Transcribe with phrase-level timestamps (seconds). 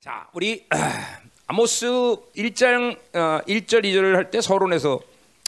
[0.00, 0.64] 자, 우리
[1.48, 1.86] 아모스
[2.36, 5.00] 1장 어, 1절 2절을 할 때 서론에서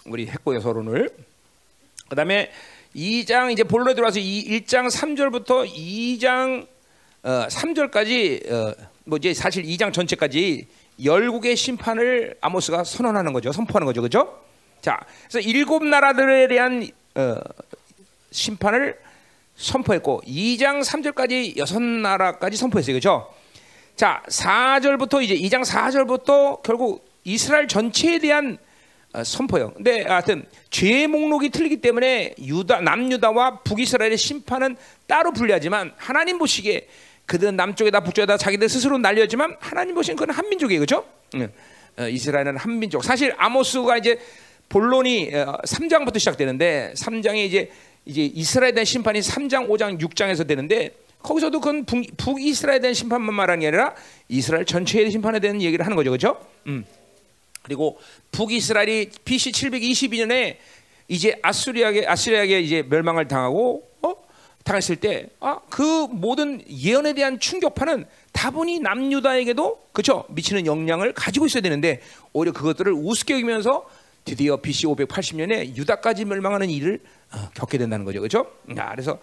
[0.07, 1.09] 우리 했고요, 서론을.
[2.09, 2.51] 그다음에
[2.97, 6.67] 2장 이제 본론에 들어와서 이 1장 3절부터 2장
[7.23, 8.75] 어, 3절까지 어,
[9.05, 10.67] 뭐 이제 사실 2장 전체까지
[11.05, 13.53] 열국의 심판을 아모스가 선언하는 거죠.
[13.53, 14.03] 선포하는 거죠.
[14.03, 14.43] 그죠?
[14.81, 14.99] 자,
[15.29, 17.37] 그래서 일곱 나라들에 대한 어,
[18.33, 18.99] 심판을
[19.55, 22.97] 선포했고 2장 3절까지 여섯 나라까지 선포했어요.
[22.97, 23.33] 그죠?
[24.01, 28.57] 자, 4절부터 이제 2장 4절부터 결국 이스라엘 전체에 대한
[29.13, 29.75] 어, 선포요.
[29.75, 36.89] 근데 하여튼 죄의 목록이 틀리기 때문에 유다 남유다와 북이스라엘의 심판은 따로 분리하지만 하나님 보시기에
[37.27, 40.81] 그들은 남쪽에다 북쪽에다 자기들 스스로 날렸지만 하나님 보시기엔 그건 한 민족이에요.
[40.81, 41.05] 그죠?
[41.35, 41.53] 응.
[41.99, 43.05] 어, 이스라엘은 한 민족.
[43.05, 44.19] 사실 아모스가 이제
[44.71, 47.71] 본론이 어, 3장부터 시작되는데 3장에 이제
[48.07, 53.61] 이제 이스라엘에 대한 심판이 3장, 5장, 6장에서 되는데 거기서도 그건 북, 북이스라엘에 대한 심판만 말하는
[53.61, 53.95] 게 아니라
[54.29, 56.11] 이스라엘 전체의 심판에 대한 얘기를 하는 거죠.
[56.11, 56.41] 그죠?
[56.67, 56.85] 음.
[57.63, 57.99] 그리고
[58.33, 60.57] 북이스라엘이 BC 722년에
[61.09, 64.15] 이제 아수리아게 아시리아게 이제 멸망을 당하고 어?
[64.65, 70.25] 당했을 때 아, 그 모든 예언에 대한 충격파는 다분히 남유다에게도 그렇죠?
[70.31, 72.01] 미치는 영향을 가지고 있어야 되는데
[72.33, 73.87] 오히려 그것들을 우습게 여기면서
[74.25, 77.01] 드디어 BC 580년에 유다까지 멸망하는 일을
[77.33, 78.21] 어, 겪게 된다는 거죠.
[78.21, 78.47] 그렇죠?
[78.77, 79.19] 아, 그래서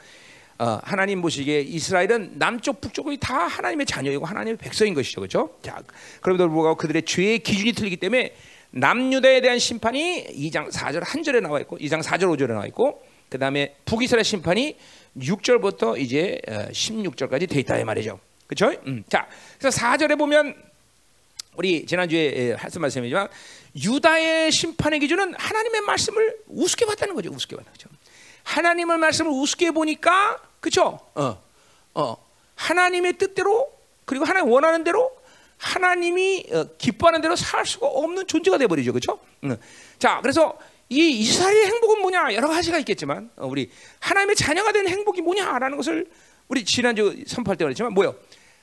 [0.59, 5.55] 어, 하나님 보시기에 이스라엘은 남쪽 북쪽이 다 하나님의 자녀이고 하나님의 백성인 것이죠, 그렇죠?
[5.61, 5.83] 자,
[6.21, 8.33] 그럼에도 불구하고 그들의 죄의 기준이 틀리기 때문에
[8.71, 13.37] 남유다에 대한 심판이 2장 4절 한 절에 나와 있고 2장 4절 5절에 나와 있고 그
[13.37, 14.75] 다음에 북이스라엘 심판이
[15.17, 18.79] 6절부터 이제 16절까지 돼 있다 이 말이죠, 그렇죠?
[18.87, 19.03] 음.
[19.09, 19.27] 자,
[19.59, 20.55] 그래서 4절에 보면
[21.55, 23.27] 우리 지난주에 하신 말씀이지만
[23.75, 27.89] 유다의 심판의 기준은 하나님의 말씀을 우습게 봤다는 거죠, 우습게 봤다, 그렇죠?
[28.43, 30.99] 하나님의 말씀을 우습게 보니까 그렇죠?
[31.15, 31.41] 어,
[31.93, 32.17] 어,
[32.55, 33.71] 하나님의 뜻대로
[34.05, 35.11] 그리고 하나님 원하는 대로
[35.57, 39.19] 하나님이 어, 기뻐하는 대로 살 수가 없는 존재가 돼 버리죠, 그렇죠?
[39.43, 39.57] 응.
[39.99, 40.57] 자, 그래서
[40.89, 46.09] 이 이스라엘의 행복은 뭐냐 여러 가지가 있겠지만 어, 우리 하나님의 자녀가 되는 행복이 뭐냐라는 것을
[46.47, 48.15] 우리 지난주 선포할 때 말했지만 뭐요?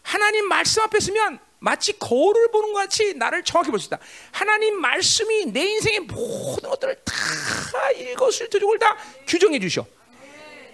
[0.03, 3.99] 하나님 말씀 앞에 서면 마치 거울을 보는 것 같이 나를 정확히 볼 수 있다.
[4.33, 8.97] 하나님 말씀이 내 인생의 모든 것들을 다 이것을 저쪽을 다
[9.27, 9.87] 규정해 주셔.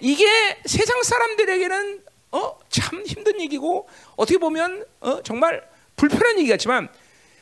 [0.01, 0.27] 이게
[0.67, 2.03] 세상 사람들에게는
[2.33, 6.89] 어, 참 힘든 얘기고 어떻게 보면 어, 정말 불편한 얘기 같지만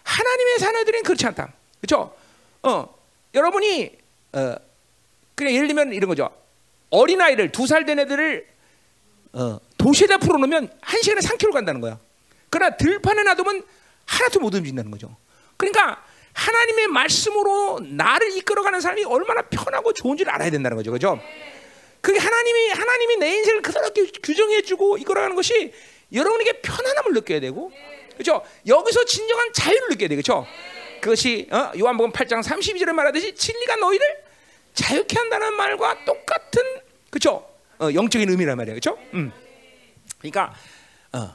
[0.03, 1.53] 하나님의 자녀들은 그렇지 않다.
[1.81, 2.15] 그렇죠?
[2.63, 2.95] 어,
[3.35, 3.91] 여러분이
[4.33, 4.55] 어,
[5.35, 6.31] 그냥 예를 들면 이런 거죠.
[6.91, 8.47] 어린 아이를 두 살 된 애들을
[9.35, 11.99] 어, 도시에다 풀어놓으면 한 시간에 3km 간다는 거야.
[12.51, 13.63] 그러나 들판에 놔두면
[14.07, 15.15] 하나도 못 움직인다는 거죠.
[15.59, 16.03] 그러니까
[16.33, 20.91] 하나님의 말씀으로 나를 이끌어가는 사람이 얼마나 편하고 좋은지를 알아야 된다는 거죠.
[20.93, 21.21] 그죠?
[22.01, 23.89] 그게 하나님이 하나님이 내 인생을 그대로
[24.23, 25.73] 규정해주고 이끌어가는 것이
[26.13, 27.71] 여러분에게 편안함을 느껴야 되고,
[28.15, 28.43] 그렇죠?
[28.67, 30.47] 여기서 진정한 자유를 느껴야 되겠죠.
[31.01, 31.73] 그것이 어?
[31.79, 34.07] 요한복음 8장 32절에 말하듯이 진리가 너희를
[34.75, 36.63] 자유케 한다는 말과 똑같은
[37.11, 37.49] 그렇죠?
[37.79, 38.99] 어, 영적인 의미란 말이에요, 그렇죠?
[39.15, 39.33] 음.
[40.19, 40.55] 그러니까
[41.13, 41.35] 어,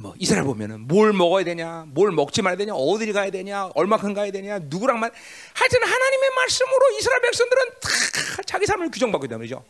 [0.00, 4.30] 뭐 이스라엘 보면은 뭘 먹어야 되냐, 뭘 먹지 말아야 되냐, 어디를 가야 되냐, 얼마큼 가야
[4.30, 5.10] 되냐, 누구랑 만
[5.52, 7.88] 하여튼 하나님의 말씀으로 이스라엘 백성들은 다
[8.46, 9.64] 자기 삶을 규정받고 있단 말이죠.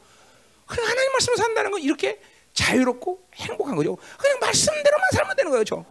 [0.66, 2.20] 그냥 하나님 말씀을 산다는 건 이렇게
[2.52, 3.96] 자유롭고 행복한 거죠.
[4.18, 5.84] 그냥 말씀대로만 살면 되는 거예요, 저.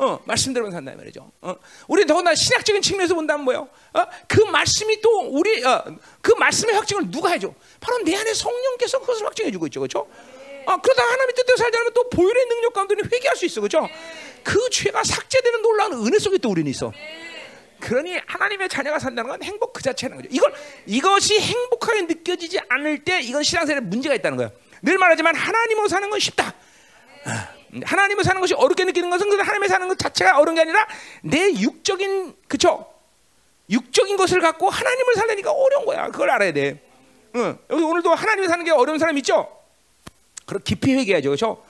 [0.00, 1.30] 어, 말씀대로만 산다 말이죠.
[1.42, 1.54] 어,
[1.86, 3.68] 우리 더구나 신학적인 측면에서 본다면 뭐요?
[3.92, 5.84] 어, 그 말씀이 또 우리 어,
[6.22, 7.52] 그 말씀의 확증을 누가 해줘?
[7.80, 10.08] 바로 내 안에 성령께서 그것을 확증해 주고 있죠, 그렇죠?
[10.66, 13.86] 아, 그러다 하나님의 뜻대로 살자면 또 보혈의 능력 가운데는 회개할 수 있어, 그렇죠?
[14.42, 16.92] 그 죄가 삭제되는 놀라운 은혜 속에 또 우리는 있어.
[17.80, 20.28] 그러니 하나님의 자녀가 산다는 건 행복 그 자체는 거죠.
[20.30, 20.52] 이걸
[20.86, 24.52] 이것이 행복하게 느껴지지 않을 때 이건 신앙생활에 문제가 있다는 거예요.
[24.82, 26.54] 늘 말하지만 하나님으로 사는 건 쉽다.
[27.84, 30.86] 하나님을 사는 것이 어렵게 느끼는 것은 하나님을 사는 것 자체가 어려운 게 아니라
[31.22, 32.86] 내 육적인 그쵸?
[33.70, 36.08] 육적인 것을 갖고 하나님을 살려니까 어려운 거야.
[36.08, 36.82] 그걸 알아야 돼.
[37.36, 37.58] 응.
[37.70, 39.48] 여기 오늘도 하나님을 사는 게 어려운 사람 있죠?
[40.46, 41.28] 그럼 깊이 회개해야죠.
[41.28, 41.64] 그렇죠?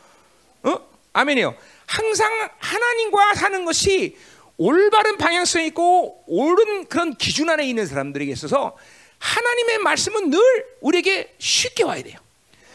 [0.62, 0.78] 어?
[1.12, 1.54] 아멘이요.
[1.86, 4.16] 항상 하나님과 사는 것이
[4.62, 8.76] 올바른 방향성이 있고 옳은 그런 기준 안에 있는 사람들에게 있어서
[9.18, 10.38] 하나님의 말씀은 늘
[10.82, 12.18] 우리에게 쉽게 와야 돼요.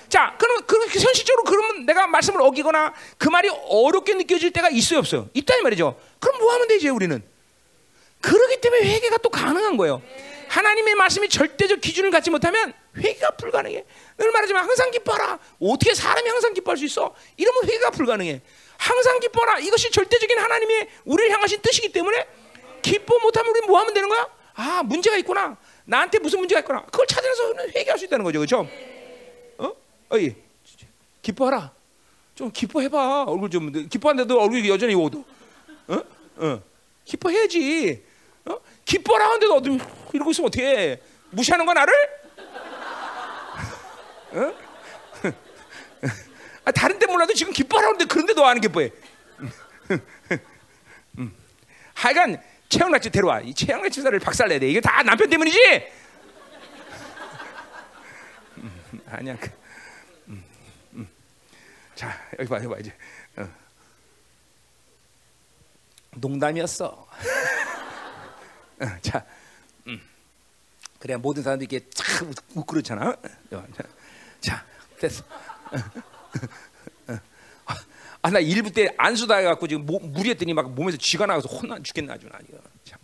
[0.09, 5.29] 자, 그럼 그 현실적으로 그러면 내가 말씀을 어기거나 그 말이 어렵게 느껴질 때가 있어요, 없어요?
[5.35, 5.95] 있다 이 말이죠.
[6.19, 7.21] 그럼 뭐 하면 되지 우리는?
[8.19, 10.01] 그러기 때문에 회개가 또 가능한 거예요.
[10.47, 13.85] 하나님의 말씀이 절대적 기준을 갖지 못하면 회개가 불가능해.
[14.17, 15.37] 늘 말하지만 항상 기뻐라.
[15.61, 17.13] 어떻게 사람이 항상 기뻐할 수 있어?
[17.37, 18.41] 이러면 회개가 불가능해.
[18.77, 19.59] 항상 기뻐라.
[19.59, 22.27] 이것이 절대적인 하나님의 우리를 향하신 뜻이기 때문에
[22.81, 24.27] 기뻐 못하면 우리 뭐 하면 되는 거야?
[24.55, 25.57] 아 문제가 있구나.
[25.85, 26.83] 나한테 무슨 문제가 있구나.
[26.85, 28.67] 그걸 찾아서 회개할 수 있다는 거죠, 그렇죠?
[29.57, 29.71] 어?
[30.09, 30.35] 어이
[31.21, 31.71] 기뻐하라.
[32.35, 33.23] 좀 기뻐해봐.
[33.23, 35.23] 얼굴 좀 기뻐한데도 얼굴이 여전히 오도.
[35.87, 36.01] 어?
[36.37, 36.61] 어.
[37.05, 38.03] 기뻐해야지.
[38.45, 38.59] 어?
[38.83, 39.79] 기뻐라 하는데도 어디
[40.13, 41.01] 이러고 있으면 어떻게
[41.31, 41.93] 무시하는 거 나를?
[44.33, 44.64] 어?
[46.65, 48.91] 아, 다른 데 몰라도 지금 기뻐라 하는데 그런데 너 안 기뻐해.
[51.19, 51.35] 음.
[51.93, 53.41] 하여간 최영락집 데려와.
[53.41, 54.69] 이 최영락 집사를 박살내야 돼.
[54.69, 55.59] 이게 다 남편 때문이지?
[58.57, 59.37] 음, 아니야.
[59.39, 59.49] 그,
[60.27, 60.43] 음,
[60.93, 61.07] 음.
[61.95, 62.93] 자 여기 봐, 여기 봐 이제.
[63.37, 63.47] 어.
[66.17, 66.85] 농담이었어.
[68.79, 69.25] 어, 자,
[69.87, 70.01] 음.
[70.99, 73.09] 그래야 모든 사람들이 이렇게 참 웃고 그렇잖아.
[73.51, 73.83] 어, 자,
[74.41, 74.65] 자,
[74.99, 75.23] 됐어.
[78.21, 81.77] 아, 나 일부 때 안수 다 해갖고 지금 모, 무리했더니 막 몸에서 쥐가 나가서 혼나
[81.81, 82.57] 죽겠나 아주 나 이거.
[82.83, 82.97] 참.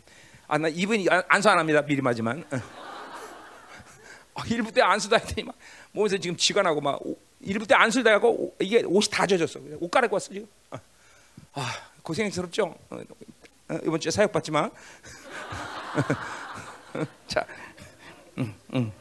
[0.47, 1.81] 아, 나 이분이 안- 안수 안 합니다.
[1.83, 2.43] 미리 말지만.
[2.51, 2.57] 어.
[4.33, 5.55] 아, 일부 때 안수 다 했더니 막
[5.91, 9.59] 몸에서 지금 쥐가 나고 막 오- 일부 때 안수 오- 이게 옷이 다 젖었어.
[9.79, 10.47] 옷 갈아입고 왔어 지금.
[10.71, 10.79] 아,
[11.53, 12.75] 아 고생스럽죠.
[12.89, 12.97] 어,
[13.69, 14.69] 어, 이번 주에 사역 받지 마.
[17.27, 17.45] 자,
[18.37, 18.91] 음, 음.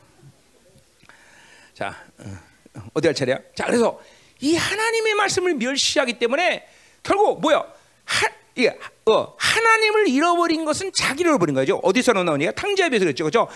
[1.72, 3.38] 자, 어, 어디 할 차례야?
[3.54, 4.00] 자, 그래서
[4.40, 6.66] 이 하나님의 말씀을 멸시하기 때문에
[7.02, 7.64] 결국 뭐야?
[8.04, 8.28] 하,
[8.58, 8.76] 예,
[9.06, 11.76] 어, 하나님을 잃어버린 것은 자기를 잃어버린 거죠.
[11.82, 13.48] 어디서 나오니까 탕자에 비해서 그랬죠, 그렇죠?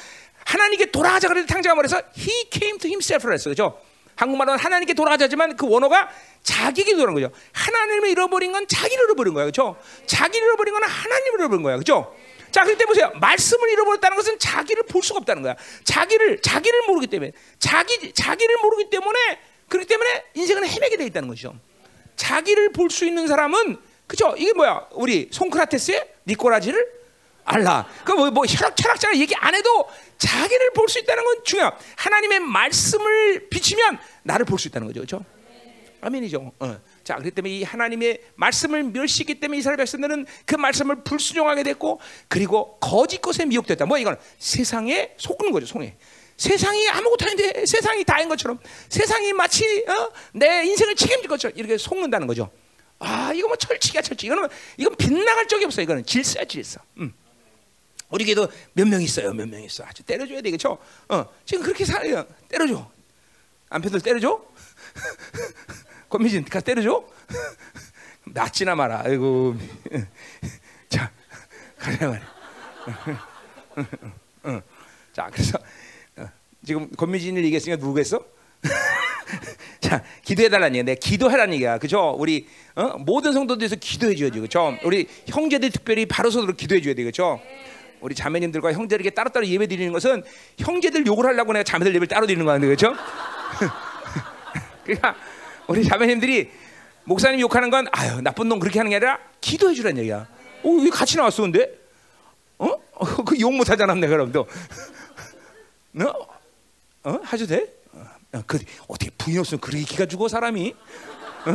[0.45, 3.81] 하나님께 돌아가자 그래도 탕자가 말해서 He came to himself를 했어, 그렇죠?
[4.17, 6.09] 한국말은 하나님께 돌아가자지만 그 원어가
[6.43, 7.31] 자기에게 돌아간 거죠.
[7.53, 9.77] 하나님을 잃어버린 건 자기를 잃어버린 거야, 그렇죠?
[10.07, 12.15] 자기를 잃어버린 건 하나님을 잃어버린 거야, 그렇죠?
[12.53, 13.11] 자, 그럴 때 보세요.
[13.21, 15.57] 말씀을 잃어버렸다는 것은 자기를 볼 수가 없다는 거야.
[15.83, 19.19] 자기를 자기를 모르기 때문에 자기 자기를 모르기 때문에
[19.69, 21.59] 그렇기 때문에 인생은 헤매게 돼 있다는 것이죠.
[22.17, 24.35] 자기를 볼 수 있는 사람은 그죠?
[24.37, 24.89] 이게 뭐야?
[24.93, 26.87] 우리 송크라테스의 니꼬라지를
[27.45, 27.87] 알라.
[28.05, 29.89] 그뭐 뭐 혈학 철학자가 얘기 안 해도
[30.19, 31.71] 자기를 볼 수 있다는 건 중요해.
[31.97, 35.01] 하나님의 말씀을 비치면 나를 볼 수 있다는 거죠.
[35.01, 35.25] 그렇죠?
[36.01, 36.53] 아멘이죠.
[36.61, 36.77] 어.
[37.03, 42.79] 자, 그렇기 때문에 이 하나님의 말씀을 멸시했기 때문에 이스라엘 백성들은 그 말씀을 불순종하게 됐고, 그리고
[42.79, 43.87] 거짓 것에 미혹됐다.
[43.87, 45.97] 뭐 이거는 세상에 속는 거죠, 속에.
[46.37, 48.59] 세상이 아무것도 아닌데 세상이 다인 것처럼
[48.89, 50.11] 세상이 마치 어?
[50.33, 52.51] 내 인생을 책임질 것처럼 이렇게 속는다는 거죠.
[52.99, 54.27] 아, 이거 뭐 철칙이야, 철칙.
[54.27, 54.49] 이거는
[54.79, 55.83] 이건 빗나갈 적이 없어.
[55.83, 56.81] 이거는 질서야, 질서.
[56.99, 57.13] 음.
[58.09, 59.85] 우리 교회도 몇 명 있어요, 몇 명 있어.
[59.85, 60.79] 아주 때려줘야 되겠죠.
[61.09, 62.25] 어, 지금 그렇게 살아요.
[62.49, 62.91] 때려줘.
[63.69, 64.41] 남편들 때려줘.
[66.09, 67.05] 권미진 가서 때려줘.
[68.27, 69.03] 낫지나 마라.
[69.05, 69.57] 아이고.
[70.89, 71.11] 자,
[71.79, 72.35] 가자 말이야.
[74.45, 74.63] 어.
[75.13, 75.63] 자, 그래서 어,
[76.65, 78.21] 지금 권미진을 얘기했으니까 누구겠어?
[79.81, 80.83] 자, 기도해달라는 얘기야.
[80.85, 81.79] 내 기도해라는 얘기야.
[81.79, 82.15] 그죠?
[82.19, 82.97] 우리 어?
[82.99, 84.41] 모든 성도들에서 기도해줘야지.
[84.41, 84.77] 그죠?
[84.85, 87.05] 우리 형제들 특별히 바로서도록 기도해줘야 돼.
[87.05, 87.41] 그죠?
[88.01, 90.23] 우리 자매님들과 형제들에게 따로따로 예배 드리는 것은
[90.59, 92.59] 형제들 욕을 하려고 내가 자매들 예배를 따로 드리는 거야.
[92.59, 92.95] 그죠?
[94.85, 95.17] 그러니까
[95.67, 96.51] 우리 자매님들이
[97.05, 100.27] 목사님 욕하는 건 아유 나쁜 놈 그렇게 하는 게 아니라 기도해 주라는 얘기야.
[100.63, 101.71] 어, 왜 같이 나왔어 근데?
[102.59, 102.69] 어?
[102.97, 104.47] 어 그욕 못하잖아 내가 그럼 또.
[105.93, 106.13] 너?
[107.05, 107.21] 어?
[107.23, 107.73] 하셔도 돼?
[108.33, 108.59] 어, 그
[108.89, 110.75] 어떻게 부인 없으면 그렇게 기가 죽어 사람이?
[111.47, 111.51] 어?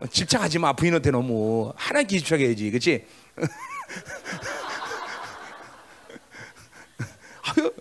[0.00, 3.04] 어, 집착하지 마 부인한테 너무 하나님께 집착해야지, 그렇지?
[7.42, 7.72] 아유,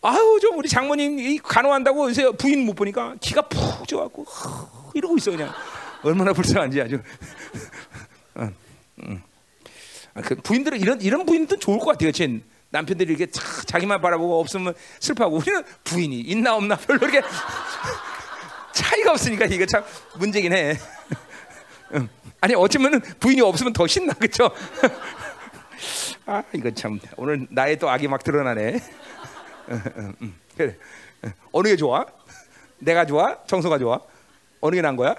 [0.00, 4.24] 아유, 좀 우리 장모님 이 간호한다고 요새 부인 못 보니까 기가 푹 져갖고
[4.94, 5.52] 이러고 있어 그냥
[6.02, 6.96] 얼마나 불쌍한지 아주.
[8.34, 8.50] 어,
[9.02, 9.22] 음.
[10.14, 12.42] 아, 그 부인들은 이런 이런 부인들은 좋을 것 같아요, 그렇지?
[12.72, 17.22] 남편들이 이렇게 차, 자기만 바라보고 없으면 슬퍼하고 우리는 부인이 있나 없나 별로 이렇게
[18.72, 19.84] 차이가 없으니까 이게 참
[20.16, 20.78] 문제긴 해.
[21.94, 22.08] 응.
[22.40, 24.50] 아니 어쩌면 부인이 없으면 더 신나 그렇죠?
[26.26, 28.80] 아 이거 참 오늘 나의 또 악이 막 드러나네.
[30.56, 30.76] 그래.
[31.52, 32.04] 어느 게 좋아?
[32.78, 33.36] 내가 좋아?
[33.46, 34.00] 정서가 좋아?
[34.60, 35.14] 어느 게 난 거야?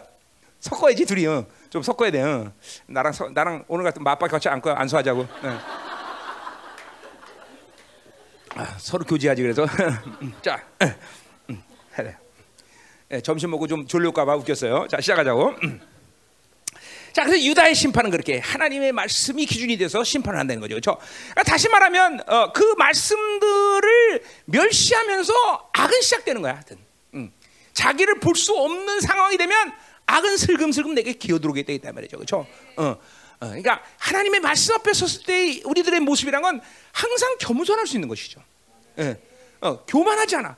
[0.60, 1.46] 섞어야지 둘이 응.
[1.70, 2.24] 좀 섞어야 돼.
[2.24, 2.52] 응.
[2.88, 5.28] 나랑 서, 나랑 오늘 같은 맞박 같이 안고 안수하자고.
[8.56, 8.62] 응.
[8.62, 9.66] 아, 서로 교제하지 그래서
[10.42, 10.62] 자
[11.50, 11.62] 음,
[11.98, 12.16] 해래.
[13.12, 14.88] 예, 점심 먹고 좀 졸릴까봐 웃겼어요.
[14.90, 15.54] 자 시작하자고.
[17.14, 20.74] 자, 그래서 유다의 심판은 그렇게 하나님의 말씀이 기준이 돼서 심판을 한다는 거죠.
[20.74, 20.98] 그렇죠?
[21.30, 26.56] 그러니까 다시 말하면 어, 그 말씀들을 멸시하면서 악은 시작되는 거야.
[26.56, 26.78] 하여튼.
[27.14, 27.32] 음.
[27.74, 29.72] 자기를 볼 수 없는 상황이 되면
[30.08, 32.18] 악은 슬금슬금 내게 기어들어오게 돼 있단 말이죠.
[32.18, 32.48] 그렇죠?
[32.78, 32.96] 어.
[33.40, 36.62] 어, 그러니까 하나님의 말씀 앞에 섰을 때 우리들의 모습이란 건
[36.92, 38.42] 항상 겸손할 수 있는 것이죠.
[39.00, 39.20] 예.
[39.62, 40.56] 어, 교만하지 않아.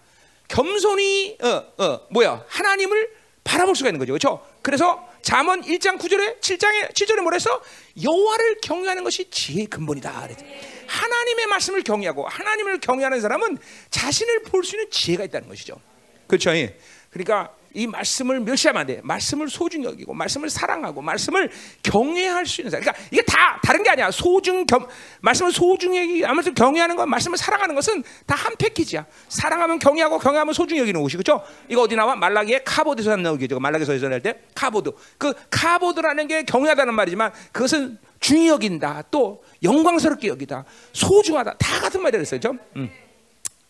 [0.47, 2.45] 겸손히 어, 어, 뭐야?
[2.47, 3.09] 하나님을
[3.43, 4.13] 바라볼 수가 있는 거죠.
[4.13, 4.45] 그렇죠?
[4.61, 7.61] 그래서 잠언 1장 9절에 7장에 7절에 뭐래서
[8.01, 10.21] 여호와를 경외하는 것이 지혜의 근본이다.
[10.21, 10.45] 그랬죠.
[10.87, 13.57] 하나님의 말씀을 경외하고 하나님을 경외하는 사람은
[13.89, 15.79] 자신을 볼 수 있는 지혜가 있다는 것이죠.
[16.27, 16.51] 그렇죠?
[16.51, 16.77] 예.
[17.09, 19.01] 그러니까 이 말씀을 멸시하면 안 돼.
[19.03, 21.51] 말씀을 소중히 여기고 말씀을 사랑하고 말씀을
[21.83, 22.83] 경외할 수 있는 사람.
[22.83, 24.09] 그러니까 이게 다 다른 게 아니야.
[24.11, 24.87] 소중 겸
[25.21, 29.05] 말씀을 소중히 여기 아무튼 경외하는 건 말씀을 사랑하는 것은 다 한 패키지야.
[29.27, 31.43] 사랑하면 경외하고 경외하면 소중히 여기는 것이 그렇죠?
[31.67, 32.15] 이거 어디 나와?
[32.15, 34.91] 말라기에 카보드에서 나오는 게 말라기에서 예전할 때 카보드.
[35.17, 39.03] 그 카보드라는 게 경외하다는 말이지만 그것은 중히 여긴다.
[39.09, 40.65] 또 영광스럽게 여기다.
[40.93, 41.55] 소중하다.
[41.57, 42.39] 다 같은 말이라 그랬어요.
[42.39, 42.59] 그렇죠?
[42.75, 42.89] 음.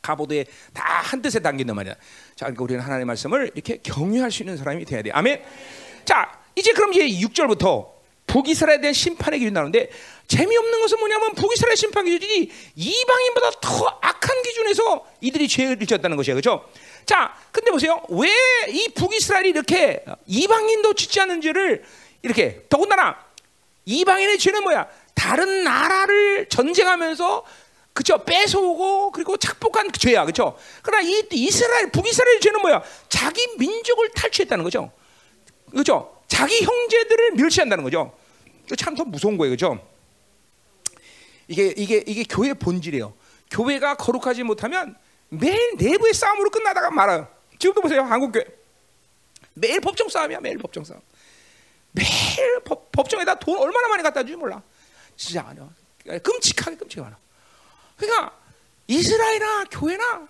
[0.05, 1.93] 가보드에 다 한 뜻에 담긴단 말이야.
[2.35, 5.11] 자, 그러니까 우리는 하나님의 말씀을 이렇게 경유할 수 있는 사람이 돼야 돼.
[5.11, 5.43] 아멘.
[6.03, 7.93] 자, 이제 그럼 이제 6절부터
[8.25, 9.89] 북이스라엘에 대한 심판의 기준이 나오는데
[10.27, 16.35] 재미없는 것은 뭐냐면 북이스라엘 심판 기준이 이방인보다 더 악한 기준에서 이들이 죄를 지었다는 것이에요.
[16.41, 16.67] 그렇죠?
[17.05, 18.01] 자, 근데 보세요.
[18.09, 18.27] 왜
[18.67, 21.83] 이 북이스라엘이 이렇게 이방인도 짓지 않는 죄를
[22.23, 23.15] 이렇게 더군다나
[23.85, 24.87] 이방인의 죄는 뭐야?
[25.13, 27.45] 다른 나라를 전쟁하면서
[27.95, 32.83] 그죠 뺏어오고 그리고 착복한 죄야 그죠 그러나 이 이스라엘 북이스라엘 죄는 뭐야?
[33.07, 34.91] 자기 민족을 탈취했다는 거죠.
[35.71, 38.13] 그죠 자기 형제들을 멸시한다는 거죠.
[38.77, 39.79] 참더 무서운 거예요 그죠
[41.47, 43.13] 이게 이게 이게 교회 본질이에요.
[43.49, 44.97] 교회가 거룩하지 못하면
[45.29, 47.29] 매일 내부의 싸움으로 끝나다가 말아요.
[47.59, 48.43] 지금도 보세요 한국 교회.
[49.53, 50.99] 매일 법정 싸움이야 매일 법정 싸움.
[51.93, 54.61] 매일 법, 법정에다 돈 얼마나 많이 갖다 주지 몰라.
[55.15, 55.69] 진짜 아니야
[56.21, 57.17] 끔찍하게 끔찍하나
[57.97, 58.37] 그러니까
[58.87, 60.27] 이스라엘이나 교회나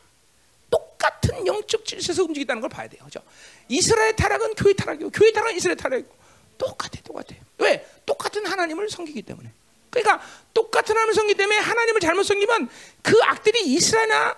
[0.70, 3.04] 똑같은 영적 질서에서 움직인다는 걸 봐야 돼요.
[3.06, 3.22] 그죠?
[3.68, 6.14] 이스라엘 타락은 교회 타락이고 교회 타락은 이스라엘 타락이고
[6.58, 7.36] 똑같아, 똑같아.
[7.58, 7.86] 왜?
[8.06, 9.52] 똑같은 하나님을 섬기기 때문에.
[9.90, 10.22] 그러니까
[10.54, 12.70] 똑같은 하나님을 섬기기 때문에 하나님을 잘못 섬기면
[13.02, 14.36] 그 악들이 이스라엘이나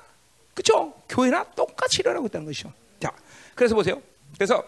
[0.53, 0.93] 그죠?
[1.10, 2.74] 교회나 똑같이 일어나고 있다는 것이죠.
[3.00, 3.12] 자,
[3.53, 4.01] 그래서 보세요.
[4.36, 4.63] 그래서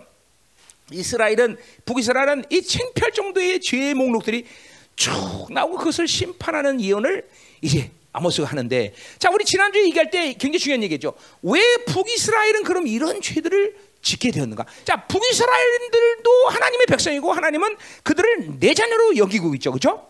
[0.92, 4.48] 이스라엘은 북이스라엘은 이 창피할 정도의 죄의 목록들이
[4.96, 7.30] 쭉 나오고 그것을 심판하는 예언을
[7.62, 11.14] 이제 아모스가 하는데 자 우리 지난주에 얘기할 때 굉장히 중요한 얘기죠.
[11.42, 14.66] 왜 북이스라엘은 그럼 이런 죄들을 짓게 되었는가?
[14.86, 20.08] 자 북이스라엘들도 하나님의 백성이고 하나님은 그들을 내 자녀로 여기고 있죠, 그렇죠?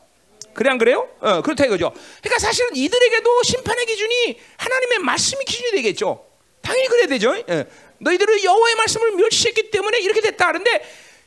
[0.54, 1.08] 그래 안 그래요?
[1.20, 1.94] 어 그렇다 이거죠.
[2.22, 6.26] 그러니까 사실은 이들에게도 심판의 기준이 하나님의 말씀이 기준이 되겠죠.
[6.62, 7.36] 당연히 그래야 되죠.
[7.50, 7.66] 예.
[8.00, 10.82] 너희들은 여호와의 말씀을 멸시했기 때문에 이렇게 됐다 하는데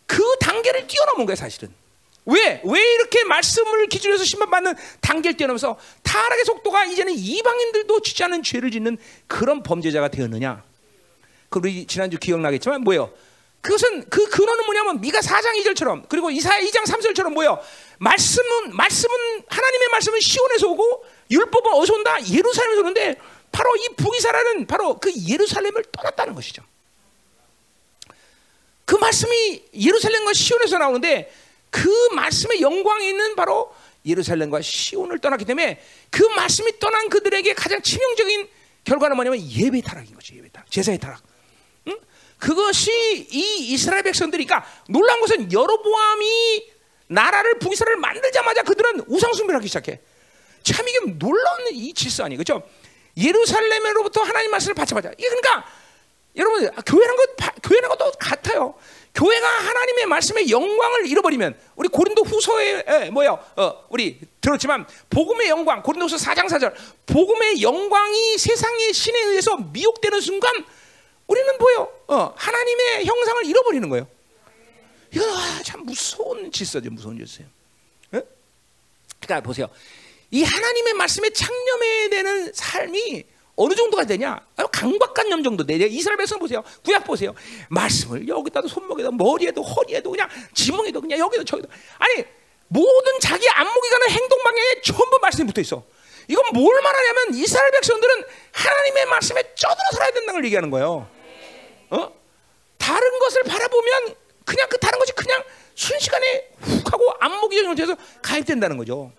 [0.07, 1.75] 그 단계를 뛰어넘은 거야 사실은.
[2.25, 2.61] 왜?
[2.65, 8.99] 왜 이렇게 말씀을 기준해서 심판받는 단계를 뛰어넘어서 타락의 속도가 이제는 이방인들도 짓지 않은 죄를 짓는
[9.27, 10.63] 그런 범죄자가 되었느냐?
[11.49, 13.13] 그 우리 지난주 기억나겠지만 뭐예요?
[13.61, 17.61] 그것은 그 근원은 뭐냐면 미가 4장 2절처럼 그리고 이사야 2장 3절처럼 뭐예요?
[17.99, 19.17] 말씀은 말씀은
[19.49, 22.17] 하나님의 말씀은 시온에서 오고 율법은 어디서 온다?
[22.29, 23.17] 예루살렘에서 오는데
[23.53, 26.63] 바로 이 북이스라엘은 바로 그 예루살렘을 떠났다는 것이죠.
[28.85, 31.33] 그 말씀이 예루살렘과 시온에서 나오는데
[31.73, 33.75] 그 말씀의 영광이 있는 바로
[34.05, 38.47] 예루살렘과 시온을 떠났기 때문에 그 말씀이 떠난 그들에게 가장 치명적인
[38.85, 41.23] 결과는 뭐냐면 예배 타락인 거지 예배 타락, 제사의 타락.
[41.89, 41.99] 응?
[42.39, 42.93] 그것이
[43.31, 46.73] 이 이스라엘 백성들이 그러니까 놀란 것은 여로보암이
[47.07, 50.01] 나라를 북이스라엘을 만들자마자 그들은 우상 숭배를 하기 시작해.
[50.63, 52.69] 참 이게 놀라운 이 질서 아니 그렇죠?
[53.17, 55.65] 예루살렘으로부터 하나님 말씀을 받자마자 그러니까
[56.37, 57.31] 여러분 교회란 것
[57.63, 58.75] 교회란 것도 같아요.
[59.15, 65.83] 교회가 하나님의 말씀의 영광을 잃어버리면 우리 고린도 후서에 에, 뭐야 어, 우리 들었지만 복음의 영광
[65.83, 66.75] 고린도서 4장 4절
[67.07, 70.53] 복음의 영광이 세상의 신에 의해서 미혹되는 순간
[71.27, 74.09] 우리는 뭐요 어, 하나님의 형상을 잃어버리는 거예요.
[75.15, 77.51] 이거 아, 참 무서운 질서죠 무서운 질서예요.
[78.15, 78.23] 에?
[79.21, 79.69] 그러니까 보세요
[80.31, 83.25] 이 하나님의 말씀에 창념해야 되는 삶이
[83.57, 84.41] 어느 정도가 되냐?
[84.73, 85.75] 강박관념 정도 돼.
[85.75, 86.63] 이스라엘 백성 보세요.
[86.85, 87.35] 구약 보세요.
[87.69, 91.69] 말씀을 여기다도 손목에도 머리에도 허리에도 그냥 지붕에도 그냥 여기도 저기도
[91.99, 92.25] 아니
[92.69, 95.85] 모든 자기 안목이 가는 행동 방향에 전부 말씀이 붙어 있어.
[96.29, 101.09] 이건 뭘 말하냐면 이스라엘 백성들은 하나님의 말씀에 쩌들어 살아야 된다는 걸 얘기하는 거예요.
[101.91, 102.13] 어?
[102.79, 105.43] 다른 것을 바라보면 그냥 그 다른 것이 그냥
[105.75, 109.13] 순식간에 훅 하고 안목이 전돼서 가입된다는 거죠.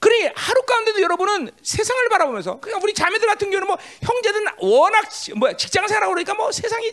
[0.00, 5.04] 그러니 하루 가운데도 여러분은 세상을 바라보면서 그러니까 우리 자매들 같은 경우는 뭐 형제들은 워낙
[5.36, 6.92] 뭐 직장 생활하고 그러니까 뭐 세상이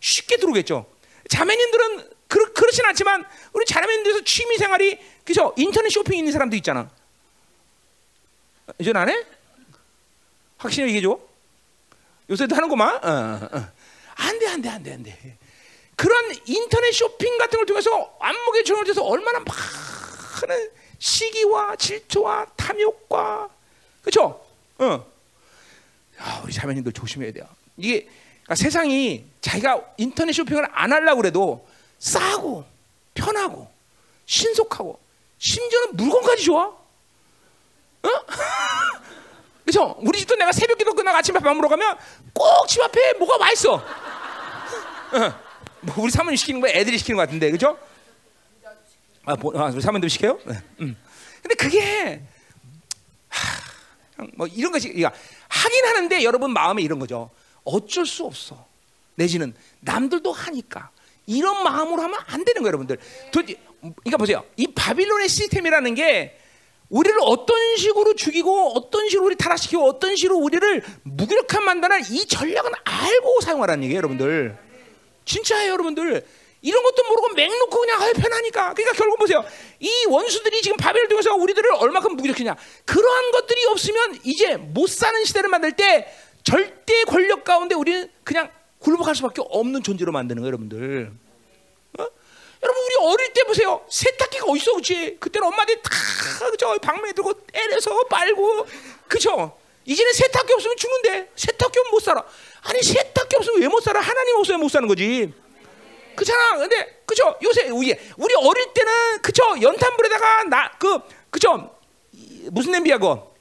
[0.00, 0.86] 쉽게 들어오겠죠.
[1.28, 6.90] 자매님들은 그렇, 그렇진 않지만 우리 자매님들에서 취미 생활이 그죠 인터넷 쇼핑 있는 사람도 있잖아.
[8.78, 9.26] 이제 안 해?
[10.58, 11.18] 확실히 얘기해줘.
[12.30, 12.96] 요새도 하는구만.
[13.04, 13.68] 어, 어.
[14.14, 15.38] 안 돼, 안 돼, 안 돼, 안 돼.
[15.96, 20.70] 그런 인터넷 쇼핑 같은 걸 통해서 안목에 전환돼서 얼마나 많은
[21.06, 23.48] 시기와 질투와 탐욕과
[24.02, 24.40] 그렇죠?
[24.78, 25.04] 어.
[26.18, 27.44] 아, 우리 자매님들 조심해야 돼요.
[27.76, 28.08] 이게
[28.44, 31.66] 그러니까 세상이 자기가 인터넷 쇼핑을 안 하려고 그래도
[31.98, 32.64] 싸고
[33.14, 33.68] 편하고
[34.26, 35.00] 신속하고
[35.38, 36.66] 심지어는 물건까지 좋아.
[36.66, 36.78] 어?
[39.64, 39.96] 그렇죠?
[39.98, 41.98] 우리 집도 내가 새벽기도 끝나고 아침에 밥 먹으러 가면
[42.32, 43.74] 꼭 집 앞에 뭐가 와 있어.
[43.74, 43.82] 어.
[45.80, 47.76] 뭐 우리 사모님 시키는 거 애들이 시키는 것 같은데, 그죠?
[49.24, 50.38] 아, 보, 아 우리 사모님도 시켜요?
[50.46, 50.54] 네.
[50.80, 50.96] 음.
[51.42, 52.22] 근데 그게
[53.28, 55.12] 하, 뭐 이런 것이 그러니까
[55.48, 57.30] 하긴 하는데 여러분 마음에 이런 거죠.
[57.64, 58.66] 어쩔 수 없어.
[59.14, 60.90] 내지는 남들도 하니까
[61.26, 62.98] 이런 마음으로 하면 안 되는 거예요, 여러분들.
[63.30, 64.44] 도대체, 그러니까 보세요.
[64.56, 66.38] 이 바빌론의 시스템이라는 게
[66.88, 72.72] 우리를 어떤 식으로 죽이고 어떤 식으로 우리 타락시키고 어떤 식으로 우리를 무기력한 만드는 이 전략은
[72.84, 74.58] 알고 사용하라는 얘기예요, 여러분들.
[75.24, 76.26] 진짜예요, 여러분들.
[76.62, 78.72] 이런 것도 모르고 맹 놓고 그냥 할 편하니까.
[78.74, 79.44] 그러니까 결국 보세요.
[79.80, 82.56] 이 원수들이 지금 바벨을 통해서 우리들을 얼마큼 무기력했냐.
[82.84, 86.06] 그러한 것들이 없으면 이제 못 사는 시대를 만들 때
[86.44, 91.12] 절대 권력 가운데 우리는 그냥 굴복할 수밖에 없는 존재로 만드는 거예요, 여러분들.
[91.98, 92.06] 어?
[92.62, 93.84] 여러분 우리 어릴 때 보세요.
[93.90, 95.16] 세탁기가 어딨어, 그치?
[95.18, 95.90] 그때는 엄마들이 다
[96.50, 98.66] 그죠 방매 들고 때려서 빨고,
[99.08, 99.58] 그죠?
[99.84, 102.24] 이제는 세탁기 없으면 죽는데 세탁기 없으면 못 살아.
[102.62, 104.00] 아니 세탁기 없으면 왜 못 살아?
[104.00, 105.32] 하나님 없으면 못 사는 거지.
[106.14, 106.56] 그잖아.
[106.58, 107.36] 근데 그죠?
[107.42, 109.42] 요새 우리 우리 어릴 때는 그죠?
[109.60, 110.98] 연탄불에다가 나 그
[111.30, 111.76] 그죠?
[112.50, 113.32] 무슨 냄비야 그거?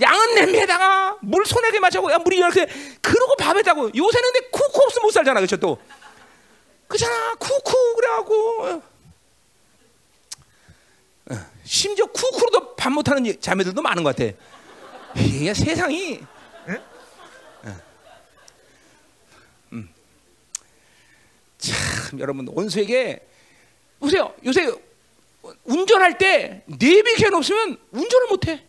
[0.00, 2.66] 양은 냄비에다가 물 손에게 마셔고 야 물이 이렇게
[3.02, 5.78] 그러고 밥에다고 요새는 근데 쿠쿠 없으면 못 살잖아 그죠 또
[6.88, 8.82] 그잖아 쿠쿠 그래갖고 어.
[11.30, 11.36] 어.
[11.64, 14.32] 심지어 쿠쿠로도 밥 못하는 자매들도 많은 것 같아
[15.16, 16.20] 이게 세상이
[21.60, 23.20] 참 여러분 원수에게
[23.98, 24.72] 보세요 요새
[25.64, 28.62] 운전할 때 내비견 없으면 운전을 못 해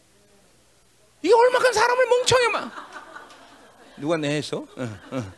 [1.22, 2.72] 이게 얼마큼 사람을 멍청해만
[3.98, 4.58] 누가 내 했어?
[4.58, 5.34] 어, 어.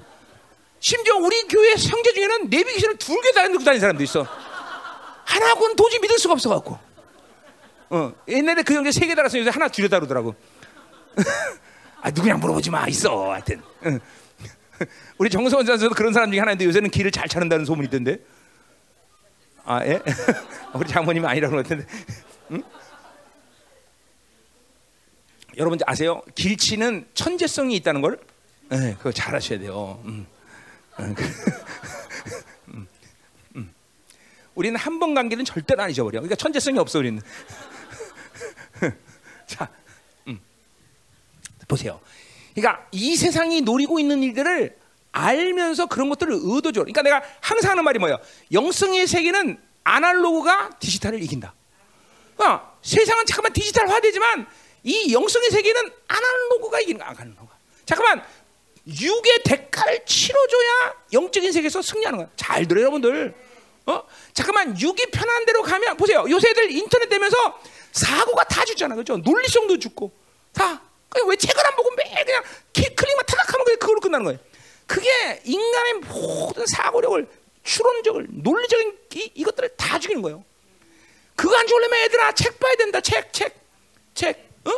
[0.79, 4.25] 심지어 우리 교회 형제 중에는 내비게이션을 둘개 달고 다니는 사람도 있어.
[5.25, 6.77] 하나하고는 도저히 믿을 수가 없어 갖고.
[7.89, 10.35] 어, 옛날에 그 형제 세 개 달았어 요새 하나 줄여 다루더라고.
[12.01, 13.61] 아 누구냐 물어보지 마 있어 하여튼.
[13.81, 13.99] 어.
[15.17, 18.19] 우리 정성원 선수도 그런 사람 중에 하나인데 요새는 길을 잘 찾는다는 소문이 있던데.
[19.65, 20.01] 아 예?
[20.75, 21.85] 우리 장모님 아니라고 그랬는데.
[22.51, 22.63] 응?
[25.57, 26.21] 여러분 아세요?
[26.35, 28.19] 길치는 천재성이 있다는 걸?
[28.69, 30.01] 네, 그거 잘 아셔야 돼요.
[30.05, 30.25] 음.
[32.69, 32.87] 음.
[33.55, 33.73] 음.
[34.55, 36.19] 우리는 한번간 길은 절대로 안 잊어버려.
[36.19, 37.21] 그러니까 천재성이 없어 우리는.
[39.45, 39.69] 자,
[40.27, 40.39] 음.
[41.67, 41.99] 보세요.
[42.55, 44.75] 그러니까 이 세상이 노리고 있는 일들을
[45.13, 46.91] 알면서 그런 것들을 의도적으로.
[46.91, 48.17] 그러니까 내가 항상 하는 말이 뭐예요?
[48.51, 51.53] 영성의 세계는 아날로그가 디지털을 이긴다.
[52.39, 54.47] 어, 세상은 잠깐만 디지털화되지만
[54.83, 57.15] 이 영성의 세계는 아날로그가 이기는 거야.
[57.17, 57.53] 아날로그.
[57.85, 58.25] 잠깐만
[58.87, 62.29] 육의 대가를 치러줘야 영적인 세계에서 승리하는 거야.
[62.35, 63.33] 잘 들어요, 여러분들.
[63.85, 64.03] 어?
[64.33, 66.25] 잠깐만 육이 편한 대로 가면 보세요.
[66.27, 67.59] 요새들 인터넷 되면서
[67.91, 69.17] 사고가 다 죽잖아, 그죠?
[69.17, 70.11] 논리성도 죽고
[70.53, 70.81] 다.
[71.27, 72.43] 왜 책을 안 보고 매일 그냥
[72.75, 74.39] 클릭만 타닥하면 그걸로 끝나는 거예요.
[74.93, 77.27] 그게 인간의 모든 사고력을
[77.63, 80.45] 추론적을 논리적인 이, 이것들을 다 죽이는 거예요.
[81.35, 83.01] 그거 안 죽으려면 애들아 책 봐야 된다.
[83.01, 83.55] 책, 책,
[84.13, 84.47] 책.
[84.65, 84.71] 어?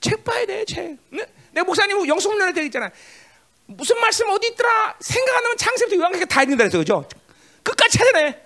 [0.00, 0.96] 책 봐야 돼, 책.
[1.10, 1.26] 네?
[1.50, 2.92] 내가 목사님 영성훈련할 때 있잖아.
[3.66, 7.08] 무슨 말씀 어디 있더라 생각 안 나면 창세부터 요한계시록 다 읽는다 그랬어, 그죠?
[7.64, 8.40] 끝까지 찾아내.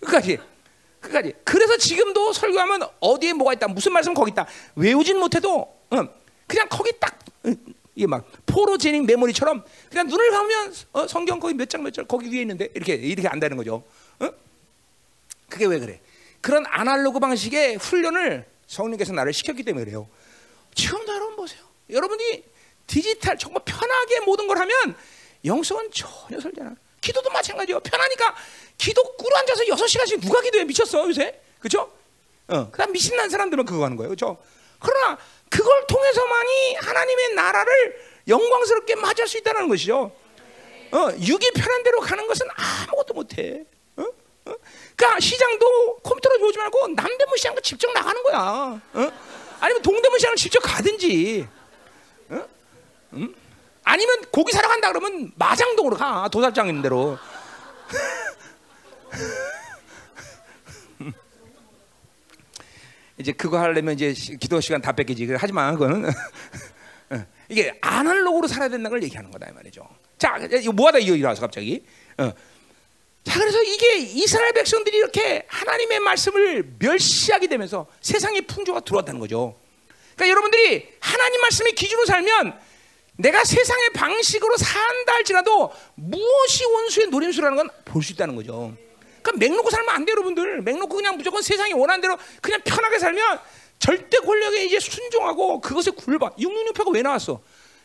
[0.00, 0.38] 끝까지.
[1.00, 1.32] 끝까지.
[1.42, 4.46] 그래서 지금도 설교하면 어디에 뭐가 있다, 무슨 말씀 거기 있다.
[4.74, 5.58] 외우진 못해도
[5.88, 6.08] 어,
[6.46, 7.50] 그냥 거기 딱 어,
[7.96, 12.68] 이게 막 포로제닉 메모리처럼 그냥 눈을 감으면 어, 성경 거기 몇 장몇장 거기 위에 있는데
[12.74, 13.82] 이렇게 이렇게 안다는 거죠.
[14.20, 14.28] 어?
[15.48, 16.00] 그게 왜 그래?
[16.42, 20.08] 그런 아날로그 방식의 훈련을 성령께서 나를 시켰기 때문에 그래요.
[20.74, 21.62] 지금도 여러분 보세요.
[21.88, 22.44] 여러분이
[22.86, 24.94] 디지털 정말 편하게 모든 걸 하면
[25.44, 26.76] 영성은 전혀 않아.
[27.00, 27.80] 기도도 마찬가지요.
[27.80, 28.34] 편하니까
[28.76, 31.40] 기도 꿇어 앉아서 6시간씩 누가 기도해 미쳤어 요새.
[31.60, 31.90] 그죠?
[32.48, 34.10] 어, 그다음 미신난 사람들은 그거 하는 거예요.
[34.10, 34.36] 그죠?
[34.80, 35.18] 그러나
[35.50, 37.96] 그걸 통해서만이 하나님의 나라를
[38.28, 40.12] 영광스럽게 맞을 수 있다는 것이죠.
[40.92, 43.64] 어, 육이 편한 대로 가는 것은 아무것도 못해.
[43.96, 44.02] 어?
[44.02, 44.54] 어?
[44.96, 48.80] 그러니까 시장도 컴퓨터로 보지 말고 남대문 시장도 직접 나가는 거야.
[48.94, 49.12] 어?
[49.60, 51.46] 아니면 동대문 시장을 직접 가든지.
[52.30, 52.48] 어?
[53.14, 53.34] 음?
[53.84, 57.18] 아니면 고기 사러 간다 그러면 마장동으로 가 도살장 있는 대로.
[63.18, 65.26] 이제 그거 하려면 이제 기도 시간 다 뺏기지.
[65.38, 66.10] 하지만 그거는
[67.10, 69.88] 어, 이게 아날로그로 살아야 된다는 걸 얘기하는 거다 이 말이죠.
[70.18, 71.84] 자, 이거 뭐하다 이거 일어나서 갑자기.
[72.18, 72.32] 어.
[73.24, 79.58] 자, 그래서 이게 이스라엘 백성들이 이렇게 하나님의 말씀을 멸시하게 되면서 세상의 풍조가 들어왔다는 거죠.
[80.14, 82.58] 그러니까 여러분들이 하나님 말씀의 기준으로 살면
[83.18, 88.76] 내가 세상의 방식으로 산다 할지라도 무엇이 원수의 노림수라는 건 볼 수 있다는 거죠.
[89.26, 90.62] 그러니까 맹놓고 살면 안 돼요, 여러분들.
[90.62, 93.40] 맹놓고 그냥 무조건 세상이 원하는 대로 그냥 편하게 살면
[93.78, 96.32] 절대 권력에 이제 순종하고 그것에 굴봐.
[96.38, 97.42] 육육육표가 왜 나왔어?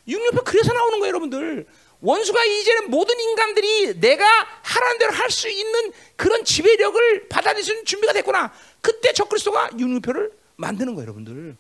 [0.08, 1.66] 육육표 그래서 나오는 거예요, 여러분들.
[2.02, 4.26] 원수가 이제는 모든 인간들이 내가
[4.64, 8.52] 하라는 대로 할 수 있는 그런 지배력을 받아들일 수 있는 준비가 됐구나.
[8.82, 11.56] 그때 적그리스도가 윤표를 만드는 거예요, 여러분들.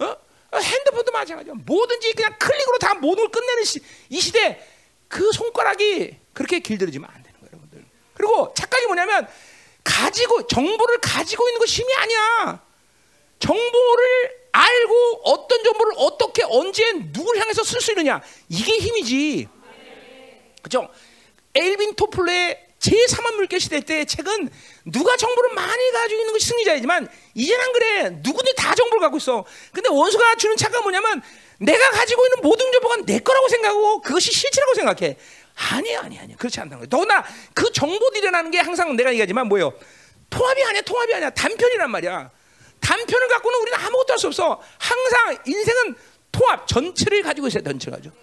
[0.00, 0.04] 어?
[0.04, 0.58] 어?
[0.58, 1.54] 핸드폰도 마찬가지야.
[1.64, 4.60] 뭐든지 그냥 클릭으로 다 모든 걸 끝내는 시, 이 시대
[5.08, 7.21] 그 손가락이 그렇게 길들여지면 안
[8.22, 9.26] 그리고 착각이 뭐냐면
[9.82, 12.62] 가지고 정보를 가지고 있는 거 힘이 아니야.
[13.40, 19.48] 정보를 알고 어떤 정보를 어떻게 언제 누굴 향해서 쓸 수 있느냐 이게 힘이지.
[20.62, 20.88] 그죠?
[21.54, 24.48] 엘빈 토플레의 제3한 물결 시대 때 책은
[24.84, 28.10] 누가 정보를 많이 가지고 있는 것이 승리자이지만 이제는 안 그래.
[28.22, 29.44] 누구든지 다 정보를 갖고 있어.
[29.72, 31.22] 근데 원수가 주는 착각은 뭐냐면
[31.58, 35.16] 내가 가지고 있는 모든 정보가 내 거라고 생각하고 그것이 실체라고 생각해.
[35.54, 36.36] 아니야, 아니야, 아니야.
[36.36, 36.88] 그렇지 않다는 거야.
[36.88, 39.72] 더구나 그 정보들이라는 게 항상 내가 얘기하지만 뭐예요?
[40.30, 41.30] 통합이 아니야, 통합이 아니야.
[41.30, 42.30] 단편이란 말이야.
[42.80, 44.60] 단편을 갖고는 우리는 아무것도 할 수 없어.
[44.78, 45.94] 항상 인생은
[46.32, 48.16] 통합, 전체를 가지고 있어야 전체를 가지고.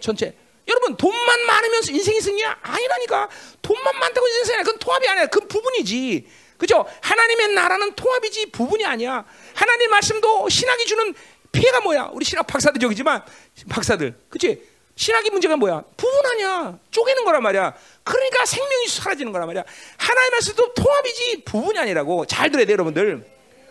[0.00, 0.34] 전체.
[0.68, 2.58] 여러분 돈만 많으면서 인생이 승리야?
[2.62, 3.28] 아니라니까.
[3.62, 4.62] 돈만 많다고 인생이 승리야.
[4.62, 5.26] 그건 통합이 아니야.
[5.26, 6.28] 그건 부분이지.
[6.58, 6.84] 그죠?
[7.00, 9.24] 하나님의 나라는 통합이지 부분이 아니야.
[9.54, 11.14] 하나님 말씀도 신학이 주는
[11.52, 12.10] 피해가 뭐야?
[12.12, 13.24] 우리 신학 박사들 저기지만
[13.70, 14.62] 박사들, 그치?
[14.98, 15.84] 신학의 문제가 뭐야?
[15.96, 16.76] 부분 아니야.
[16.90, 17.72] 쪼개는 거란 말이야.
[18.02, 19.62] 그러니까 생명이 사라지는 거란 말이야.
[19.96, 22.26] 하나님 말씀도 통합이지 부분이 아니라고.
[22.26, 23.24] 잘 들어야 돼, 여러분들.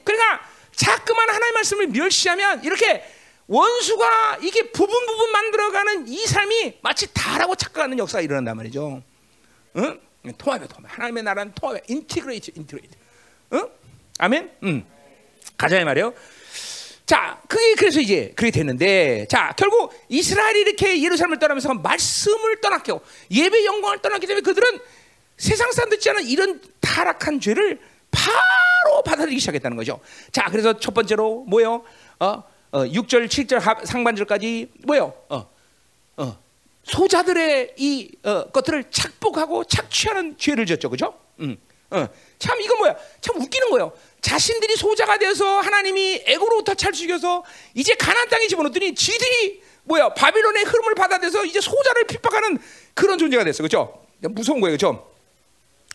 [0.05, 0.41] 그러니까
[0.73, 3.03] 자꾸만 하나님 말씀을 멸시하면 이렇게
[3.47, 9.03] 원수가 이게 부분 부분 만들어가는 이 삶이 마치 다라고 착각하는 역사가 일어난단 말이죠.
[9.75, 9.99] 응?
[10.37, 10.89] 통합이야, 통합.
[10.93, 11.81] 하나님의 나라는 통합이야.
[11.89, 12.95] integrate, integrate.
[13.51, 13.69] 응?
[14.19, 14.51] 아멘?
[14.63, 14.85] 응.
[15.57, 16.13] 가자 이 말이에요.
[17.07, 23.63] 자, 그게 그래서 이제 그렇게 됐는데, 자, 결국 이스라엘이 이렇게 예루살렘을 떠나면서 말씀을 떠났고 예배
[23.65, 24.79] 영광을 떠났기 때문에 그들은
[25.37, 27.79] 세상 사람들 있지 않은 이런 타락한 죄를
[28.11, 30.01] 바로 받아들이기 시작했다는 거죠.
[30.33, 31.85] 자, 그래서 첫 번째로 뭐요?
[32.19, 35.13] 어, 어, 6절, 7절 상반절까지 뭐요?
[35.29, 35.49] 어,
[36.17, 36.37] 어,
[36.83, 41.17] 소자들의 이 어, 것들을 착복하고 착취하는 죄를 졌죠, 그죠?
[41.39, 41.55] 음,
[41.89, 42.95] 어, 참 이건 뭐야?
[43.21, 43.93] 참 웃기는 거예요.
[44.21, 47.43] 자신들이 소자가 되어서 하나님이 애고로부터 찰죽여서
[47.75, 50.13] 이제 가나안 땅에 집어넣더니 지들이 뭐야?
[50.13, 52.59] 바빌론의 흐름을 받아들여서 이제 소자를 핍박하는
[52.93, 54.05] 그런 존재가 됐어, 그죠?
[54.19, 55.13] 무서운 거예요, 그죠?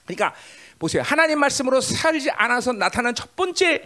[0.06, 0.34] 그러니까
[0.78, 1.02] 보세요.
[1.02, 3.82] 하나님 말씀으로 살지 않아서 나타난 첫 번째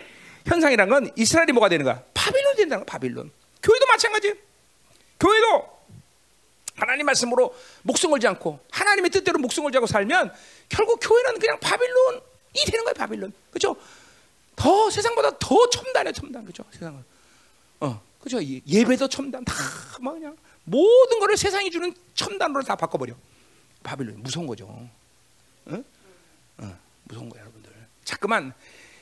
[0.46, 2.02] 현상이란 건 이스라엘이 뭐가 되는 거야?
[2.14, 3.32] 바빌론이 된다는 거야, 바빌론.
[3.62, 4.34] 교회도 마찬가지.
[5.18, 5.75] 교회도
[6.76, 10.32] 하나님 말씀으로 목숨 걸지 않고 하나님의 뜻대로 목숨 걸지 않고 살면
[10.68, 12.20] 결국 교회는 그냥 바빌론이
[12.66, 13.32] 되는 거예요, 바빌론.
[13.50, 13.76] 그죠?
[14.54, 16.44] 더 세상보다 더 첨단해, 첨단.
[16.44, 16.64] 그죠?
[16.70, 17.02] 세상은.
[17.80, 18.38] 어, 그죠?
[18.42, 19.44] 예배도 첨단.
[19.44, 23.14] 다뭐 그냥 모든 거를 세상이 주는 첨단으로 다 바꿔 버려.
[23.82, 24.66] 바빌론 무서운 거죠.
[24.66, 25.82] 어?
[26.58, 27.72] 어, 무서운 거예요, 여러분들.
[28.04, 28.52] 자꾸만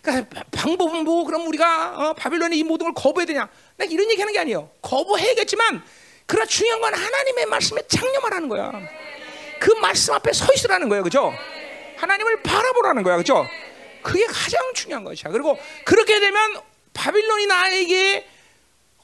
[0.02, 3.48] 그러니까 방법은 뭐 그럼 우리가 어, 바빌론의 이 모든 걸 거부해야 되냐?
[3.76, 4.70] 나 이런 얘기하는 게 아니에요.
[4.82, 5.82] 거부해야겠지만
[6.26, 8.72] 그러나 중요한 건 하나님의 말씀에 창념하라는 거야.
[9.60, 11.32] 그 말씀 앞에 서 있으라는 거예요, 그죠?
[11.96, 13.46] 하나님을 바라보라는 거야, 그죠?
[14.02, 15.30] 그게 가장 중요한 것이야.
[15.30, 16.60] 그리고 그렇게 되면
[16.92, 18.26] 바빌론이 나에게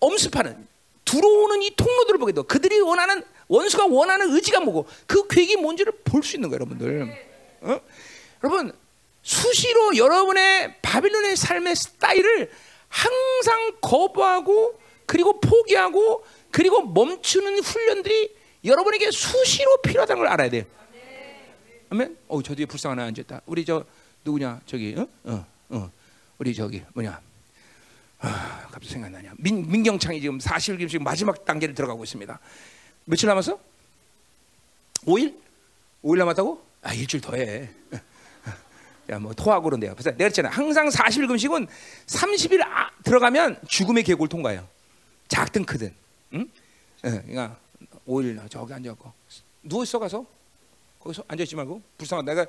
[0.00, 0.68] 엄습하는
[1.04, 2.42] 들어오는 이 통로들을 보게 돼.
[2.42, 7.16] 그들이 원하는 원수가 원하는 의지가 뭐고 그 계획이 뭔지를 볼 수 있는 거예요, 여러분들.
[7.62, 7.80] 어?
[8.44, 8.72] 여러분
[9.22, 12.50] 수시로 여러분의 바빌론의 삶의 스타일을
[12.88, 18.34] 항상 거부하고 그리고 포기하고 그리고 멈추는 훈련들이
[18.64, 20.64] 여러분에게 수시로 필요하다는 걸 알아야 돼요.
[21.90, 22.16] 아멘.
[22.28, 23.42] 어, 저 뒤에 불쌍한 애 앉았다.
[23.46, 23.84] 우리 저
[24.24, 24.60] 누구냐?
[24.66, 25.06] 저기 어?
[25.24, 25.90] 어, 어.
[26.38, 27.20] 우리 저기 뭐냐?
[28.20, 29.32] 아, 갑자기 생각나냐?
[29.38, 32.38] 민, 민경창이 지금 40일 지금 마지막 단계를 들어가고 있습니다.
[33.06, 33.58] 며칠 남았어?
[35.06, 35.36] 5일?
[36.04, 36.64] 5일 남았다고?
[36.82, 37.68] 아, 일주일 더 해.
[39.10, 39.94] 야, 뭐 토하고 그런데요.
[39.96, 40.50] 내가 그랬잖아.
[40.50, 41.66] 항상 40일 금식은
[42.06, 44.68] 30일 아, 들어가면 죽음의 계곡을 통과해요.
[45.28, 45.92] 작든 크든.
[47.04, 47.16] 응?
[47.16, 47.58] 예, 그러니까
[48.06, 49.12] 5일 저기 앉아갖고
[49.62, 50.24] 누워 있어 가서
[50.98, 52.34] 거기서 앉아 있지 말고 불쌍하다.
[52.34, 52.46] 내가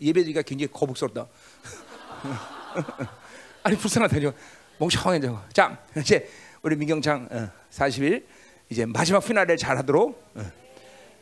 [0.00, 1.26] 예배드리기가 굉장히 거북스럽다.
[3.62, 4.32] 아니 불쌍하다죠.
[4.78, 5.42] 멍청해 저.
[5.52, 6.28] 자 이제
[6.62, 8.24] 우리 민경창 어, 40일
[8.70, 10.52] 이제 마지막 피날레를 잘하도록 어,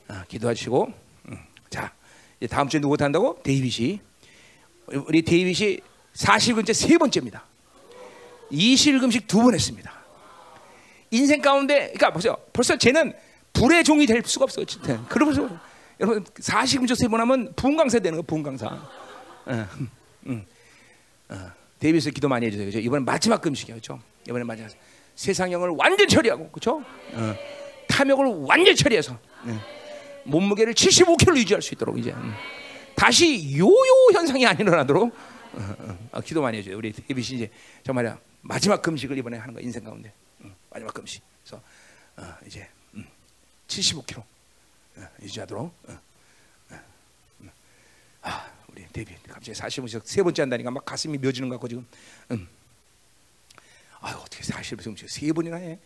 [0.09, 0.93] 어, 기도하시고
[1.29, 1.39] 음,
[1.71, 1.93] 자
[2.39, 3.41] 이제 다음 주에 누구 한다고?
[3.43, 4.01] 데이빗이
[5.07, 5.81] 우리 데이빗이
[6.15, 7.45] 40일째 세 번째입니다.
[8.53, 9.98] 20일 금식 두 번 했습니다.
[11.11, 12.37] 인생 가운데 그러니까 보세요.
[12.53, 13.13] 벌써 쟤는
[13.53, 14.65] 불의 종이 될 수가 없어요.
[14.65, 15.05] 진짜.
[15.09, 15.49] 그러면서
[16.01, 18.67] 여러분 40금식 세번 하면 부흥강사 되는 거 부흥강사.
[18.67, 19.67] 어,
[20.27, 20.45] 음,
[21.29, 22.69] 어, 데이빗을 기도 많이 해주세요.
[22.81, 23.77] 이번에 마지막 금식이에요.
[23.77, 24.01] 그죠?
[24.29, 24.71] 이번에 마지막
[25.15, 26.85] 세상형을 완전 처리하고 그죠?
[27.13, 27.35] 어,
[27.89, 29.55] 탐욕을 완전 처리해서 네.
[30.25, 32.35] 몸무게를 75kg 유지할 수 있도록 이제 음.
[32.95, 33.73] 다시 요요
[34.13, 35.13] 현상이 안 일어나도록
[35.55, 36.77] 어, 어, 어, 기도 많이 해줘요.
[36.77, 37.51] 우리 데이빗이 이제
[37.83, 40.28] 정말 마지막 금식을 이번에 하는 거 인생 가운데 음,
[40.71, 41.23] 마지막 금식.
[41.43, 41.63] 그래서
[42.17, 43.07] 어, 이제 음,
[43.69, 45.65] 75kg 어, 유지하도록.
[45.65, 46.01] 어,
[46.71, 46.81] 어,
[47.41, 47.51] 음.
[48.23, 51.87] 아, 우리 데뷔 갑자기 40세 세 번째 한다니까 막 가슴이 묘지는 것 같고 지금.
[52.31, 52.49] 음.
[54.01, 55.79] 아, 어떻게 40세 세 번이나 해?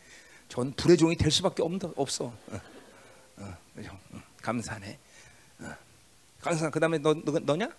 [0.49, 2.25] 전 불의 종이 될 수밖에 없, 없어.
[2.27, 2.61] 어,
[3.39, 3.59] 어?
[3.77, 4.99] 음, 감사네.
[5.61, 5.77] 어.
[6.41, 6.69] 감사.
[6.69, 7.71] 그다음에 너, 너 너냐?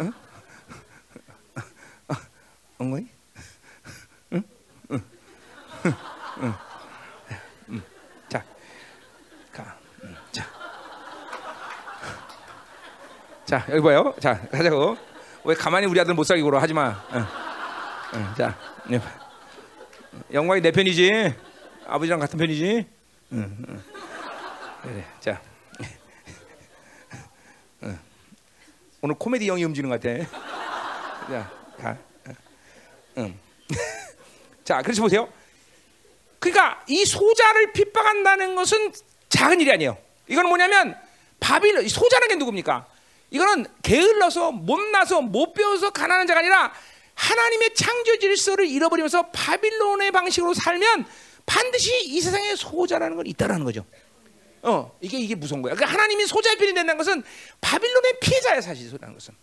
[0.00, 0.12] 응?
[2.78, 3.06] 엉거이?
[8.28, 8.42] 자,
[9.52, 9.76] 가.
[10.02, 10.16] 응.
[10.32, 10.44] 자,
[13.44, 14.14] 자 여기 봐요.
[14.18, 14.96] 자, 가자고.
[15.44, 16.58] 왜 가만히 우리 아들 못 살게 굴어?
[16.58, 17.02] 하지 마.
[18.36, 18.56] 자,
[20.32, 21.34] 영광이 내 편이지.
[21.86, 22.86] 아버지랑 같은 편이지.
[24.82, 25.04] 그래.
[25.20, 25.40] 자.
[27.82, 27.98] 응.
[29.02, 30.24] 오늘 코미디 영이 움직이는 것 같아.
[31.28, 31.98] 자, 가.
[33.18, 33.38] 응.
[34.64, 35.28] 자, 그래서 보세요.
[36.44, 38.92] 그러니까 이 소자를 핍박한다는 것은
[39.30, 39.96] 작은 일이 아니에요.
[40.28, 40.94] 이건 뭐냐면
[41.40, 42.86] 바빌 소자는 게 누굽니까?
[43.30, 46.70] 이거는 게을러서 못나서 못 배워서 가난한 자가 아니라
[47.14, 51.06] 하나님의 창조 질서를 잃어버리면서 바빌론의 방식으로 살면
[51.46, 53.86] 반드시 이 세상에 소자라는 건 있다라는 거죠.
[54.60, 55.74] 어, 이게 이게 무서운 거야.
[55.74, 57.22] 그러니까 하나님이 소자의 편이 된다는 것은
[57.62, 59.34] 바빌론의 피해자야 사실 소라는 것은.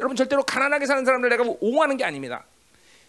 [0.00, 2.46] 여러분 절대로 가난하게 사는 사람들 내가 옹호하는 게 아닙니다.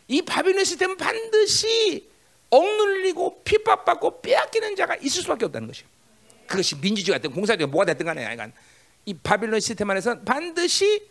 [0.10, 2.17] 이 바빌론 시스템은 반드시
[2.50, 5.88] 억눌리고 핍박받고 빼앗기는 자가 있을 수밖에 없다는 것이요.
[6.48, 8.54] 그것이 민주주의가 됐든 공사주의가 뭐가 됐든 간에 약간
[9.06, 11.08] 이 바빌론 시스템 안에서 반드시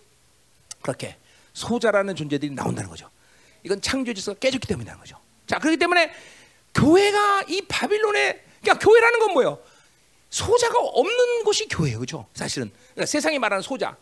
[0.83, 1.17] 그렇게
[1.53, 3.11] 소자라는 존재들이 나온다는 거죠.
[3.63, 5.19] 이건 창조 질서가 깨졌기 때문이라는 거죠.
[5.47, 6.13] 자, 그렇기 때문에
[6.75, 9.59] 교회가 이 바빌론의 그러니까 교회라는 건 뭐예요?
[10.31, 12.27] 소자가 없는 곳이 교회예요, 그렇죠?
[12.35, 13.97] 사실은 그러니까 세상이 말하는 소자.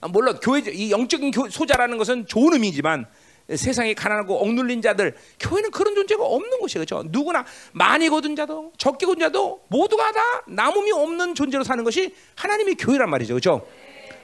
[0.00, 3.06] 아, 물론 교회 이 영적인 교, 소자라는 것은 좋은 의미지만
[3.56, 7.08] 세상에 가난하고 억눌린 자들 교회는 그런 존재가 없는 곳이에요, 그렇죠?
[7.08, 12.74] 누구나 많이 거둔 자도 적게 거둔 자도 모두가 다 남음이 없는 존재로 사는 것이 하나님의
[12.74, 13.66] 교회란 말이죠, 그렇죠?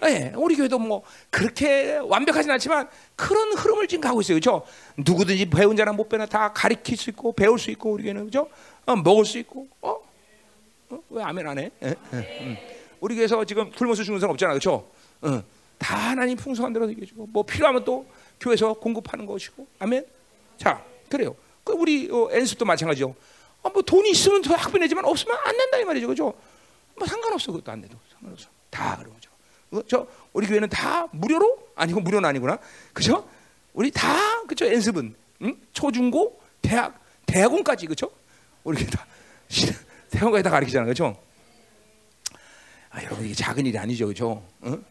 [0.06, 4.66] 예, 우리 교회도 뭐 그렇게 완벽하진 않지만 그런 흐름을 지금 가고 있어요, 그렇죠?
[4.98, 8.50] 누구든지 배운 자나 못 배나 다 가르칠 수 있고 배울 수 있고 우리 교회는 그렇죠?
[8.84, 9.96] 어, 먹을 수 있고, 어?
[10.90, 10.98] 어?
[11.08, 11.70] 왜 아멘 안 해?
[11.82, 11.94] 예?
[12.12, 12.56] 예, 음.
[13.00, 14.86] 우리 교회에서 지금 굶어서 죽는 사람 없잖아, 그렇죠?
[15.22, 15.42] 어,
[15.78, 18.06] 다 하나님 풍성한 대로 얘기해 주고 뭐 필요하면 또
[18.40, 20.04] 교회에서 공급하는 것이고, 아멘.
[20.58, 21.34] 자, 그래요.
[21.62, 23.14] 그 우리 어, 엔습도 마찬가지죠.
[23.62, 26.34] 어, 뭐 돈이 있으면 더 학비 내지만 없으면 안 된다 이 말이죠, 그렇죠?
[26.96, 28.48] 뭐 상관없어 그것도 안 돼도 상관없어.
[28.70, 29.30] 다 그런 거죠.
[29.72, 32.58] 어, 저 우리 교회는 다 무료로 아니고 무료는 아니구나,
[32.92, 33.28] 그죠?
[33.72, 35.56] 우리 다 그죠 연습은 응?
[35.72, 38.10] 초중고 대학 대학원까지 그죠?
[38.62, 39.06] 우리 교회 다
[40.10, 41.16] 대학원까지 다 가르치잖아, 그죠?
[42.90, 44.46] 아 여러분 이게 작은 일이 아니죠, 그죠?
[44.64, 44.84] 응?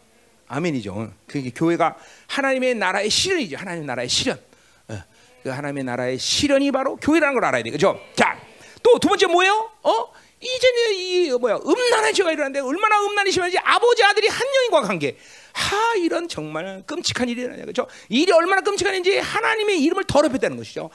[0.48, 1.14] 아멘이죠.
[1.28, 3.58] 그게 교회가 하나님의 나라의 실현이죠.
[3.58, 4.40] 하나님의 나라의 실현.
[5.44, 8.00] 그 하나님의 나라의 실현이 바로 교회라는 걸 알아야 되겠죠.
[8.16, 8.40] 자,
[8.82, 9.70] 또 두 번째 뭐예요?
[9.84, 10.14] 어?
[10.40, 15.18] 이제는 이 뭐야 음란한 죄가 일어났는데 얼마나 음란이 심한지 아버지 아들이 한 영인과 관계.
[15.54, 17.62] 하 이런 정말 끔찍한 일이 일어나요.
[17.62, 17.88] 그렇죠?
[18.10, 20.90] 일이 얼마나 끔찍한지 하나님의 이름을 더럽혔다는 것이죠.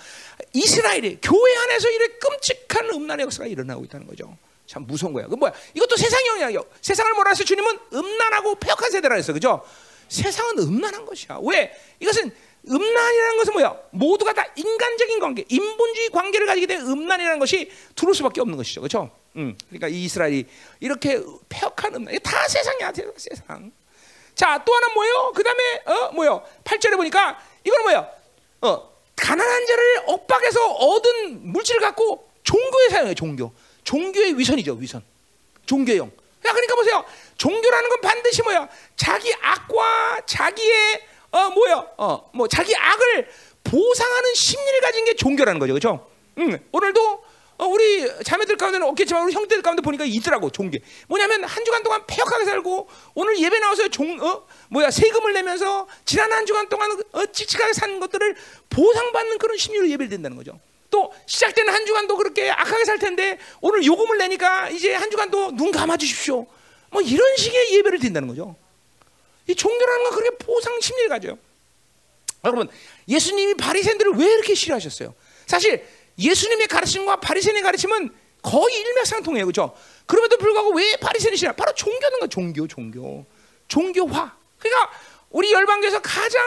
[0.52, 4.36] 이스라엘이 교회 안에서 이런 끔찍한 음란의 역사가 일어나고 있다는 거죠.
[4.68, 5.26] 참 무서운 거야.
[5.26, 5.52] 그 뭐야?
[5.74, 6.60] 이것도 세상형이야.
[6.82, 9.32] 세상을 뭐라 해서 주님은 음란하고 폐역한 세대라 했어.
[9.32, 9.64] 그죠?
[10.08, 11.38] 세상은 음란한 것이야.
[11.42, 11.74] 왜?
[12.00, 12.30] 이것은
[12.68, 13.74] 음란이라는 것은 뭐야?
[13.90, 18.82] 모두가 다 인간적인 관계, 인본주의 관계를 가지게 된 음란이라는 것이 들어올 수밖에 없는 것이죠.
[18.82, 19.10] 그렇죠?
[19.36, 19.56] 음.
[19.68, 20.44] 그러니까 이 이스라엘이
[20.80, 23.72] 이렇게 폐역한 음란, 이게 다 세상이야, 세상.
[24.34, 25.32] 자, 또 하나 뭐예요?
[25.34, 26.44] 그다음에 어, 뭐요?
[26.64, 28.10] 8절에 보니까 이거는 뭐야?
[28.60, 33.52] 어, 가난한 자를 엇박에서 얻은 물질을 갖고 종교에 사용해 종교.
[33.84, 35.02] 종교의 위선이죠, 위선.
[35.66, 36.06] 종교용.
[36.08, 37.04] 야, 그러니까 보세요.
[37.36, 38.68] 종교라는 건 반드시 뭐야?
[38.96, 41.86] 자기 악과 자기의 어 뭐야?
[41.96, 43.28] 어뭐 자기 악을
[43.64, 46.10] 보상하는 심리를 가진 게 종교라는 거죠, 그렇죠?
[46.38, 46.58] 응.
[46.72, 47.24] 오늘도
[47.58, 50.78] 어, 우리 자매들 가운데는 없겠지만 우리 형제들 가운데 보니까 있더라고 종교.
[51.08, 54.46] 뭐냐면 한 주간 동안 폐역하게 살고 오늘 예배 나와서 종 어?
[54.70, 58.36] 뭐야 세금을 내면서 지난 한 주간 동안 어, 칙칙하게 산 것들을
[58.70, 60.60] 보상받는 그런 심리로 예배를 드린다는 거죠.
[60.90, 65.70] 또 시작되는 한 주간도 그렇게 악하게 살 텐데 오늘 요금을 내니까 이제 한 주간도 눈
[65.70, 66.46] 감아 주십시오.
[66.90, 68.56] 뭐 이런 식의 예배를 드린다는 거죠.
[69.46, 71.38] 이 종교라는 건 그렇게 보상 심리를 가져요.
[72.44, 72.68] 여러분,
[73.08, 75.14] 예수님이 바리새인들을 왜 이렇게 싫어하셨어요?
[75.46, 75.84] 사실
[76.18, 79.74] 예수님의 가르침과 바리새인의 가르침은 거의 일맥상통해요, 그렇죠?
[80.06, 81.52] 그럼에도 불구하고 왜 바리새인이 싫어?
[81.52, 83.26] 바로 종교는 거, 종교, 종교,
[83.66, 84.36] 종교화.
[84.58, 84.92] 그러니까
[85.30, 86.42] 우리 열방교에서 가장,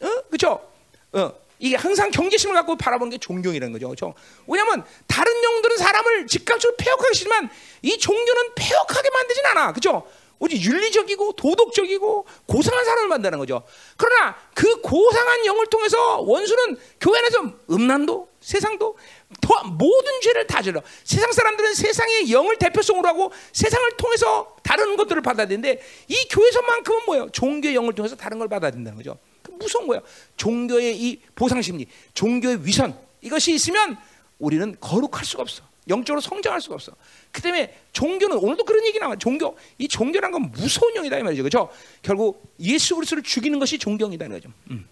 [0.00, 0.70] 어, 그렇죠?
[1.12, 4.14] 어, 이게 항상 경계심을 갖고 바라보는 게 종교이라는 거죠, 그렇죠?
[4.48, 7.48] 왜냐하면 다른 영들은 사람을 즉각적으로 폐역하기 싫지만
[7.82, 10.04] 이 종교는 폐역하게 만들진 않아, 그렇죠?
[10.40, 13.62] 오직 윤리적이고 도덕적이고 고상한 사람을 만드는 거죠.
[13.96, 18.98] 그러나 그 고상한 영을 통해서 원수는 교회 안에서 음란도 세상도
[19.40, 20.82] 더 모든 죄를 다 져요.
[21.04, 27.30] 세상 사람들은 세상의 영을 대표성으로 하고 세상을 통해서 다른 것들을 받아야 되는데 이 교회에서만큼은 뭐예요?
[27.30, 29.16] 종교의 영을 통해서 다른 걸 받아야 된다는 거죠.
[29.58, 30.02] 그 무서운 거예요.
[30.36, 33.96] 종교의 이 보상 심리, 종교의 위선 이것이 있으면
[34.38, 35.62] 우리는 거룩할 수가 없어.
[35.88, 36.92] 영적으로 성장할 수가 없어.
[37.32, 39.16] 그 때문에 종교는 오늘도 그런 얘기 나와.
[39.16, 41.42] 종교 이 종교란 건 무서운 영이다 이 말이죠.
[41.42, 41.70] 그렇죠?
[42.02, 44.52] 결국 예수 그리스도를 죽이는 것이 종교이다는 거죠.
[44.70, 44.88] 음.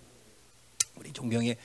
[0.96, 1.56] 우리 종교에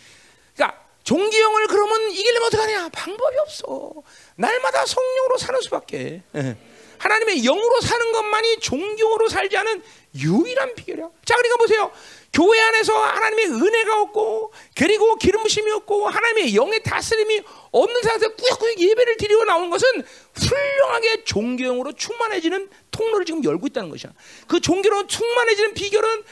[0.56, 2.90] 그러니까 종교형을 그러면 이기려면 어떡하냐?
[2.90, 3.94] 방법이 없어.
[4.36, 6.22] 날마다 성령으로 사는 수밖에.
[6.36, 6.58] 예.
[6.98, 9.84] 하나님의 영으로 사는 것만이 종교로 살지 않은
[10.16, 11.10] 유일한 비결이야.
[11.26, 11.92] 자, 그러니까 보세요.
[12.34, 18.80] 교회 안에서 하나님의 은혜가 없고, 그리고 기름 부심이 없고, 하나님의 영의 다스림이 없는 상태에서 꾸역꾸역
[18.80, 19.88] 예배를 드리고 나온 것은
[20.36, 24.12] 훌륭하게 종교형으로 충만해지는 통로를 지금 열고 있다는 것이야.
[24.48, 26.24] 그 종교로 충만해지는 비결은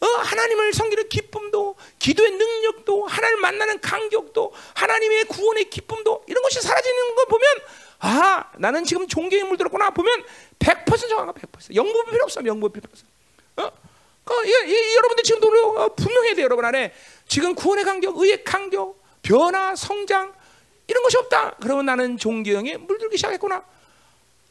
[0.00, 7.14] 어, 하나님을 섬기는 기쁨도, 기도의 능력도, 하나님을 만나는 간격도, 하나님의 구원의 기쁨도 이런 것이 사라지는
[7.16, 7.46] 걸 보면
[8.00, 10.24] 아, 나는 지금 종교에 물들었구나 보면
[10.58, 11.74] 100% 정확한 100%.
[11.74, 12.44] 영부 필요 없어.
[12.44, 13.04] 영부 필요 없어.
[13.56, 13.70] 어?
[14.24, 16.44] 그, 이, 이, 여러분들 지금 노력 어, 분명해야 돼요.
[16.44, 16.92] 여러분 안에
[17.26, 20.32] 지금 구원의 간격, 의의 간격, 변화, 성장
[20.86, 21.56] 이런 것이 없다.
[21.60, 23.62] 그러면 나는 종교형에 물들기 시작했구나.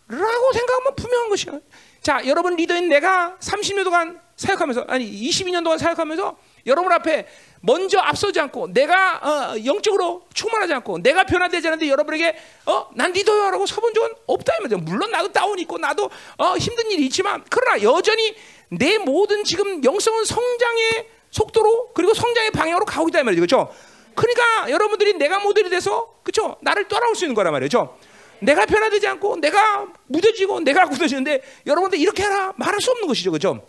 [0.07, 1.59] 라고 생각하면 분명한 것이야.
[2.01, 7.27] 자, 여러분 리더인 내가 30년 동안 사역하면서 아니 22년 동안 사역하면서 여러분 앞에
[7.61, 13.65] 먼저 앞서지 않고 내가 어, 영적으로 충만하지 않고 내가 변화되지 않는데 여러분에게 어, 난 리더야라고
[13.65, 14.77] 서본 적은 없다 이 말이죠.
[14.77, 18.33] 물론 나도 다운 있고 나도 어, 힘든 일이 있지만 그러나 여전히
[18.69, 23.41] 내 모든 지금 영성은 성장의 속도로 그리고 성장의 방향으로 가고 있다 이 말이죠.
[23.41, 23.73] 그렇죠?
[24.15, 26.57] 그러니까 여러분들이 내가 모델이 돼서 그렇죠?
[26.61, 27.97] 나를 따라올 수 있는 거란 말이죠.
[28.41, 33.31] 내가 변화되지 않고 내가 무뎌지고 내가 굳어지는데 여러분들 이렇게 해라 말할 수 없는 것이죠.
[33.31, 33.65] 그렇죠?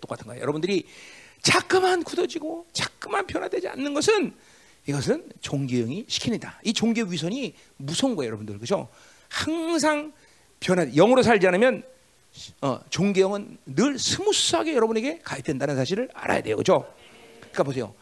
[0.00, 0.42] 똑같은 거예요.
[0.42, 0.86] 여러분들이
[1.42, 4.34] 자꾸만 굳어지고 자꾸만 변화되지 않는 것은
[4.86, 6.60] 이것은 종교형이 시키는다.
[6.64, 8.56] 이 종교 위선이 무서운 거예요, 여러분들.
[8.56, 8.88] 그렇죠?
[9.28, 10.12] 항상
[10.60, 11.84] 변화 영으로 살지 않으면
[12.60, 16.56] 어, 종교영은 늘 smooth하게 여러분에게 가입된다는 사실을 알아야 돼요.
[16.56, 16.92] 그렇죠?
[17.40, 17.94] 그러니까 보세요.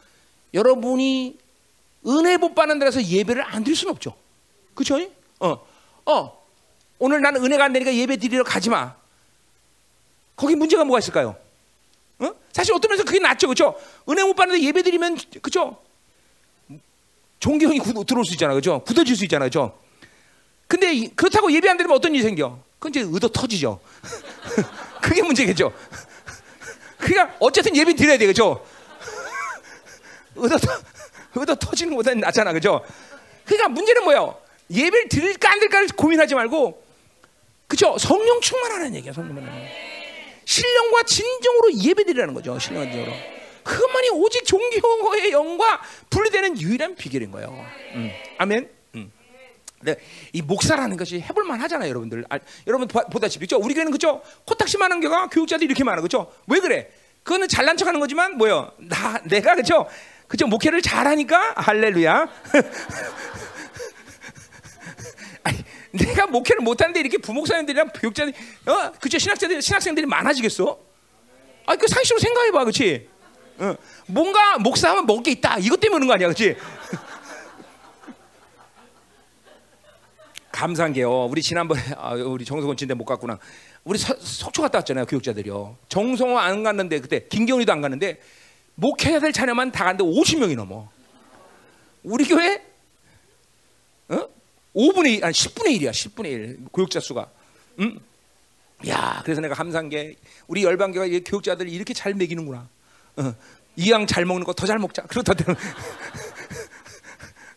[0.55, 1.39] 여러분이
[2.07, 4.15] 은혜 못 받는 데라서 예배를 안 드릴 수는 없죠.
[4.75, 4.99] 그렇죠?
[5.41, 5.67] 어.
[6.07, 6.47] 어.
[6.99, 8.95] 오늘 나는 은혜가 안 되니까 예배 드리러 가지 마.
[10.35, 11.37] 거기 문제가 뭐가 있을까요?
[12.19, 12.31] 어?
[12.53, 13.79] 사실 어떤 면에서 그게 낫죠, 그렇죠?
[14.09, 15.79] 은혜 못 받는데 예배 드리면 그렇죠?
[17.41, 18.83] 종교형이 들어올 수 있잖아, 그렇죠?
[18.85, 19.79] 굳어질 수 있잖아, 그렇죠?
[20.67, 22.59] 근데 그렇다고 예배 안 드리면 어떤 일이 생겨?
[22.79, 23.81] 그건 이제 의도 터지죠.
[25.03, 25.73] 그게 문제겠죠.
[26.99, 28.65] 그러니까 어쨌든 예배 드려야 돼, 그렇죠?
[30.37, 30.73] 의도 터,
[31.35, 32.85] 의도 터지는 것보다는 낫잖아, 그렇죠?
[33.45, 34.41] 그러니까 문제는 뭐예요?
[34.71, 36.85] 예배를 드릴까 안 드릴까를 고민하지 말고,
[37.69, 37.97] 그렇죠?
[37.99, 39.69] 성령 충만하는 얘기야, 성령 충만하는.
[40.45, 42.59] 신령과 진정으로 예배드리라는 거죠.
[42.59, 43.13] 신령과 진정으로.
[43.65, 47.49] 그것만이 오직 종교의 영과 분리되는 유일한 비결인 거예요.
[47.95, 48.11] 음.
[48.39, 48.76] 아멘.
[49.81, 49.85] 음.
[49.85, 49.97] 네,
[50.33, 52.25] 이 목사라는 것이 해볼만 하잖아요, 여러분들.
[52.31, 53.59] 아, 여러분 보다시피, 그죠?
[53.59, 54.23] 우리 교회는 그죠?
[54.47, 56.33] 코딱지 많은 교가 교육자들이 이렇게 많아, 그죠?
[56.47, 56.89] 왜 그래?
[57.23, 58.73] 그거는 잘난 척하는 거지만 뭐요?
[58.79, 59.87] 나 내가 그죠?
[60.29, 60.47] 그죠?
[60.47, 62.27] 목회를 잘하니까 할렐루야.
[65.43, 65.59] 아니,
[65.93, 68.33] 내가 목회를 못하는데 이렇게 부목사님들이랑 교육자들,
[68.67, 69.19] 어, 그죠?
[69.19, 70.79] 신학자들, 신학생들이 많아지겠어?
[71.67, 73.09] 아, 그 상식으로 생각해봐, 그렇지?
[73.59, 73.75] 어,
[74.07, 75.59] 뭔가 목사하면 먹을 게 있다.
[75.59, 76.57] 이것 때문에 그런 거 아니야, 그렇지?
[80.57, 81.27] 감사한 게요.
[81.27, 83.39] 우리 지난번에 아, 우리 정성원 진대 못 갔구나.
[83.85, 85.77] 우리 서, 속초 갔다 왔잖아요, 교육자들이요.
[85.89, 88.21] 정성원 안 갔는데 그때 김경훈이도 안 갔는데
[88.77, 90.89] 목회자들 자녀만 다 갔는데 50명이 넘어.
[92.03, 92.63] 우리 교회
[94.09, 94.29] 어?
[94.75, 95.91] 5분의 1, 아니 10분의 1이야.
[95.91, 96.59] 10분의 1.
[96.73, 97.29] 교육자 수가.
[97.81, 98.01] 음?
[98.89, 100.17] 야, 그래서 내가 감사한 게
[100.47, 102.69] 우리 열방교가 교육자들이 이렇게 잘 먹이는구나.
[103.17, 103.35] 어,
[103.77, 105.03] 이왕 잘 먹는 거 더 잘 먹자.
[105.03, 105.35] 그러다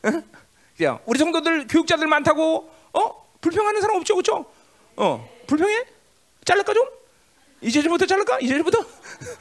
[0.04, 0.24] 어?
[1.06, 3.30] 우리 성도들 교육자들 많다고 어?
[3.42, 4.46] 불평하는 사람 없죠, 그렇죠?
[4.96, 5.86] 어, 불평해?
[6.46, 6.88] 잘랄까 좀?
[7.62, 8.40] 이제부터 잘랄까?
[8.40, 8.86] 이제부터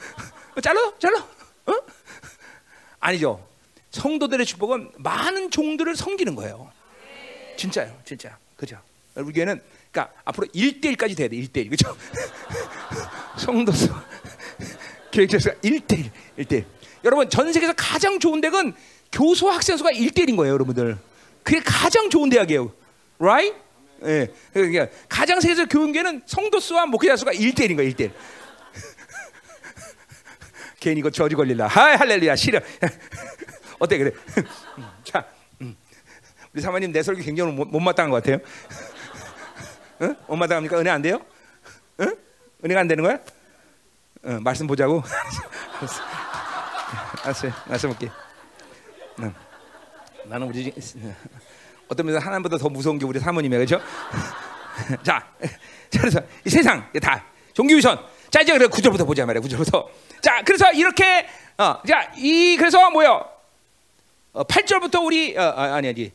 [0.63, 1.19] 잘라, 잘라.
[1.65, 1.73] 어?
[2.99, 3.45] 아니죠.
[3.91, 6.71] 성도들의 축복은 많은 종들을 섬기는 거예요.
[7.57, 8.37] 진짜요, 진짜.
[8.55, 8.79] 그죠?
[9.15, 11.35] 우리 교회는 그러니까 앞으로 1대1까지 돼야 돼.
[11.37, 11.69] 1대1.
[11.69, 11.95] 그죠?
[13.37, 13.89] 성도수
[15.11, 16.09] 교역자수가 1대1.
[16.39, 16.65] 1대1.
[17.05, 18.73] 여러분 전 세계에서 가장 좋은 대학은
[19.11, 20.97] 교수 학생 수가 1대1인 거예요, 여러분들.
[21.43, 22.71] 그게 가장 좋은 대학이에요.
[23.19, 23.55] Right?
[24.05, 24.33] 예.
[24.53, 28.11] 그러니까 가장 세계에서 교회는 성도 수와 목회자 수가 1대1인 거예요, 1대1.
[30.79, 31.67] 괜히 이거 저지 걸릴라.
[31.67, 32.35] 하이 할렐루야.
[32.35, 32.59] 싫어.
[33.79, 34.11] 어때 그래?
[35.03, 35.25] 자,
[36.53, 38.39] 우리 사모님 내 설교 굉장히 못, 못마땅한 것 같아요.
[40.01, 40.15] 응?
[40.27, 40.79] 못마땅합니까?
[40.79, 41.19] 은혜 안 돼요?
[41.99, 42.15] 응?
[42.63, 43.19] 은혜가 안 되는 거야?
[44.25, 45.03] 응, 말씀 보자고.
[47.23, 47.51] 알았어요.
[47.67, 48.09] 말씀 볼게.
[49.19, 49.33] 응.
[50.25, 50.73] 나는 우리
[51.89, 53.81] 어떤 면에서 하나님보다 더 무서운 게 우리 사모님이야, 그렇죠?
[55.03, 55.27] 자,
[55.89, 57.99] 자, 그래서 이 세상 다 종교유선.
[58.31, 59.89] 자 이제 그래 구절부터 보자 말이야, 구절부터.
[60.21, 61.27] 자, 그래서 이렇게
[61.57, 63.25] 어, 자, 이 그래서 뭐요?
[64.33, 66.11] 어, 8절부터 우리 어, 아, 아니 아니.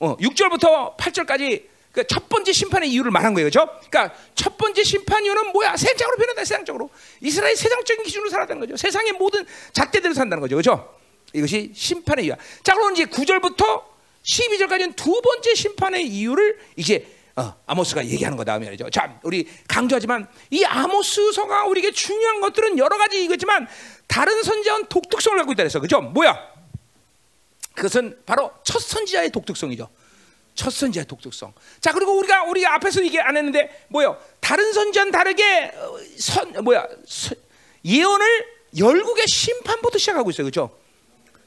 [0.00, 3.70] 어, 6절부터 8절까지 그 첫 번째 심판의 이유를 말한 거예요, 그렇죠?
[3.88, 5.76] 그러니까 첫 번째 심판 이유는 뭐야?
[5.76, 6.90] 세상적으로 변한다, 세상적으로.
[7.20, 8.76] 이스라엘 세상적인 기준으로 살았다는 거죠.
[8.76, 10.92] 세상의 모든 잣대대로 산다는 거죠, 그렇죠?
[11.32, 12.36] 이것이 심판의 이유야.
[12.64, 13.93] 자, 그럼 이제 9절부터
[14.24, 17.06] 12절까지는 두 번째 심판의 이유를 이제
[17.36, 18.88] 어, 아모스가 얘기하는 거다 말이죠.
[18.90, 23.66] 자, 우리 강조하지만 이 아모스서가 우리에게 중요한 것들은 여러 가지 이거지만
[24.06, 25.80] 다른 선지자는 독특성을 갖고 있다 그랬어.
[25.80, 26.00] 그죠?
[26.00, 26.38] 뭐야?
[27.74, 29.88] 그것은 바로 첫 선지자의 독특성이죠.
[30.54, 31.52] 첫 선지자의 독특성.
[31.80, 34.16] 자, 그리고 우리가 우리 앞에서 얘기 안 했는데 뭐요?
[34.38, 36.86] 다른 선지자는 다르게 어, 선 뭐야?
[37.04, 37.36] 선,
[37.84, 38.46] 예언을
[38.78, 40.44] 열국의 심판부터 시작하고 있어요.
[40.46, 40.83] 그죠?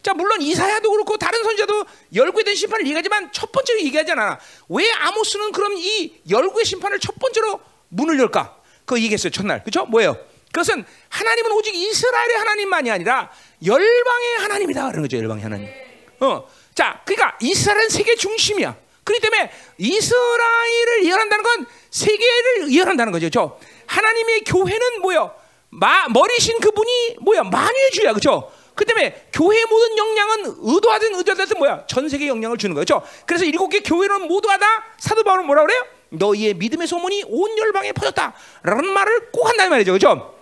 [0.07, 1.83] 자 물론 이사야도 그렇고 다른 선지자도
[2.15, 4.39] 열국에 대한 심판을 얘기하지만 첫 번째로 얘기하지 않아.
[4.69, 8.55] 왜 아모스는 그럼 이 열국의 심판을 첫 번째로 문을 열까?
[8.85, 9.61] 그거 얘기했어요 첫날.
[9.63, 9.85] 그렇죠?
[9.87, 10.15] 뭐예요?
[10.53, 13.29] 그것은 하나님은 오직 이스라엘의 하나님만이 아니라
[13.65, 15.17] 열방의 하나님이다 그런 거죠.
[15.17, 15.69] 열방의 하나님.
[16.21, 18.77] 어, 자, 그러니까 이스라엘은 세계 중심이야.
[19.03, 23.29] 그렇기 때문에 이스라엘을 예언한다는 건 세계를 예언한다는 거죠.
[23.29, 25.35] 저 하나님의 교회는 뭐요?
[25.69, 27.43] 마, 머리신 그분이 뭐야?
[27.43, 28.49] 만유주야, 그렇죠?
[28.77, 31.85] 그 때문에 교회의 모든 영향은 의도하든 의도하든 뭐야?
[31.87, 33.01] 전 세계 영향을 주는 거죠.
[33.25, 34.65] 그래서 일곱 개 교회는 모두가 다
[34.99, 35.85] 사도 바울은 뭐라 그래요?
[36.09, 39.93] 너희의 믿음의 소문이 온 열방에 퍼졌다라는 말을 꼭 한다는 말이죠.
[39.93, 40.35] 그죠?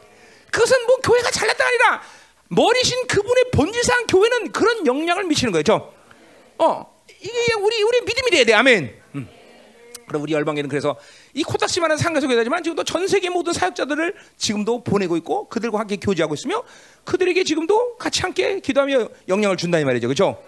[0.52, 2.02] 그것은 뭐 교회가 잘났다 아니라
[2.50, 5.94] 머리신 그분의 본질상 교회는 그런 영향을 미치는 거죠.
[6.58, 8.54] 어, 이게 우리 우리 믿음이 돼야 돼.
[8.54, 9.05] 아멘.
[10.06, 10.08] 음.
[10.08, 10.96] 그럼 우리 열방에는 그래서
[11.34, 16.34] 이 코딱지만한 상가서 교회지만 지금도 전 세계 모든 사역자들을 지금도 보내고 있고 그들과 함께 교제하고
[16.36, 16.64] 있으며
[17.04, 20.08] 그들에게 지금도 같이 함께 기도하며 영향을 준다 이 말이죠.
[20.08, 20.42] 그렇죠?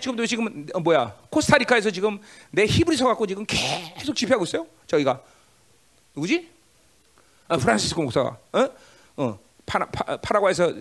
[0.00, 2.18] 지금도 지금 어, 뭐야 코스타리카에서 지금
[2.50, 4.66] 내 히브리서 갖고 지금 계속 집회하고 있어요.
[4.86, 5.20] 저희가
[6.14, 6.50] 누구지?
[7.48, 8.68] 아, 프란시스코 목사가 어?
[9.16, 10.72] 어, 파라, 파, 파라과에서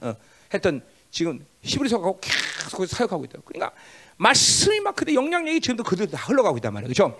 [0.00, 0.14] 어,
[0.52, 3.38] 했던 지금 히브리서 갖고 계속 사역하고 있다.
[3.44, 3.72] 그러니까
[4.18, 6.92] 말씀이 막 그대 영향력이 지금도 그들 다 흘러가고 있단 말이에요.
[6.92, 7.18] 그렇죠?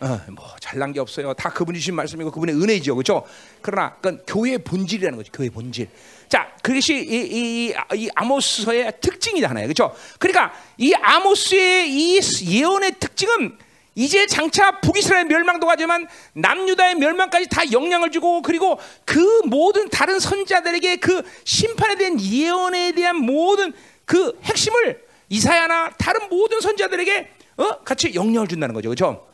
[0.00, 1.34] 어, 뭐 잘난 게 없어요.
[1.34, 3.24] 다 그분이 주신 말씀이고 그분의 은혜죠, 그렇죠?
[3.60, 5.30] 그러나 그건 교회의 본질이라는 거죠.
[5.32, 5.88] 교회의 본질.
[6.28, 9.94] 자, 그것이 이, 이, 이 아모스서의 특징이다 하나요, 그렇죠?
[10.18, 13.58] 그러니까 이 아모스의 이 예언의 특징은
[13.94, 20.96] 이제 장차 북이스라엘 멸망도 가지만 남유다의 멸망까지 다 영향을 주고 그리고 그 모든 다른 선자들에게
[20.96, 23.74] 그 심판에 대한 예언에 대한 모든
[24.06, 27.78] 그 핵심을 이사야나 다른 모든 선자들에게 어?
[27.80, 29.29] 같이 영향을 준다는 거죠, 그렇죠?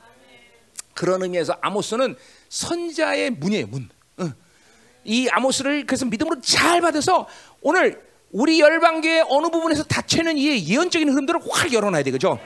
[0.97, 2.17] 그런 의미에서 아모스는
[2.49, 3.89] 선자의 문이에요, 문.
[4.17, 4.33] 어.
[5.05, 7.29] 이 아모스를 그래서 믿음으로 잘 받아서
[7.61, 12.41] 오늘 우리 열방계의 어느 부분에서 닫혀있는 이 예언적인 흐름들을 확 열어놔야 되겠죠.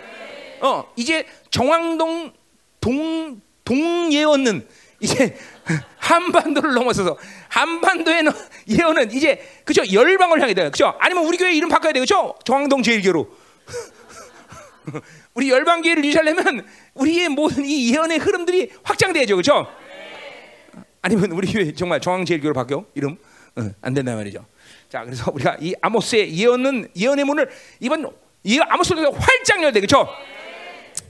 [0.61, 2.33] 어 이제 정황동
[2.81, 4.67] 동 동예언은
[4.99, 5.39] 이제
[5.97, 7.17] 한반도를 넘어서서
[7.49, 8.25] 한반도의
[8.69, 10.71] 예언은 이제 그죠 열방을 향해 돼요.
[10.71, 10.95] 그죠?
[10.99, 12.35] 아니면 우리 교회 이름 바꿔야 되겠죠?
[12.45, 13.31] 정황동 제일교로.
[15.35, 19.66] 우리 열방교회를 유지하려면 우리의 모든 이 예언의 흐름들이 확장돼야죠, 그렇죠?
[21.03, 23.16] 아니면 우리 정말 정황제일교로 바뀌어 이름
[23.57, 24.45] 어, 안 된단 말이죠.
[24.88, 27.49] 자, 그래서 우리가 이 아모스의 예언은 예언의 문을
[27.80, 28.11] 이번
[28.45, 30.09] 이 아모스를 활짝 돼, 그렇죠?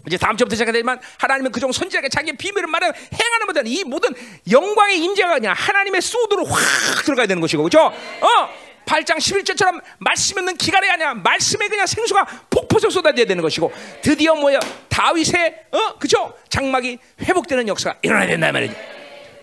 [0.07, 4.11] 이제 다음 주부터 시작되지만 하나님은 그종 선지자에게 자기의 비밀을 말하 행하는 것은 이 모든
[4.51, 7.87] 영광의 임재가 그냥 하나님의 소드로 확 들어가야 되는 것이고, 그렇죠?
[7.87, 8.70] 어.
[8.87, 11.15] 8장 11절처럼 말씀 있는 기간이 아니야.
[11.15, 13.73] 말씀에 그냥 생수가 폭포서 쏟아져야 되는 것이고
[14.03, 14.59] 드디어 뭐야?
[14.89, 15.99] 다윗의 어?
[15.99, 16.35] 그죠?
[16.49, 18.75] 장막이 회복되는 역사가 일어나야 된다 말이지.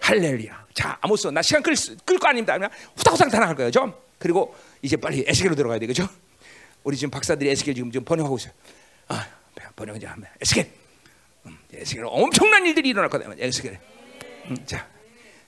[0.02, 0.68] 할렐루야.
[0.74, 1.74] 자, 아모스 나 시간 끌,
[2.06, 2.54] 끌거 아닙니다.
[2.54, 3.72] 그냥 후닥후닥 다 나갈 거예요.
[3.72, 4.02] 죠?
[4.20, 6.08] 그리고 이제 빨리 에스겔로 들어가야 되겠죠?
[6.84, 8.54] 우리 지금 박사들이 에스겔 지금 좀 번역하고 있어요.
[9.08, 9.28] 아,
[9.76, 10.70] 번역 이제 하면 에스겔.
[11.48, 13.32] 음, 에스겔 엄청난 일들이 일어날 거다.
[13.40, 13.80] 에스겔.
[14.46, 14.88] 음, 자,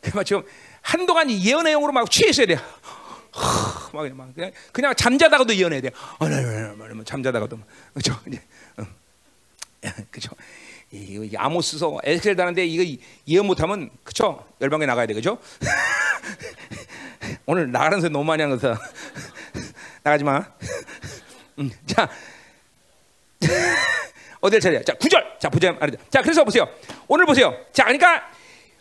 [0.02, 0.44] 그만 지금
[0.82, 2.56] 한동안 예언의 영으로 막 취해 있어야 돼.
[2.56, 2.64] 막
[3.92, 5.92] 그냥, 막 그냥 그냥 잠자다가도 예언해야 돼.
[6.20, 7.60] 어, 네, 네, 네, 잠자다가도
[7.94, 8.20] 그렇죠.
[8.28, 8.42] 이제
[10.12, 10.32] 그렇죠.
[10.92, 14.46] 이, 이 아모스서 에스겔 다는데 이거 예언 못하면 그렇죠.
[14.60, 15.40] 열방에 나가야 돼, 그렇죠?
[17.46, 18.80] 오늘 나가는 소리 너무 많이 하는 거다.
[20.04, 20.46] 나가지 마.
[21.60, 22.10] 음, 자.
[24.42, 24.82] 어딜 차례?
[24.84, 25.40] 자, 9절.
[25.40, 25.78] 자, 보자.
[26.10, 26.68] 자, 그래서 보세요.
[27.08, 27.56] 오늘 보세요.
[27.74, 28.29] 자, 그러니까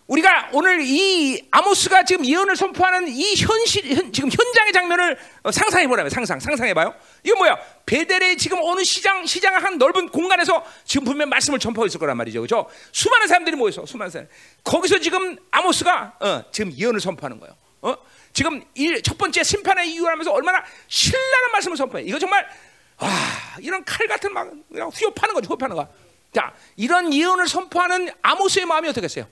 [0.09, 5.87] 우리가 오늘 이 아모스가 지금 예언을 선포하는 이 현실 현, 지금 현장의 장면을 어, 상상해
[5.87, 6.95] 보라면 상상 상상해 봐요.
[7.23, 7.59] 이거 뭐야?
[7.85, 12.41] 베델의 지금 어느 시장 시장 한 넓은 공간에서 지금 분명 말씀을 전파하고 있을 거란 말이죠.
[12.41, 12.69] 그죠?
[12.91, 14.29] 수많은 사람들이 모여서 수많은 사람.
[14.65, 17.55] 거기서 지금 아모스가 어, 지금 예언을 선포하는 거예요.
[17.83, 17.95] 어?
[18.33, 22.05] 지금 일, 첫 번째 심판의 이유를 하면서 얼마나 신랄한 말씀을 선포해.
[22.05, 22.49] 이거 정말
[22.97, 25.49] 아, 이런 칼 같은 막 그냥 휘업하는 거죠.
[25.49, 25.87] 휘업하는 거.
[26.33, 29.27] 자, 이런 예언을 선포하는 아모스의 마음이 어떻겠어요?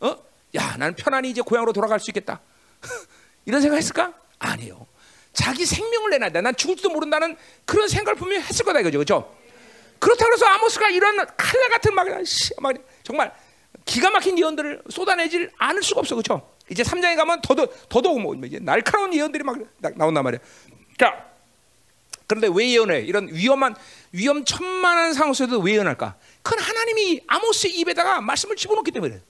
[0.00, 0.16] 어?
[0.56, 2.40] 야, 나는 편안히 이제 고향으로 돌아갈 수 있겠다.
[3.44, 4.12] 이런 생각했을까?
[4.38, 4.86] 아니요.
[5.32, 6.40] 자기 생명을 내놔야 돼.
[6.40, 8.98] 난 죽을지도 모른다는 그런 생각을 분명히 했을 거다 이거죠.
[8.98, 9.36] 그렇죠?
[9.98, 12.08] 그렇다고 해서 아모스가 이런 칼날 같은 막,
[12.60, 13.32] 막 정말
[13.84, 16.14] 기가 막힌 예언들을 쏟아내질 않을 수가 없어.
[16.14, 16.50] 그렇죠?
[16.70, 19.58] 이제 3장에 가면 더더욱 더더욱 뭐 이제 날카로운 예언들이 막
[19.96, 20.40] 나온단 말이야.
[20.98, 21.26] 자,
[22.26, 23.00] 그런데 왜 예언해?
[23.00, 23.74] 이런 위험한
[24.12, 26.16] 위험천만한 상황에서도 왜 예언할까?
[26.42, 29.20] 그건 하나님이 아모스 입에다가 말씀을 집어넣기 때문에.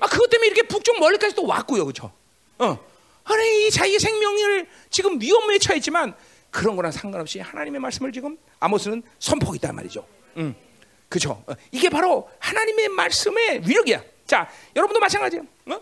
[0.00, 2.12] 아 그것 때문에 이렇게 북쪽 멀리까지 또 왔고요, 그렇죠?
[2.58, 2.78] 어,
[3.22, 6.14] 하나님 자기의 생명을 지금 위험에 처했지만
[6.50, 10.06] 그런 거랑 상관없이 하나님의 말씀을 지금 아모스는 선포하고 있단 말이죠.
[10.38, 10.54] 음,
[11.08, 11.42] 그렇죠?
[11.46, 14.02] 어, 이게 바로 하나님의 말씀의 위력이야.
[14.26, 15.44] 자, 여러분도 마찬가지예요.
[15.70, 15.80] 어?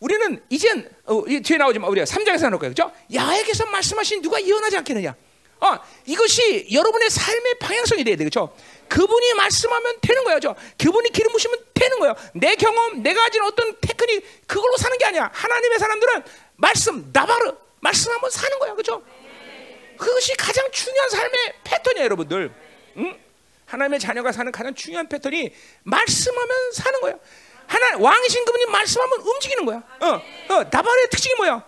[0.00, 2.74] 우리는 이젠 어, 뒤에 나오지만 우리가 3장에서 나올 거예요.
[2.74, 2.92] 그렇죠?
[3.14, 5.14] 야훼께서 말씀하신 누가 예언하지 않겠느냐?
[5.62, 8.52] 어, 이것이 여러분의 삶의 방향성이 돼야 되겠죠.
[8.88, 10.38] 그분이 말씀하면 되는 거예요.
[10.76, 12.14] 그분이 기름 부시면 되는 거예요.
[12.34, 15.30] 내 경험, 내가 가진 어떤 테크닉 그걸로 사는 게 아니야.
[15.32, 16.24] 하나님의 사람들은
[16.56, 18.72] 말씀, 나바르 말씀하면 사는 거야.
[18.72, 19.02] 그렇죠?
[19.96, 22.52] 그것이 가장 중요한 삶의 패턴이에요, 여러분들.
[22.96, 23.20] 응?
[23.66, 25.54] 하나님의 자녀가 사는 가장 중요한 패턴이
[25.84, 27.14] 말씀하면 사는 거야.
[27.68, 29.76] 하나 왕이신 그분이 말씀하면 움직이는 거야.
[30.00, 30.06] 어,
[30.54, 31.64] 어, 나바르의 특징이 뭐야?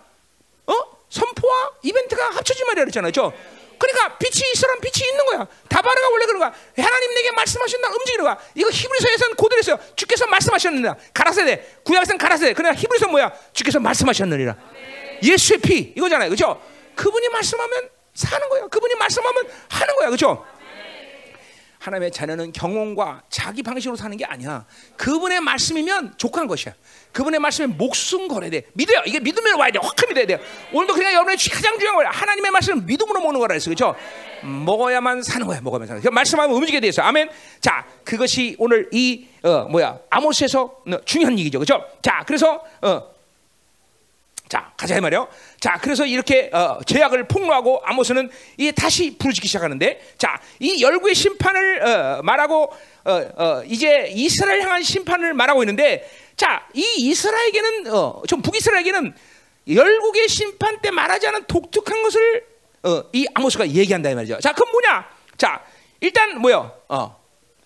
[0.67, 0.95] 어?
[1.09, 3.11] 선포와 이벤트가 합쳐진 말이야 그랬잖아요.
[3.11, 3.54] 그렇죠?
[3.77, 5.47] 그러니까 빛이 있으란 빛이 있는 거야.
[5.69, 6.53] 다바르가 원래 그런 거야.
[6.77, 8.37] 하나님 내게 말씀하신다 움직이는 거야.
[8.55, 9.79] 이거 히브리서에서는 고대로 했어요.
[9.95, 10.95] 주께서 말씀하셨느니라.
[11.13, 11.79] 가라세대.
[11.83, 12.53] 구약에서는 가라세대.
[12.53, 13.31] 그러나 히브리서 뭐야?
[13.53, 14.55] 주께서 말씀하셨느니라.
[15.23, 16.29] 예수의 피 이거잖아요.
[16.29, 16.61] 그죠?
[16.95, 18.67] 그분이 말씀하면 사는 거예요.
[18.69, 20.09] 그분이 말씀하면 하는 거야.
[20.09, 20.45] 그죠?
[21.85, 24.65] 하나님의 자녀는 경험과 자기 방식으로 사는 게 아니야.
[24.97, 26.73] 그분의 말씀이면 족한 것이야.
[27.11, 28.63] 그분의 말씀에 목숨 걸어야 돼.
[28.73, 29.03] 믿어요.
[29.05, 29.77] 이게 믿으면 와야 돼.
[29.79, 30.39] 확 믿어야 돼요.
[30.73, 32.09] 오늘도 그냥 여러분의 가장 중요한 거야.
[32.09, 33.69] 하나님의 말씀을 믿음으로 먹는 거라 했어.
[33.69, 33.95] 그렇죠?
[34.41, 35.61] 먹어야만 사는 거야.
[35.61, 36.11] 먹어야만 사는 거야.
[36.11, 37.03] 말씀하면 움직이게 돼 있어.
[37.03, 37.29] 아멘.
[37.61, 39.99] 자, 그것이 오늘 이 어, 뭐야?
[40.09, 41.59] 아모스에서 중요한 얘기죠.
[41.59, 41.85] 그렇죠?
[42.01, 43.14] 자, 그래서 어,
[44.47, 45.27] 자, 가자 말이요.
[45.59, 51.83] 자, 그래서 이렇게 어, 제약을 폭로하고 아모스는 이게 다시 부르짖기 시작하는데, 자, 이 열구의 심판을
[51.83, 52.71] 어, 말하고
[53.05, 59.15] 어, 어, 이제 이스라엘 향한 심판을 말하고 있는데, 자, 이 이스라엘에게는 어, 좀 북이스라엘에게는
[59.73, 62.45] 열국의 심판 때 말하지 않은 독특한 것을
[62.83, 64.39] 어, 이 아모스가 얘기한다 이 말이죠.
[64.39, 65.09] 자, 그건 뭐냐?
[65.37, 65.65] 자,
[66.01, 66.71] 일단 뭐요?
[66.87, 67.19] 어,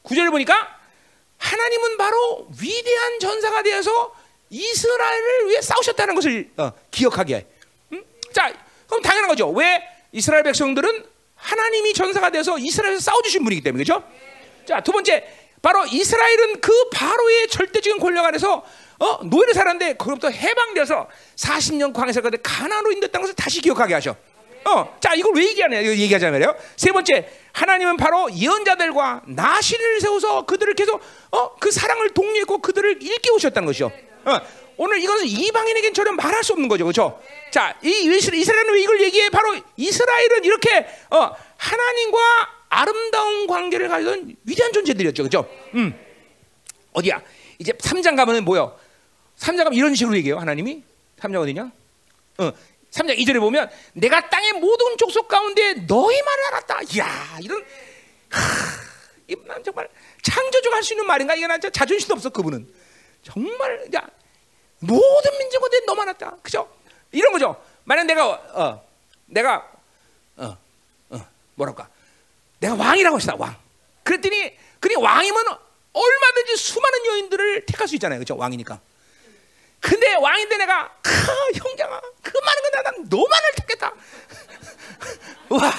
[0.04, 0.80] 구절을 보니까
[1.38, 4.14] 하나님은 바로 위대한 전사가 되어서
[4.50, 7.46] 이스라엘을 위해 싸우셨다는 것을 어, 기억하게 해.
[7.94, 8.04] 음?
[8.34, 8.52] 자,
[8.88, 9.50] 그럼 당연한 거죠.
[9.50, 9.82] 왜
[10.12, 14.04] 이스라엘 백성들은 하나님이 전사가 되어서 이스라엘에서 싸워주신 분이기 때문에 그죠?
[14.66, 15.26] 자, 두 번째,
[15.62, 18.64] 바로 이스라엘은 그 바로의 절대적인 권력 안에서
[19.00, 24.16] 어, 노예를 살았는데 그로부터 해방되어서 40년 광야를 가되 가나로 인도했다는 것을 다시 기억하게 하셔.
[24.66, 25.80] 어, 자 이걸 왜 얘기하냐?
[25.80, 26.56] 이거 얘기하자면요.
[26.76, 33.66] 세 번째, 하나님은 바로 예언자들과 나시를 세워서 그들을 계속 어, 그 사랑을 독려했고 그들을 일깨우셨다는
[33.68, 33.92] 것이요.
[34.30, 34.42] 어,
[34.78, 37.22] 오늘 이것은 이방인에겐 전혀 말할 수 없는 거죠, 그렇죠?
[37.52, 39.30] 자, 이 이스라엘은 왜 이걸 얘기해?
[39.30, 42.20] 바로 이스라엘은 이렇게 어, 하나님과
[42.70, 45.50] 아름다운 관계를 가지던 위대한 존재들이었죠, 그렇죠?
[45.76, 46.00] 음,
[46.94, 47.22] 어디야?
[47.58, 48.78] 이제 3장 가면은 뭐요?
[49.38, 50.84] 3장 가면 이런 식으로 얘기해요, 하나님이.
[51.20, 51.72] 3장 어디냐?
[52.38, 52.52] 어,
[52.92, 56.80] 3장 2절에 보면 내가 땅의 모든 족속 가운데 너희만 알았다.
[56.96, 57.62] 이야, 이런
[58.30, 58.40] 하,
[59.28, 59.90] 이난 정말
[60.22, 61.36] 창조주가 할수 있는 말인가?
[61.36, 62.68] 이게 난 자존심도 없어 그분은.
[63.24, 64.08] 정말 야,
[64.80, 66.36] 모든 민족은 너만 왔다.
[66.42, 66.70] 그죠?
[67.12, 67.62] 이런 거죠.
[67.84, 68.88] 만약 내가 어,
[69.26, 69.72] 내가
[70.38, 70.58] 어,
[71.10, 71.88] 어, 뭐랄까?
[72.60, 73.36] 내가 왕이라고 했다.
[73.38, 73.56] 왕.
[74.04, 75.46] 그랬더니 그니 왕이면
[75.94, 78.20] 얼마든지 수많은 여인들을 택할 수 있잖아요.
[78.20, 78.36] 그죠?
[78.38, 78.80] 왕이니까.
[79.82, 80.92] 근데 왕인데 내가 아,
[81.54, 83.94] 형장아 그 많은 건난 너만을 택겠다.
[85.50, 85.74] 와.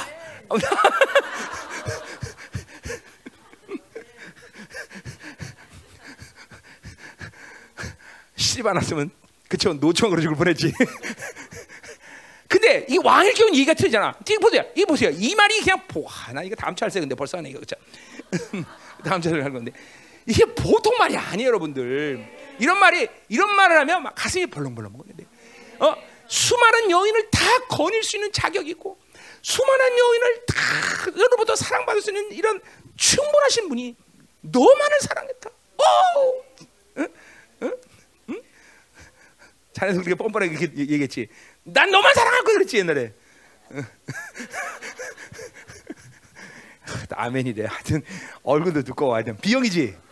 [8.50, 9.10] 시집 안 왔으면
[9.48, 10.72] 그쵸 노총으로 죽을 뻔했지.
[12.48, 14.16] 근데 이 왕일 경우 얘기가 틀리잖아.
[14.28, 14.64] 이거 보세요.
[14.74, 15.10] 이거 보세요.
[15.10, 17.76] 이 말이 그냥 보나 이거 다음 차할 근데 벌써 하네 이거 그죠?
[19.04, 19.72] 다음 차를 할 건데
[20.26, 22.28] 이게 보통 말이 아니에요, 여러분들.
[22.58, 25.26] 이런 말이 이런 말을 하면 막 가슴이 벌렁벌렁 거리는데.
[25.78, 25.94] 어?
[26.26, 28.98] 수많은 여인을 다 거닐 수 있는 자격이 있고
[29.42, 30.56] 수많은 여인을 다
[31.16, 32.60] 여러분부터 사랑받을 수 있는 이런
[32.96, 33.96] 충분하신 분이
[34.42, 35.50] 너만을 사랑했다.
[35.50, 36.44] 오!
[36.98, 37.02] 응?
[37.02, 37.04] 응?
[37.04, 37.14] 응?
[39.80, 41.28] 그렇게 뻔뻔하게 얘기했지.
[41.64, 43.12] 난 너만 사랑할 거야 그랬지 옛날에.
[47.10, 47.66] 아멘이 돼.
[47.66, 48.02] 하여튼
[48.42, 49.14] 얼굴도 두꺼워.
[49.14, 49.96] 하여튼 비형이지.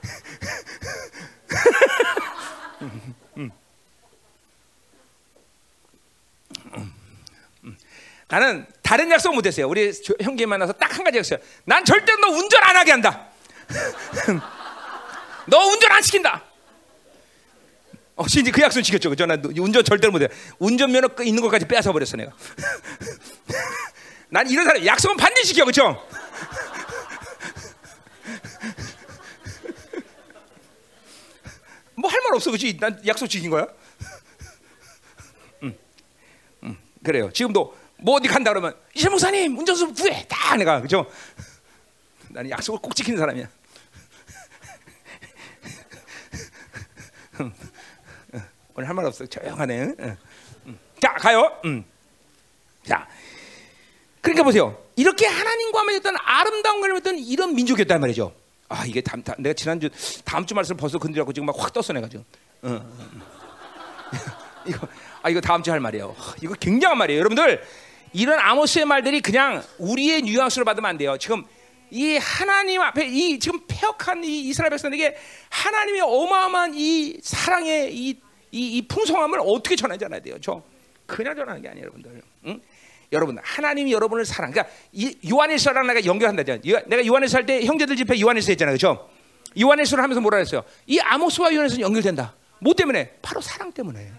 [8.28, 9.68] 나는 다른 약속 못했어요.
[9.68, 11.38] 우리 조- 형제 만나서 딱 한 가지 했어요.
[11.64, 13.26] 난 절대 너 운전 안 하게 한다.
[15.46, 16.44] 너 운전 안 시킨다.
[18.18, 19.10] 어, 진짜 그 약속 지켰죠.
[19.10, 19.26] 그죠?
[19.26, 20.26] 난 운전 절대로 못해.
[20.58, 22.32] 운전면허 끄- 있는 것까지 빼앗아 버렸어 내가.
[24.28, 26.04] 난 이런 사람 약속은 반드시 지켜, 그렇죠?
[31.96, 32.76] 뭐 할 말 없어, 그렇지?
[32.78, 33.66] 난 약속 지킨 거야.
[35.62, 35.76] 음,
[36.64, 37.30] 음, 그래요.
[37.32, 41.10] 지금도 뭐 어디 간다 그러면 이재 목사님 운전수 구해, 딱 내가 그죠?
[42.28, 43.48] 나는 약속을 꼭 지키는 사람이야.
[48.78, 49.26] 오늘 할 말 없어.
[49.26, 49.76] 조용하네.
[49.80, 49.96] 응?
[49.98, 50.16] 응.
[50.66, 50.78] 음.
[51.02, 51.50] 자, 가요.
[51.64, 51.84] 음.
[52.86, 53.08] 자,
[54.20, 54.80] 그러니까 보세요.
[54.94, 58.32] 이렇게 하나님과 맺었던 아름다운 관을 맺었던 이런 민족이었단 말이죠.
[58.68, 59.90] 아, 이게 다음, 다음 내가 지난주
[60.24, 62.24] 다음 주 말씀 벌써 건드려고 지금 막 확 떴어 내가 지금.
[62.62, 62.80] 어.
[64.64, 64.86] 이거
[65.22, 66.14] 아 이거 다음 주 할 말이에요.
[66.40, 67.18] 이거 굉장한 말이에요.
[67.18, 67.60] 여러분들
[68.12, 71.16] 이런 아모스의 말들이 그냥 우리의 뉘앙스로 받으면 안 돼요.
[71.18, 71.44] 지금
[71.90, 75.16] 이 하나님 앞에 이 지금 폐역한 이 이스라엘 백성에게
[75.50, 78.20] 하나님의 어마어마한 이 사랑의 이,
[78.50, 80.36] 이, 이 풍성함을 어떻게 전하지 않아야 돼요.
[80.40, 80.62] 저
[81.06, 82.22] 그냥 전하는 게 아니에요, 여러분들.
[82.46, 82.60] 응?
[83.12, 84.50] 여러분 하나님이 여러분을 사랑.
[84.50, 86.60] 그러니까 이 요한일서랑 내가 연결한다잖아.
[86.86, 89.08] 내가 요한일서 할 때 형제들 집회 요한일서 했잖아요, 그렇죠?
[89.58, 90.62] 요한일서를 하면서 뭐라 했어요?
[90.86, 92.34] 이 아모스와 요한일서 연결된다.
[92.60, 93.14] 뭐 때문에?
[93.22, 94.12] 바로 사랑 때문에.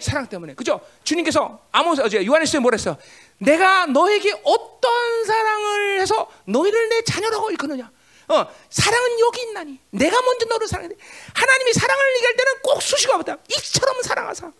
[0.00, 0.54] 사랑 때문에.
[0.54, 0.80] 그죠?
[1.04, 2.96] 주님께서 아모스 어제 요한일서에 뭐라 했어?
[3.38, 7.90] 내가 너에게 어떤 사랑을 해서 너희를 내 자녀라고 일컫느냐?
[8.28, 9.80] 어, 사랑은 여기 있나니.
[9.90, 10.90] 내가 먼저 너를 사랑해.
[11.34, 13.36] 하나님이 사랑을 얘기할 때는 꼭 수식어 보다.
[13.50, 14.52] 이처럼 사랑하사.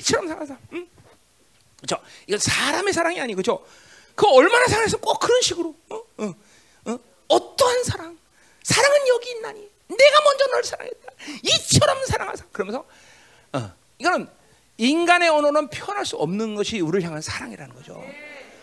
[0.00, 0.58] 이처럼 사랑하사.
[0.74, 0.88] 응?
[1.78, 2.02] 그렇죠?
[2.26, 3.64] 이건 사람의 사랑이 아니고 그죠?
[4.14, 5.96] 그 얼마나 사랑해서 꼭 그런 식으로 어?
[6.18, 6.34] 어?
[6.86, 6.98] 어?
[7.28, 8.18] 어떠한 사랑?
[8.62, 9.70] 사랑은 여기 있나니.
[9.88, 11.12] 내가 먼저 너를 사랑했다.
[11.42, 12.44] 이처럼 사랑하사.
[12.52, 12.84] 그러면서
[13.52, 14.28] 어, 이거는
[14.78, 17.94] 인간의 언어는 표현할 수 없는 것이 우리를 향한 사랑이라는 거죠.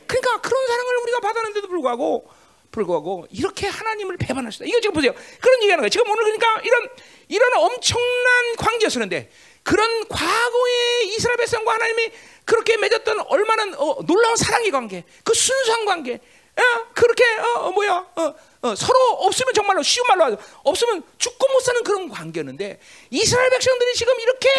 [0.05, 2.29] 그러니까 그런 사랑을 우리가 받았는데도 불구하고
[2.73, 4.65] 불구하고 이렇게 하나님을 배반할 수다.
[4.65, 5.13] 이거 지금 보세요.
[5.39, 5.89] 그런 얘기하는 거예요.
[5.89, 6.89] 지금 오늘 그러니까 이런
[7.29, 9.29] 이런 엄청난 관계였었는데
[9.63, 12.11] 그런 과거의 이스라엘 백성과 하나님이
[12.43, 16.61] 그렇게 맺었던 얼마나 어, 놀라운 사랑의 관계, 그 순수한 관계, 어,
[16.93, 20.37] 그렇게 어, 어, 뭐야 어, 어, 서로 없으면 정말로 쉬운 말로 하죠.
[20.63, 22.79] 없으면 죽고 못 사는 그런 관계였는데
[23.11, 24.49] 이스라엘 백성들이 지금 이렇게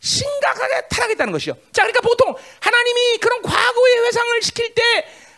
[0.00, 1.54] 심각하게 타락했다는 것이요.
[1.72, 4.82] 자, 그러니까 보통 하나님이 그런 과거의 회상을 시킬 때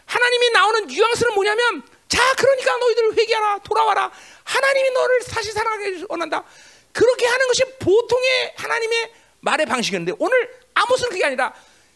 [0.07, 4.11] 하나님이 나오는 뉘앙스는 뭐냐면 자, 그러니까 너희들 회개하라, 돌아와라.
[4.43, 6.45] 하나님이 너를 다시 사랑하게 원한다.
[6.93, 11.55] 그렇게 하는 것이 보통의 하나님의 말의 방식이었는데 오늘 아무것은 그게 아니라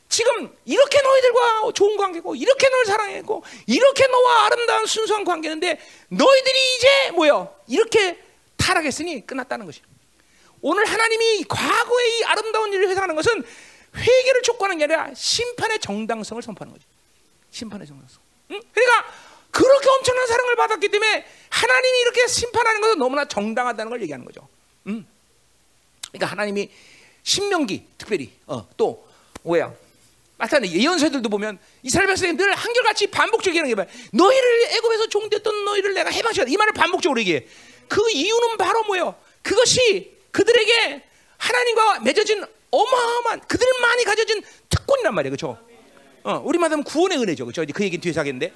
[0.08, 7.10] 지금 이렇게 너희들과 좋은 관계고 이렇게 너를 사랑했고 이렇게 너와 아름다운 순수한 관계인데 너희들이 이제
[7.10, 7.52] 뭐요?
[7.66, 8.22] 이렇게
[8.56, 9.84] 타락했으니 끝났다는 것이요.
[10.60, 13.44] 오늘 하나님이 과거의 이 아름다운 일을 회상하는 것은
[13.96, 16.86] 회개를 촉구하는 게 아니라 심판의 정당성을 선포하는 거죠.
[17.50, 18.22] 심판의 정당성.
[18.52, 18.60] 응?
[18.72, 19.12] 그러니까
[19.54, 24.48] 그렇게 엄청난 사랑을 받았기 때문에 하나님이 이렇게 심판하는 것은 너무나 정당하다는 걸 얘기하는 거죠.
[24.88, 25.06] 응?
[26.08, 26.70] 그러니까 하나님이
[27.22, 29.06] 신명기 특별히 어, 또
[29.42, 29.72] 뭐야?
[30.38, 33.06] 마찬가지 예언서들도 보면 이스라엘 백성이 늘 한결같이
[33.50, 33.86] 얘기하는 게 뭐야?
[34.12, 36.50] 너희를 애굽에서 종됐던 너희를 내가 해방시켰다.
[36.50, 37.46] 이 말을 반복적으로 얘기해.
[37.88, 39.14] 그 이유는 바로 뭐예요?
[39.42, 41.04] 그것이 그들에게
[41.38, 45.58] 하나님과 맺어진 어마어마한 그들만이 가져진 특권이란 말이에요, 그렇죠?
[46.24, 47.64] 어, 우리만 하면 구원의 은혜죠, 그렇죠?
[47.72, 48.52] 그 얘기는 뒤에서 하겠는데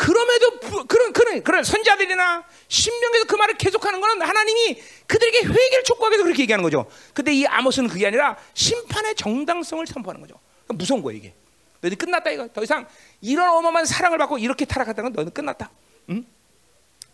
[0.00, 6.14] 그럼에도 부, 그런 그런 그런 선자들이나 신명에서 그 말을 계속하는 것은 하나님이 그들에게 회개를 촉구하기
[6.14, 6.90] 위해서 그렇게 얘기하는 거죠.
[7.12, 10.40] 근데 이 아모스는 그게 아니라 심판의 정당성을 선포하는 거죠.
[10.64, 11.34] 그러니까 무서운 거예요, 이게.
[11.82, 12.48] 너희 끝났다 이거.
[12.48, 12.86] 더 이상
[13.20, 15.70] 이런 어마어마한 사랑을 받고 이렇게 타락했다는 건 너는 끝났다.
[16.08, 16.24] 응?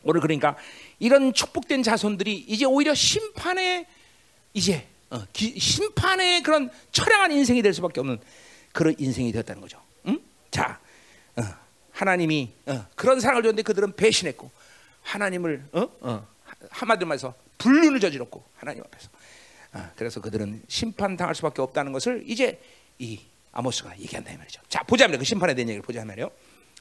[0.05, 0.57] 오늘 그러니까
[1.01, 3.85] 이런 축복된 자손들이 이제 오히려 심판의
[4.55, 8.21] 이제 어, 기, 심판의 그런 처량한 인생이 될 수밖에 없는
[8.73, 9.83] 그런 인생이 되었다는 거죠.
[10.07, 10.21] 응?
[10.53, 10.86] 자, 어,
[11.97, 14.51] 하나님이 어, 그런 사랑을 줬는데 그들은 배신했고
[15.03, 15.89] 하나님을 어?
[16.01, 16.29] 어,
[16.69, 19.09] 한마디로 말해서 불륜을 저질렀고 하나님 앞에서
[19.73, 22.61] 어, 그래서 그들은 심판 당할 수밖에 없다는 것을 이제
[22.99, 23.19] 이
[23.53, 24.61] 아모스가 얘기한다 이 말이죠.
[24.69, 26.31] 자 보자 면 그 심판에 대한 얘기를 보자 말이에요.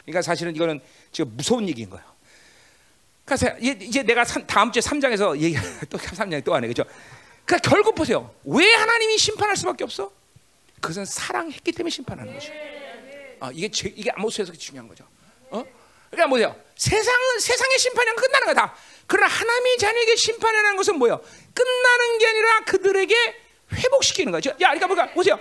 [0.03, 0.82] 그러니까 사실은 이거는
[1.13, 2.05] 지금 무서운 얘기인 거예요.
[3.24, 5.55] 그래서 이제 내가 다음 주에 3장에서 얘기
[5.89, 6.84] 또 3장 또 하네 그죠?
[7.45, 8.36] 그러니까 결국 보세요.
[8.43, 10.11] 왜 하나님이 심판할 수밖에 없어?
[10.82, 12.51] 그것은 사랑했기 때문에 심판하는 것이
[13.45, 13.47] 요.
[13.47, 15.05] 아, 이게 제, 이게 아모스에서 중요한 거죠.
[15.49, 15.63] 어?
[16.09, 16.55] 그러니까 뭐예요?
[16.75, 18.75] 세상은 세상의 심판이 끝나는 거다.
[19.07, 21.21] 그러나 하나님의 자녀에게 심판이라는 것은 뭐예요?
[21.53, 23.15] 끝나는 게 아니라 그들에게
[23.73, 24.49] 회복시키는 거죠.
[24.51, 25.39] 야, 그러니까 뭐가 보세요.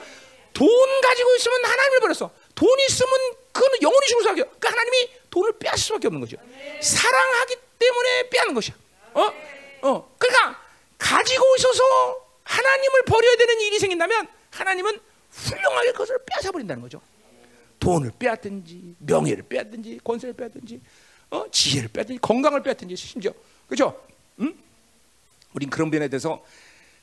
[0.52, 0.68] 돈
[1.00, 2.30] 가지고 있으면 하나님을 버렸어.
[2.54, 3.12] 돈 있으면
[3.52, 4.42] 그거는 영원히 죽을 수밖에.
[4.42, 6.36] 그러니까 하나님이 돈을 빼앗을 수밖에 없는 거죠.
[6.80, 8.74] 사랑하기 때문에 빼앗는 것이야.
[9.14, 9.32] 어?
[9.82, 10.14] 어.
[10.18, 10.62] 그러니까
[10.98, 15.00] 가지고 있어서 하나님을 버려야 되는 일이 생긴다면 하나님은
[15.30, 17.00] 훌륭하게 그것을 빼앗아 버린다는 거죠.
[17.84, 20.80] 돈을 빼앗든지 명예를 빼앗든지 권세를 빼앗든지
[21.30, 21.44] 어?
[21.50, 23.32] 지혜를 빼앗든지 건강을 빼앗든지 심지어
[23.68, 24.00] 그죠?
[24.40, 24.54] 응?
[25.52, 26.42] 우린 그런 변에 대해서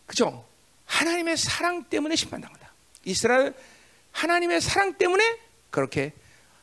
[0.08, 0.44] 그죠?
[0.86, 2.74] 하나님의 사랑 때문에 심판당한다.
[3.06, 3.54] 이스라엘
[4.12, 5.24] 하나님의 사랑 때문에
[5.70, 6.14] 그렇게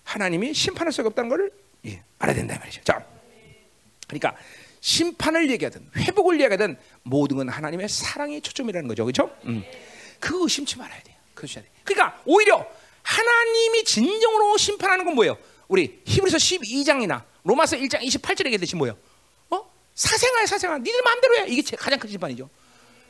[0.05, 1.53] 하나님이 심판할 수가 없다는 것을
[1.87, 2.83] 예, 알아야 된다 말이죠.
[2.83, 3.07] 자,
[4.07, 4.37] 그러니까
[4.81, 9.35] 심판을 얘기하든 회복을 얘기하든 모든 건 하나님의 사랑이 초점이라는 거죠, 그렇죠?
[9.45, 9.64] 음.
[10.19, 11.16] 그 의심치 말아야 돼요.
[11.85, 12.69] 그러니까 오히려
[13.03, 15.38] 하나님이 진정으로 심판하는 건 뭐예요?
[15.68, 18.96] 우리 히브리서 12장이나 로마서 1장 28절에 얘기했듯이 뭐예요?
[19.51, 19.70] 어?
[19.94, 21.46] 사생활 사생활 니들 마음대로 해.
[21.49, 22.49] 이게 가장 큰 심판이죠.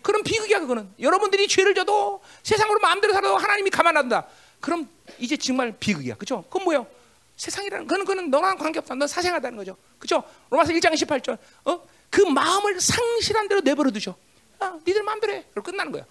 [0.02, 0.92] 그럼 비극이야 그거는.
[1.00, 4.26] 여러분들이 죄를 져도 세상으로 마음대로 살아도 하나님이 가만 안 둔다.
[4.60, 6.14] 그럼 이제 정말 비극이야.
[6.16, 6.44] 그죠?
[6.44, 6.86] 그건 뭐예요?
[7.36, 8.94] 세상이라는 그는 그는 너랑 관계없다.
[8.96, 9.76] 넌 사생하다는 거죠.
[9.98, 10.22] 그죠?
[10.50, 11.38] 로마서 1장 28절.
[11.64, 11.80] 어?
[12.10, 14.16] 그 마음을 상실한 대로 내버려 두죠.
[14.58, 15.44] 아, 니들 마음대로 해.
[15.52, 16.04] 그리고 끝나는 거야.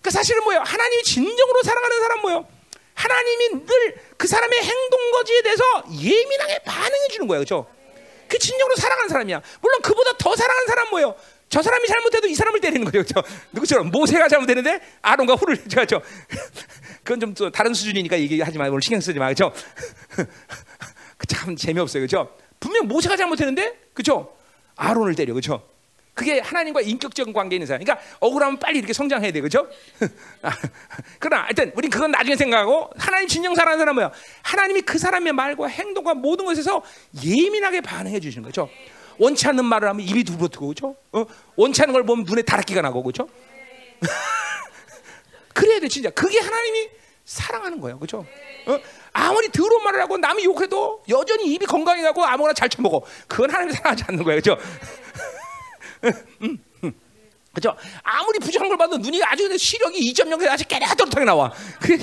[0.00, 0.62] 그 사실은 뭐예요?
[0.62, 2.48] 하나님이 진정으로 사랑하는 사람 뭐예요?
[2.94, 5.64] 하나님이 늘 그 사람의 행동 거지에 대해서
[6.00, 7.40] 예민하게 반응해 주는 거예요.
[7.40, 7.66] 그렇죠?
[8.28, 9.42] 그 진정으로 사랑하는 사람이야.
[9.60, 11.16] 물론 그보다 더 사랑하는 사람 뭐예요?
[11.48, 13.04] 저 사람이 잘못해도 이 사람을 때리는 거예요.
[13.04, 13.20] 그렇죠?
[13.50, 16.00] 누구처럼 모세가 잘못했는데 아론과 후를 그렇죠?
[17.02, 19.26] 그건 좀 또 다른 수준이니까 얘기하지 말고 신경 쓰지 마.
[19.26, 19.52] 그렇죠?
[21.26, 22.06] 참 재미없어요.
[22.06, 22.32] 그렇죠?
[22.60, 24.36] 분명 모세가 잘못했는데 그렇죠?
[24.76, 25.34] 아론을 때려.
[25.34, 25.68] 그렇죠?
[26.14, 27.82] 그게 하나님과 인격적인 관계에 있는 사람.
[27.82, 29.66] 그러니까 억울하면 빨리 이렇게 성장해야 돼, 그렇죠?
[31.18, 34.12] 그러나 하여튼 우린 그건 나중에 생각하고 하나님 진정 사랑하는 사람 뭐야?
[34.42, 36.82] 하나님이 그 사람의 말과 행동과 모든 것에서
[37.24, 38.68] 예민하게 반응해 주시는 거죠.
[39.18, 40.96] 원치 않는 말을 하면 입이 두부러뜨고 그렇죠?
[41.12, 41.24] 어?
[41.56, 43.28] 원치 않는 걸 보면 눈에 다락기가 나고 그렇죠?
[45.54, 46.10] 그래야 돼 진짜.
[46.10, 46.88] 그게 하나님이
[47.24, 48.26] 사랑하는 거예요, 그렇죠?
[48.66, 48.78] 어?
[49.12, 53.02] 아무리 더러운 말을 하고 남이 욕해도 여전히 입이 건강해 갖고 아무거나 잘 처먹어.
[53.28, 54.56] 그건 하나님이 사랑하지 않는 거예요, 그
[57.52, 57.76] 그죠?
[58.02, 61.52] 아무리 부정한 걸 봐도 눈이 아주 시력이 2.0에 아주 깨끗하게 나와.
[61.80, 61.98] 그,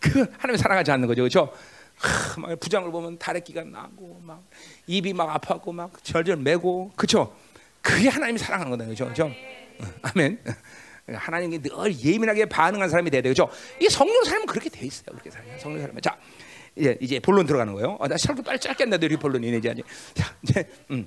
[0.00, 1.52] 그 하나님 사랑하지 않는 거죠, 그렇죠?
[2.38, 4.42] 막 부정을 보면 다래끼가 나고 막
[4.86, 7.36] 입이 막 아파고 막 절절 매고, 그렇죠?
[7.82, 9.04] 그게 하나님이 사랑하는 거다, 그렇죠?
[9.04, 9.30] 그렇죠?
[10.02, 10.42] 아멘.
[11.12, 13.50] 하나님이 늘 예민하게 반응한 사람이 돼야 되죠.
[13.78, 15.06] 이게 성령 삶은 그렇게 돼 있어요.
[15.06, 15.58] 그렇게 살아요.
[15.58, 16.16] 성령 삶은 자.
[16.80, 17.98] 이제 이제 본론 들어가는 거예요.
[18.00, 18.96] 아, 나 설교 빨리 짧게 한다.
[19.00, 19.74] 우리 본론이네 이제.
[20.14, 21.06] 자, 이제 음.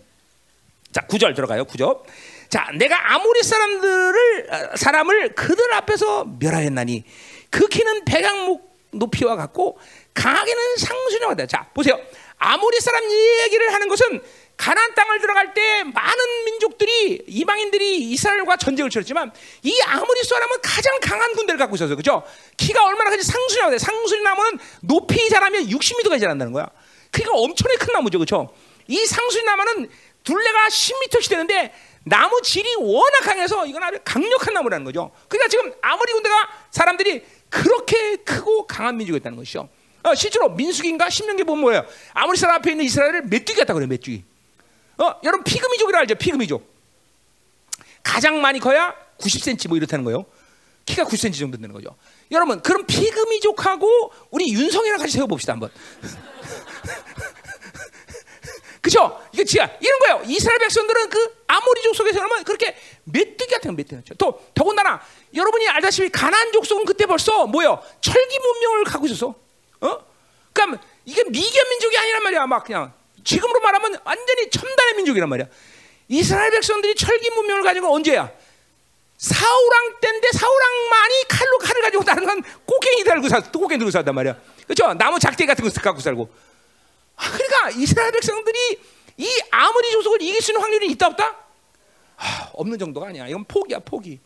[0.92, 1.66] 자, 9절 들어가요.
[1.66, 2.04] 9절.
[2.50, 7.04] 자, 내가 아모리 사람들을 사람을 그들 앞에서 멸하였나니
[7.50, 9.80] 그 키는 백양목 높이와 같고
[10.14, 11.48] 강하게는 상수녀가 돼.
[11.48, 12.00] 자, 보세요.
[12.38, 13.04] 아모리 사람
[13.44, 14.22] 얘기를 하는 것은
[14.58, 19.32] 가나안 땅을 들어갈 때 많은 민족들이 이방인들이 이스라엘과 전쟁을 치렀지만
[19.64, 22.24] 이 아모리 사람은 가장 강한 군대를 갖고 있어서 그죠?
[22.58, 23.80] 키가 얼마나 큰지 상수녀가 돼.
[23.80, 26.68] 상수녀 나무는 높이 자라면 60m가 자란다는 거야.
[27.12, 28.54] 그러니까 엄청나게 큰 나무죠, 그렇죠?
[28.88, 29.90] 이 상수녀 나무는
[30.24, 31.74] 둘레가 10m씩 되는데
[32.06, 35.12] 나무 질이 워낙 강해서 이건 아주 강력한 나무라는 거죠.
[35.28, 39.70] 그러니까 지금 아무리 군대가 사람들이 그렇게 크고 강한 민족이었다는 것이죠.
[40.04, 41.86] 어, 실제로 민수기인가 신명기 보면 뭐예요?
[42.14, 44.33] 아무리 사람 앞에 있는 이스라엘을 메뚜기 같다 그래요, 메뚜기.
[44.98, 46.16] 어, 여러분 피그미족이라 알죠?
[46.16, 46.72] 피그미족.
[48.04, 50.26] 가장 많이 커야 90cm 뭐 이렇다는 거예요.
[50.86, 51.96] 키가 9cm 정도 되는 거죠.
[52.32, 55.72] 여러분, 그럼 피그미족하고 우리 윤성이랑 같이 세워 봅시다 한번.
[58.82, 59.18] 그죠?
[59.32, 60.22] 이게 지야 이런 거예요.
[60.26, 62.76] 이스라엘 백성들은 그 아모리족 속에서 그러면 그렇게
[63.06, 64.16] 메뚜기 같은 메뚜기.
[64.18, 65.02] 또 더군다나
[65.34, 67.82] 여러분이 알다시피 가나안 족 속은 그때 벌써 뭐요?
[68.02, 69.34] 철기 문명을 갖고 있었어.
[69.80, 69.98] 어?
[70.52, 72.46] 그러니까 이게 미견 민족이 아니란 말이야.
[72.46, 72.94] 막 그냥
[73.24, 75.48] 지금으로 말하면 완전히 첨단의 민족이란 말이야.
[76.08, 78.32] 이스라엘 백성들이 철기 문명을 건 언제야?
[79.18, 84.36] 사우랑 때인데 사우랑만이 칼로 칼을 가지고 다른 건 꼬갱이 달고 살, 꼬갱이 들고 살단 말이야.
[84.66, 84.94] 그렇죠?
[84.96, 86.30] 나무 작대 같은 거 갖고 살고.
[87.16, 88.80] 아, 그러니까 이스라엘 백성들이
[89.18, 91.38] 이 아무리 조속을 이길 수 있는 확률이 있다 없다?
[92.18, 93.28] 아, 없는 정도가 아니야.
[93.28, 94.20] 이건 포기야, 포기.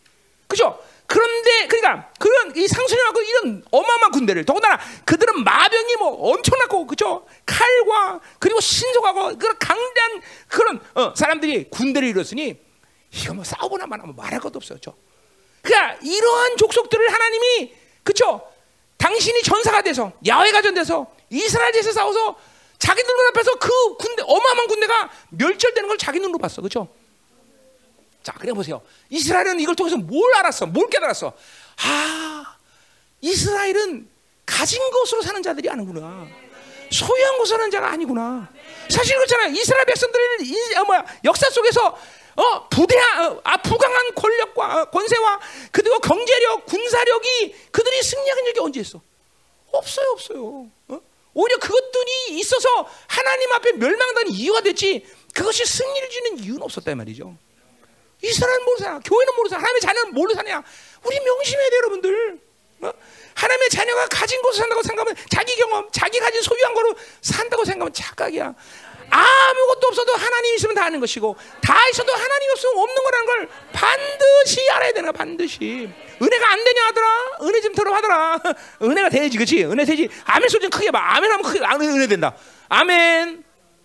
[0.47, 0.79] 그죠?
[1.07, 7.25] 그런데 그러니까 그런 이 상수님하고 이런 어마어마한 군대를 더군다나 그들은 마병이 뭐 엄청나고 그죠?
[7.45, 12.59] 칼과 그리고 신속하고 그런 강대한 그런 어, 사람들이 군대를 이뤘으니
[13.11, 14.77] 이거 뭐 싸우거나 말하면 말할 것도 없어요.
[14.77, 14.95] 그죠?
[15.61, 18.45] 그러니까 이러한 족속들을 하나님이 그죠?
[18.97, 22.35] 당신이 전사가 돼서 야훼가 전돼서 이스라엘에서 싸워서
[22.79, 26.61] 자기 눈 앞에서 그 군대 어마어마한 군대가 멸절되는 걸 자기 눈으로 봤어.
[26.61, 26.89] 그죠?
[28.27, 28.81] 자, 그래 보세요.
[29.09, 30.65] 이스라엘은 이걸 통해서 뭘 알았어?
[30.65, 31.31] 뭘 깨달았어?
[31.77, 32.57] 아,
[33.21, 34.09] 이스라엘은
[34.45, 36.27] 가진 것으로 사는 자들이 아니구나.
[36.91, 38.51] 소유한 것으로 사는 자가 아니구나.
[38.89, 39.53] 사실 그렇잖아요.
[39.53, 41.97] 이스라엘 백성들은 이, 어, 뭐야, 역사 속에서
[42.35, 45.39] 어, 부대한 어, 아, 부강한 권력과 어, 권세와
[45.71, 49.01] 그리고 경제력, 군사력이 그들이 승리한 적이 언제 있어?
[49.71, 50.69] 없어요, 없어요.
[50.89, 51.01] 어?
[51.33, 55.05] 오히려 그것들이 있어서 하나님 앞에 멸망당한 이유가 됐지.
[55.33, 57.46] 그것이 승리를 주는 이유는 없었다 이 말이죠.
[58.21, 58.99] 이스라엘은 모르 사냐?
[59.05, 59.59] 교회는 모르 사냐?
[59.59, 60.63] 하나님의 자녀는 모르 사냐?
[61.03, 62.39] 우리 명심해야 돼 여러분들.
[62.81, 62.91] 어?
[63.35, 68.55] 하나님의 자녀가 가진 곳을 산다고 생각하면 자기 경험, 자기 가진 소유한 거로 산다고 생각하면 착각이야.
[69.09, 74.69] 아무것도 없어도 하나님 있으면 다 하는 것이고 다 있어도 하나님 없으면 없는 거라는 걸 반드시
[74.71, 75.89] 알아야 거야 반드시
[76.21, 77.07] 은혜가 안 되냐 하더라
[77.43, 78.41] 은혜 좀 들어하더라
[78.83, 82.07] 은혜가 되지 그치 은혜 되지 아멘 소리 좀 크게 봐 아멘 하면 크게 아, 은혜
[82.07, 82.35] 된다
[82.67, 83.43] 아멘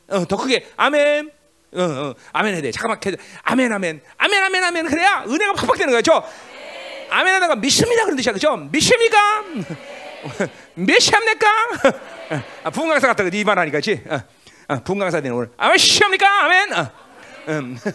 [0.08, 1.30] 어, 더 크게 아멘
[1.74, 2.70] 어, 어, 아멘 해야 돼.
[2.70, 3.00] 잠깐만
[3.44, 4.02] 아멘 아멘.
[4.18, 4.86] 아멘 아멘 아멘.
[4.86, 6.22] 그래야 은혜가 팍팍 되는 거야 죠?
[7.10, 8.56] 아멘 하다가 믿습니다 그런 뜻이야 그죠?
[8.56, 9.44] 믿습니까?
[10.74, 11.46] 몇시합니까?
[12.64, 14.02] 아, 부흥강사 같다 네말 하니까 그치?
[14.08, 14.20] 어.
[14.68, 15.50] 아, 분강사 되는 오늘.
[15.56, 16.44] 아멘 시합니까?
[16.44, 16.72] 아멘?
[16.72, 16.90] 아,
[17.48, 17.76] 음.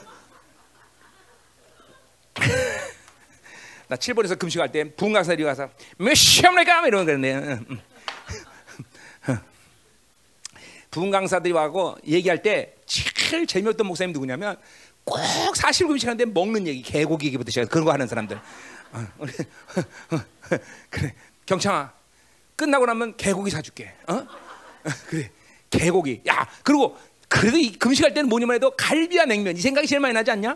[3.88, 6.86] 나 7번에서 금식할 때 분강사들이 가서 몇 시합니까?
[6.86, 7.34] 이러는 그랬네.
[7.34, 7.80] 음.
[10.92, 14.58] 분강사들이 와고 얘기할 때 제일 재미없던 목사님 누구냐면
[15.04, 15.20] 꼭
[15.56, 18.40] 사실 금식 하는데 먹는 얘기 개고기 얘기부터 시작 그런 거 하는 사람들
[18.94, 19.08] 어,
[20.90, 21.14] 그래
[21.46, 21.92] 경창아
[22.56, 24.26] 끝나고 나면 개고기 사줄게 어?
[25.08, 25.30] 그래
[25.70, 26.22] 개고기.
[26.28, 30.32] 야, 그리고 그래도 이 금식할 때는 뭐니만 해도 갈비와 냉면 이 생각이 제일 많이 나지
[30.32, 30.56] 않냐?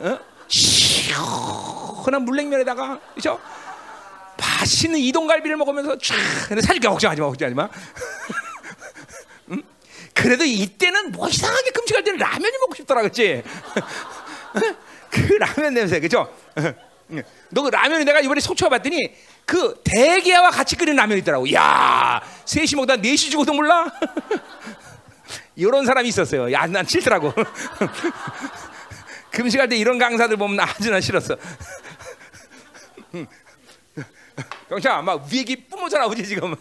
[0.00, 0.18] 어?
[0.48, 3.40] 시원한 물냉면에다가 그죠?
[4.36, 6.16] 맛있는 이동갈비를 먹으면서 쫙
[6.48, 7.68] 근데 사줄게 걱정하지 마 걱정하지 마.
[10.18, 10.22] 응?
[10.22, 13.42] 그래도 이때는 뭐 이상하게 금식할 때는 라면이 먹고 싶더라 그렇지?
[15.10, 16.32] 그 라면 냄새 그죠?
[17.50, 19.14] 너 그 라면이 내가 이번에 속초가 봤더니
[19.46, 21.50] 그 대게와 같이 끓인 라면이 있더라고.
[21.54, 23.86] 야, 셋이 먹다 넷이 죽어도 몰라.
[25.56, 26.52] 이런 사람이 있었어요.
[26.52, 27.32] 야, 난 싫더라고.
[29.30, 31.36] 금식할 때 이런 강사들 보면 아주나 싫었어.
[34.68, 36.54] 경찰 막 위기 뿜어져 나오지 지금.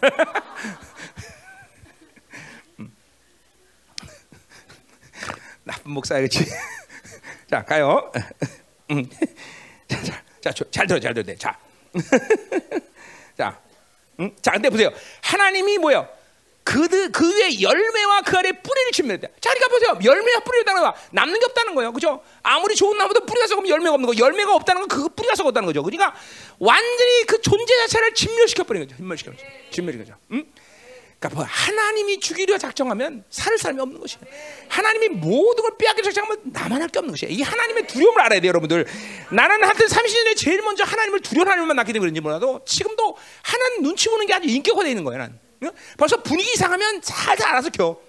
[5.68, 6.46] 나쁜 목사야겠지.
[7.50, 8.12] 자 가요.
[9.88, 11.36] 자, 자, 자, 잘 들어, 잘 들어.
[11.36, 11.58] 자,
[13.38, 13.60] 자,
[14.20, 14.32] 음?
[14.42, 14.92] 자, 근데 보세요.
[15.22, 16.08] 하나님이 뭐요?
[16.64, 19.28] 그그 그 위에 열매와 그 아래 뿌리를 침면다.
[19.40, 20.00] 자, 그러니까 보세요.
[20.04, 21.94] 열매와 뿌리다는 거 남는 게 없다는 거예요.
[21.94, 22.22] 그죠?
[22.44, 24.18] 아무리 좋은 나무도 뿌리가 썩으면 열매가 없는 거.
[24.18, 25.82] 열매가 없다는 건 그 뿌리가 썩었다는 거죠.
[25.84, 26.14] 그러니까
[26.60, 28.98] 완전히 그 존재 자체를 진멸시켜 버린 거죠.
[28.98, 29.72] 진멸시켜 버린 거죠.
[29.72, 30.16] 진멸시켜.
[30.32, 30.46] 음?
[31.20, 34.20] 그러니까 뭐 하나님이 주기로 작정하면 살 사람이 없는 것이야.
[34.70, 37.30] 하나님이 모든 걸 빼앗기 작정하면 나만 할 게 없는 것이야.
[37.32, 38.86] 이 하나님의 두려움을 알아야 돼요, 여러분들.
[39.32, 44.10] 나는 하여튼 30년에 제일 먼저 하나님을 두려워하는 하나님만 낳게 된 그런지 몰라도 지금도 하나님 눈치
[44.10, 45.40] 보는 게 아주 인격화되어 있는 거야, 난.
[45.98, 48.00] 벌써 분위기 이상하면 살살 알아서 켜.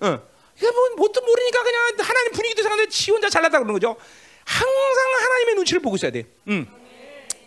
[0.00, 0.22] 어.
[0.56, 3.96] 이게 뭐 뭣도 모르니까 그냥 하나님 분위기도 이상한데 지 혼자 잘났다 그러는 거죠.
[4.44, 6.24] 항상 하나님의 눈치를 보고 있어야 돼.
[6.48, 6.66] 음.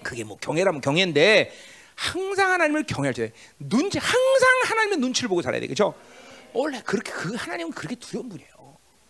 [0.04, 1.52] 그게 뭐 경애라면 경애인데
[2.02, 5.94] 항상 하나님을 경외할 때 눈치 항상 하나님의 눈치를 보고 살아야 되겠죠.
[6.52, 8.50] 원래 그렇게 그 하나님은 그렇게 두려운 분이에요.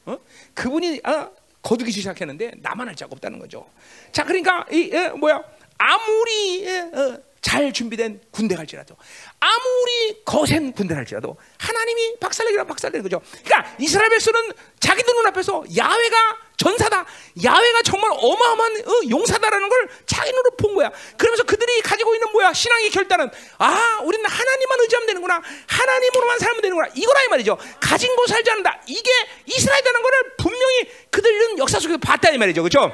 [0.07, 0.17] 어?
[0.53, 1.29] 그분이 아,
[1.61, 3.65] 거두기 시작했는데 나만 할 자가 없다는 거죠.
[4.11, 5.41] 자, 그러니까 이 에, 뭐야
[5.77, 8.97] 아무리 에, 어, 잘 준비된 군대 갈지라도
[9.39, 13.21] 아무리 거센 군대 갈지라도 하나님이 박살내기라 박살내는 거죠.
[13.43, 17.05] 그러니까 이스라엘 백성은 자기들 눈앞에서 야훼가 전사다.
[17.43, 20.91] 야훼가 정말 어마어마한 어, 용사다라는 걸 자기 눈으로 본 거야.
[21.17, 25.41] 그러면서 그들이 가지고 있는 뭐야 신앙의 결단은 아 우리는 하나님만 의지하면 되는구나.
[25.67, 26.89] 하나님으로만 살면 되는구나.
[26.93, 27.57] 이거라 이 말이죠.
[27.79, 28.81] 가진 곳 살지 않는다.
[28.85, 29.09] 이게
[29.47, 32.61] 이스라엘이라는 거를 분명히 그들은 역사 속에서 봤다 이 말이죠.
[32.61, 32.93] 그렇죠?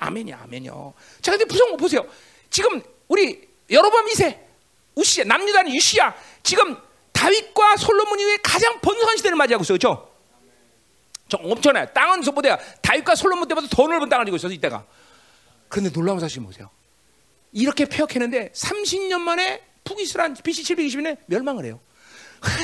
[0.00, 0.94] 아멘이야 아멘이요.
[1.22, 2.04] 자 근데 부성 보세요.
[2.50, 4.36] 지금 우리 여로보암 2세
[4.96, 6.76] 우시야 남유다는 유시야 지금
[7.12, 9.78] 다윗과 솔로몬 이후에 가장 번성한 시대를 맞이하고 있어요.
[9.78, 10.15] 그렇죠?
[11.28, 11.86] 저 엄청나요.
[11.92, 14.86] 땅은 소보대야 다윗과 솔로몬 때보다 더 넓은 땅을 가지고 있어서 이때가.
[15.68, 16.70] 그런데 놀라운 사실 보세요.
[17.52, 21.80] 이렇게 폐역했는데 30년 만에 북이스란 BC 720년에 멸망을 해요.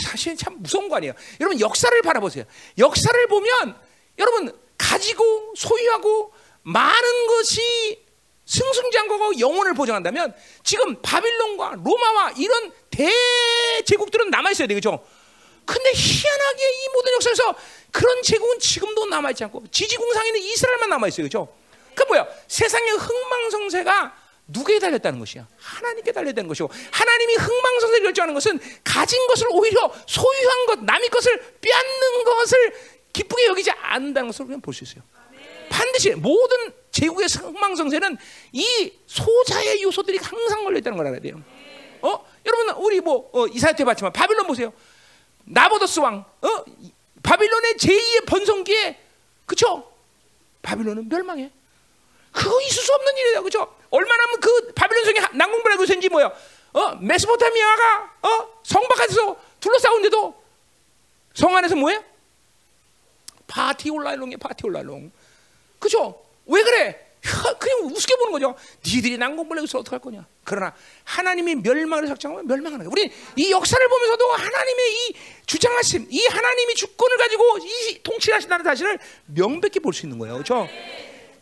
[0.05, 1.15] 사실 참 무서운 거 아니에요.
[1.41, 2.45] 여러분 역사를 바라보세요.
[2.79, 3.77] 역사를 보면
[4.19, 6.33] 여러분 가지고 소유하고
[6.63, 8.05] 많은 것이
[8.45, 15.05] 승승장구하고 영혼을 보장한다면 지금 바빌론과 로마와 이런 대제국들은 남아 있어야 되겠죠.
[15.65, 17.55] 근데 희한하게 이 모든 역사에서
[17.91, 21.25] 그런 제국은 지금도 남아 있지 않고 지지공상에 는 이스라엘만 남아 있어요.
[21.25, 21.55] 그죠?
[21.95, 22.27] 그 뭐야?
[22.49, 25.47] 세상의 흥망성쇠가 누구에 달렸다는 것이야?
[25.57, 31.39] 하나님께 달려야 는 것이고 하나님이 흥망성쇠를 결정하는 것은 가진 것을 오히려 소유한 것, 남의 것을
[31.61, 32.75] 빼앗는 것을
[33.13, 35.03] 기쁘게 여기지 않는다는 것을 그냥 볼수 있어요.
[35.69, 38.17] 반드시 모든 제국의 흥망성쇠는
[38.53, 41.43] 이 소자의 요소들이 항상 걸려 있다는 걸 알아야 돼요.
[42.03, 42.27] 어?
[42.45, 44.73] 여러분 우리 뭐 어, 이사야 때 봤지만 바빌론 보세요.
[45.45, 46.65] 나보더스 왕, 어?
[47.23, 48.99] 바빌론의 제2의 번성기에
[49.47, 49.93] 그쵸?
[50.63, 51.51] 바빌론은 멸망해.
[52.33, 53.77] 그거 있을 수 없는 일이다, 그죠?
[53.91, 56.33] 얼마나 그 바빌론 성이 난공불의 그인지 뭐야?
[56.73, 60.43] 어, 메소포타미아가 어성 바깥에서 둘러싸운데도
[61.35, 62.03] 성 안에서 뭐해?
[63.47, 65.13] 파티 올라롱이 파티 올라롱.
[65.79, 66.25] 그죠?
[66.47, 67.12] 왜 그래?
[67.59, 68.57] 그냥 우습게 보는 거죠.
[68.85, 70.27] 니들이 난공불 내고서 어떡할 거냐.
[70.45, 72.91] 그러나 하나님이 멸망을 작정하면 멸망하는 거예요.
[72.91, 75.15] 우리 이 역사를 보면서도 하나님의 이
[75.47, 80.35] 주장하심, 이 하나님이 주권을 가지고 이 통치하신다는 사실을 명백히 볼 수 있는 거예요.
[80.35, 80.69] 그렇죠?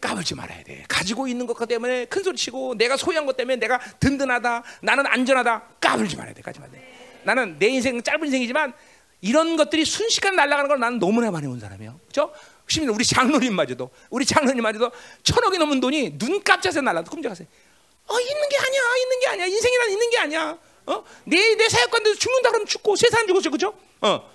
[0.00, 0.84] 까불지 말아야 돼.
[0.88, 4.62] 가지고 있는 것 때문에 큰 소리 치고 내가 소유한 것 때문에 내가 든든하다.
[4.82, 5.62] 나는 안전하다.
[5.80, 6.42] 까불지 말아야 돼.
[6.42, 7.20] 까지 말아야 돼.
[7.24, 8.72] 나는 내 인생 짧은 인생이지만
[9.22, 12.00] 이런 것들이 순식간에 날아가는 걸 나는 너무나 많이 본 사람이에요.
[12.10, 12.32] 그렇죠?
[12.70, 14.90] 심지어 우리 장로님마저도 우리 장로님마저도
[15.24, 17.46] 천억이 넘은 돈이 눈 깜짝에 날라도 꿈쩍하세요.
[18.06, 19.46] 어 있는 게 아니야, 있는 게 아니야.
[19.46, 20.58] 인생이란 있는 게 아니야.
[20.86, 21.04] 어?
[21.24, 23.74] 내, 내 사역관도 죽는다 그러면 죽고 세 사람 죽었죠, 그죠?
[24.00, 24.30] 어.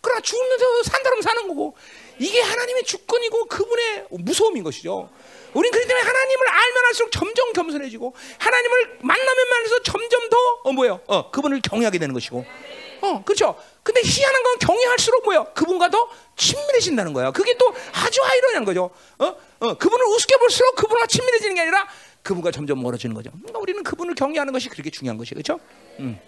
[0.00, 1.76] 그러나 죽는데도 산다 그러면 사는 거고
[2.18, 5.10] 이게 하나님의 주권이고 그분의 무서움인 것이죠.
[5.54, 11.00] 우린 그렇기 때문에 하나님을 알면 할수록 점점 겸손해지고 하나님을 만나면 만나서 점점 더 어, 뭐예요?
[11.06, 12.44] 어, 그분을 경외하게 되는 것이고.
[13.04, 13.54] 어, 그렇죠.
[13.82, 15.46] 근데 희한한 건 경외할수록 뭐예요?
[15.54, 17.30] 그분과 더 친밀해진다는 거야.
[17.32, 18.90] 그게 또 아주 아이러니한 거죠.
[19.18, 21.86] 어, 어, 그분을 우습게 볼수록 그분과 친밀해지는 게 아니라
[22.22, 23.30] 그분과 점점 멀어지는 거죠.
[23.32, 25.60] 그러니까 우리는 그분을 경외하는 것이 그렇게 중요한 것이 그렇죠.
[26.00, 26.18] 음.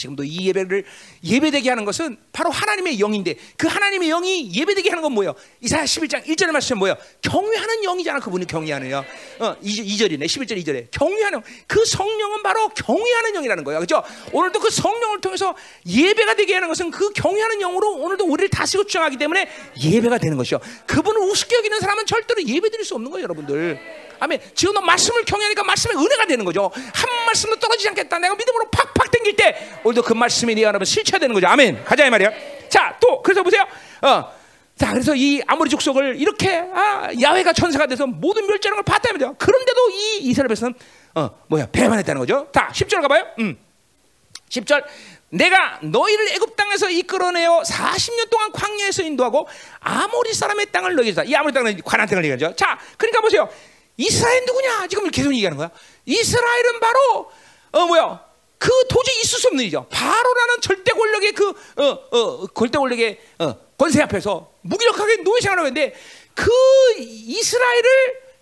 [0.00, 0.84] 지금도 이 예배를
[1.22, 5.34] 예배되게 하는 것은 바로 하나님의 영인데 그 하나님의 영이 예배되게 하는 건 뭐예요?
[5.60, 6.96] 이사야 11장 1절의 말씀 뭐예요?
[7.20, 8.20] 경외하는 영이잖아.
[8.20, 9.04] 그분이 경외하는 영.
[9.38, 10.24] 어, 2절 이네.
[10.24, 10.90] 11절 2절에.
[10.90, 13.80] 경외하는 그 성령은 바로 경외하는 영이라는 거예요.
[13.80, 14.02] 그렇죠?
[14.32, 15.54] 오늘도 그 성령을 통해서
[15.86, 19.48] 예배가 되게 하는 것은 그 경외하는 영으로 오늘도 우리를 다스리고 주장하기 때문에
[19.82, 20.60] 예배가 되는 것이요.
[20.86, 23.78] 그분을 우습게 여기는 사람은 절대로 예배드릴 수 없는 거예요, 여러분들.
[24.20, 24.38] 아멘.
[24.54, 26.70] 지금도 말씀을 경외하니까 말씀의 은혜가 되는 거죠.
[26.74, 28.18] 한 말씀도 떨어지지 않겠다.
[28.18, 31.46] 내가 믿음으로 팍팍 땡길 때 오늘도 그 말씀이 네 안에 실체가 되는 거죠.
[31.48, 31.84] 아멘.
[31.84, 32.30] 가자 이 말이야.
[32.68, 33.66] 자, 또 그래서 보세요.
[34.02, 34.40] 어.
[34.76, 39.34] 자, 그래서 이 아모리 족속을 이렇게 아, 야훼가 천사가 돼서 모든 멸절하는 걸 봤다면 돼요.
[39.38, 40.72] 그런데도 이 이스라엘 백성은
[41.16, 41.66] 어, 뭐야?
[41.70, 42.48] 배반했다는 거죠.
[42.52, 43.26] 자, 10절 가 봐요.
[43.40, 43.58] 음.
[44.48, 44.82] 10절
[45.30, 49.46] 내가 너희를 애굽 땅에서 이끌어내어 40년 동안 광야에서 인도하고
[49.80, 51.28] 아모리 사람의 땅을 너희에게 줬다.
[51.28, 52.56] 이 아모리 땅은 관한 땅을 얘기하죠.
[52.56, 53.48] 자, 그러니까 보세요.
[53.96, 54.86] 이스라엘 누구냐?
[54.88, 55.70] 지금 계속 얘기하는 거야.
[56.06, 57.30] 이스라엘은 바로
[57.72, 58.29] 어 뭐야?
[58.60, 59.86] 그 도저히 있을 수 없는 일이죠.
[59.88, 65.94] 바로라는 절대 권력의 그 어, 어, 절대 권력의 어, 권세 앞에서 무기력하게 노예 생활을 하는데
[66.34, 66.50] 그
[66.98, 67.84] 이스라엘을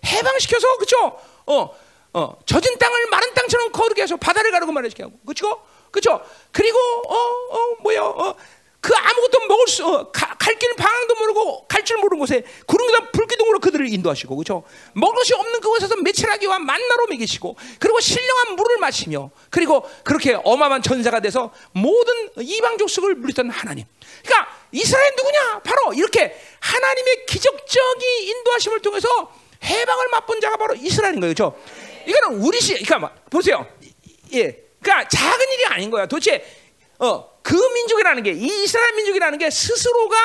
[0.05, 1.17] 해방시켜서 그죠?
[1.45, 1.73] 어,
[2.13, 5.63] 어, 젖은 땅을 마른 땅처럼 거르게 해서 바다를 가르고 말해주게 하고 그죠?
[5.89, 6.21] 그죠?
[6.51, 8.03] 그리고 어, 어, 뭐야?
[8.03, 8.35] 어,
[8.81, 13.91] 그 아무것도 먹을 수, 어, 갈길 방향도 모르고 갈 줄 모르는 곳에 구름과 불기둥으로 그들을
[13.91, 14.63] 인도하시고, 그렇죠?
[14.93, 21.19] 먹을 것이 없는 그곳에서 메치라기와 만나로 먹이시고, 그리고 신령한 물을 마시며, 그리고 그렇게 어마어마한 전사가
[21.19, 23.85] 돼서 모든 이방 족속을 물리던 하나님.
[24.23, 25.61] 그러니까 이스라엘 누구냐?
[25.63, 31.59] 바로 이렇게 하나님의 기적적인 인도하심을 통해서 해방을 맛본 자가 바로 이스라엘인 거예요, 그렇죠?
[32.05, 33.65] 이거는 우리 시, 그러니까 보세요,
[34.33, 36.05] 예, 그러니까 작은 일이 아닌 거야.
[36.05, 36.45] 도대체
[36.99, 37.38] 어.
[37.49, 40.15] 그 민족이라는 게, 이 이스라엘 민족이라는 게 스스로가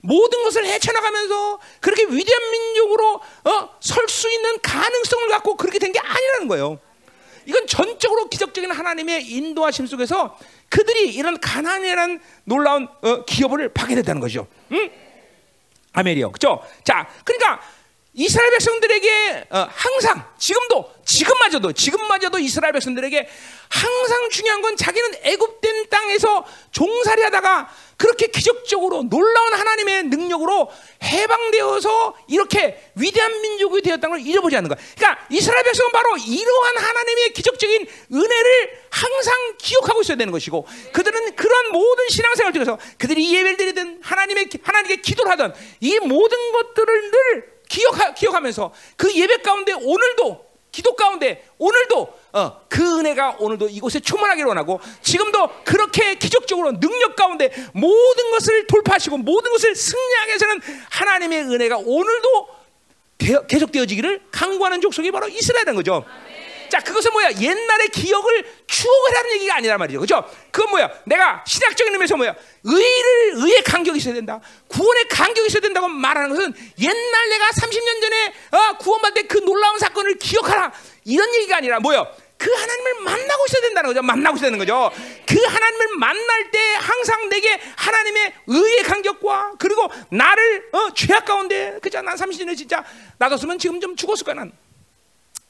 [0.00, 5.98] 모든 것을 헤쳐나가면서 그렇게 위대한 민족으로 어, 설 수 있는 가능성을 갖고 그렇게 된 게
[5.98, 6.80] 아니라는 거예요.
[7.44, 10.38] 이건 전적으로 기적적인 하나님의 인도하심 속에서
[10.70, 14.46] 그들이 이런 가난이라는 놀라운 어, 기업을 파괴됐다는 거죠.
[14.72, 14.90] 응?
[15.92, 16.32] 아멘이요.
[16.32, 16.62] 그죠?
[16.84, 17.60] 자, 그러니까
[18.16, 23.28] 이스라엘 백성들에게 어, 항상 지금도 지금마저도 지금마저도 이스라엘 백성들에게
[23.68, 30.70] 항상 중요한 건 자기는 애굽된 땅에서 종살이 하다가 그렇게 기적적으로 놀라운 하나님의 능력으로
[31.02, 34.78] 해방되어서 이렇게 위대한 민족이 되었다는 걸 잃어버리지 않는 거야.
[34.96, 41.72] 그러니까 이스라엘 백성은 바로 이러한 하나님의 기적적인 은혜를 항상 기억하고 있어야 되는 것이고 그들은 그런
[41.72, 48.14] 모든 신앙생활을 통해서 그들이 예배를 드리든 하나님의 하나님께 기도를 하든 이 모든 것들을 늘 기억하,
[48.14, 50.46] 기억하면서 그 예배 가운데 오늘도
[50.76, 57.50] 기도 가운데 오늘도 어, 그 은혜가 오늘도 이곳에 충만하기를 원하고 지금도 그렇게 기적적으로 능력 가운데
[57.72, 60.60] 모든 것을 돌파하시고 모든 것을 승리하게 해서는
[60.90, 62.48] 하나님의 은혜가 오늘도
[63.48, 66.04] 계속되어지기를 강구하는 족속이 바로 이스라엘인 거죠.
[66.68, 67.32] 자, 그것은 뭐야?
[67.32, 70.00] 옛날의 기억을 추억을 하는 얘기가 아니란 말이죠.
[70.00, 70.24] 그죠?
[70.50, 70.90] 그건 뭐야?
[71.04, 72.34] 내가 신학적인 의미에서 뭐야?
[72.64, 74.40] 의를, 의의 간격이 있어야 된다.
[74.68, 79.78] 구원의 간격이 있어야 된다고 말하는 것은 옛날 내가 30년 전에 어, 구원받을 때 그 놀라운
[79.78, 80.72] 사건을 기억하라.
[81.04, 82.06] 이런 얘기가 아니라 뭐야?
[82.38, 84.02] 그 하나님을 만나고 있어야 된다는 거죠.
[84.02, 84.90] 만나고 있어야 되는 거죠.
[85.26, 92.02] 그 하나님을 만날 때 항상 내게 하나님의 의의 간격과 그리고 나를 어, 죄악 가운데 그자
[92.02, 92.84] 난 30년에 진짜
[93.18, 94.52] 놔뒀으면 지금 좀 죽었을 거야 난.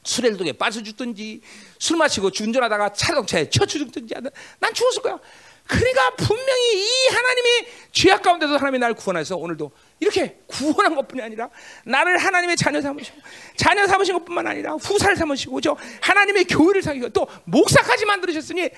[0.06, 1.40] 술래독에 빠져 죽든지
[1.78, 4.14] 술 마시고 운전하다가 자동차에 쳐쳐 죽든지
[4.60, 5.18] 난 죽었을 거야.
[5.66, 11.50] 그러니까 분명히 이 하나님의 죄악 가운데서 하나님이 나를 구원해서 오늘도 이렇게 구원한 것뿐이 아니라
[11.84, 13.18] 나를 하나님의 자녀 삼으시고
[13.56, 18.70] 자녀 삼으신 것뿐만 아니라 후사를 삼으시고 저 하나님의 교회를 사귀고 또 목사까지 만들으셨으니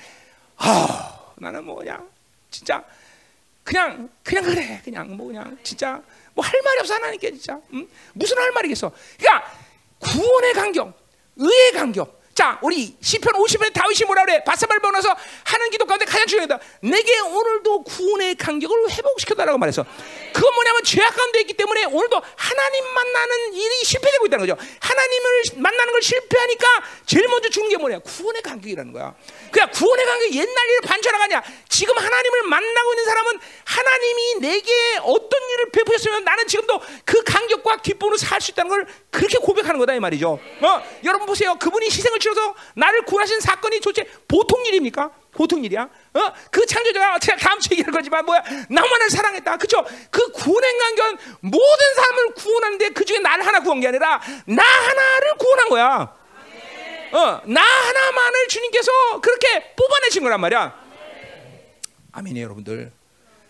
[0.57, 2.03] 아 나는 뭐냐
[2.51, 2.83] 진짜
[3.63, 6.03] 그냥 그냥 그래 그냥 뭐 그냥 진짜
[6.33, 7.87] 뭐 할 말이 없어 하나님께 진짜 음?
[8.15, 9.53] 무슨 할 말이겠어 그러니까
[9.99, 10.95] 구원의 간격,
[11.39, 12.18] 의의 간격.
[12.39, 14.45] 자, 우리 시편 50편 다윗이 뭐라 그래?
[14.45, 15.13] 바사발 보나서
[15.43, 16.61] 하는 기도 가운데 가장 중요하다.
[16.83, 19.85] 내게 오늘도 구원의 간격을 회복시켜달라고 말해서.
[20.33, 24.57] 그건 뭐냐면 죄악 가운데 있기 때문에 오늘도 하나님 만나는 일이 실패되고 있다는 거죠.
[24.79, 26.67] 하나님을 만나는 걸 실패하니까
[27.07, 27.99] 제일 먼저 주는 게 뭐냐?
[27.99, 29.17] 구원의 간격이라는 거야.
[29.51, 31.43] 그냥 구원의 간격이 옛날 일을 반전하가냐?
[31.69, 34.73] 지금 하나님을 만나고 있는 사람은 하나님이 내게
[35.03, 39.95] 어떤 일을 베푸셨으면 나는 지금도 그 간격과 기쁨으로 살 수 있다는 걸 그렇게 고백하는 거다
[39.95, 40.39] 이 말이죠.
[40.61, 41.57] 어, 여러분 보세요.
[41.59, 45.11] 그분이 희생을 치러서 나를 구하신 사건이 도대체 보통 일입니까?
[45.33, 45.83] 보통 일이야.
[45.83, 46.33] 어?
[46.51, 48.43] 그 창조자가 제가 다음 주에 얘기할 거지만 뭐야?
[48.69, 49.57] 나만을 사랑했다.
[49.57, 49.85] 그죠?
[50.11, 55.37] 그 구원의 간격은 모든 사람을 구원하는데 그 중에 나를 하나 구한 게 아니라 나 하나를
[55.39, 56.15] 구원한 거야.
[57.11, 60.89] 어, 나 하나만을 주님께서 그렇게 뽑아내신 거란 말이야.
[62.13, 62.93] 아멘이에요, 여러분들.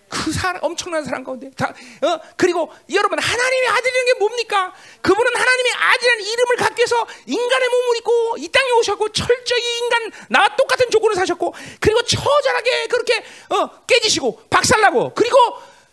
[0.08, 2.20] 그 사람, 엄청난 사랑 가운데 다, 어?
[2.36, 4.72] 그리고 여러분 하나님의 아들이라는 게 뭡니까?
[5.02, 10.56] 그분은 하나님의 아들이라는 이름을 갖기 위해서 인간의 몸을 입고 이 땅에 오셨고 철저히 인간 나와
[10.56, 15.36] 똑같은 조건을 사셨고 그리고 처절하게 그렇게 어, 깨지시고 박살나고 그리고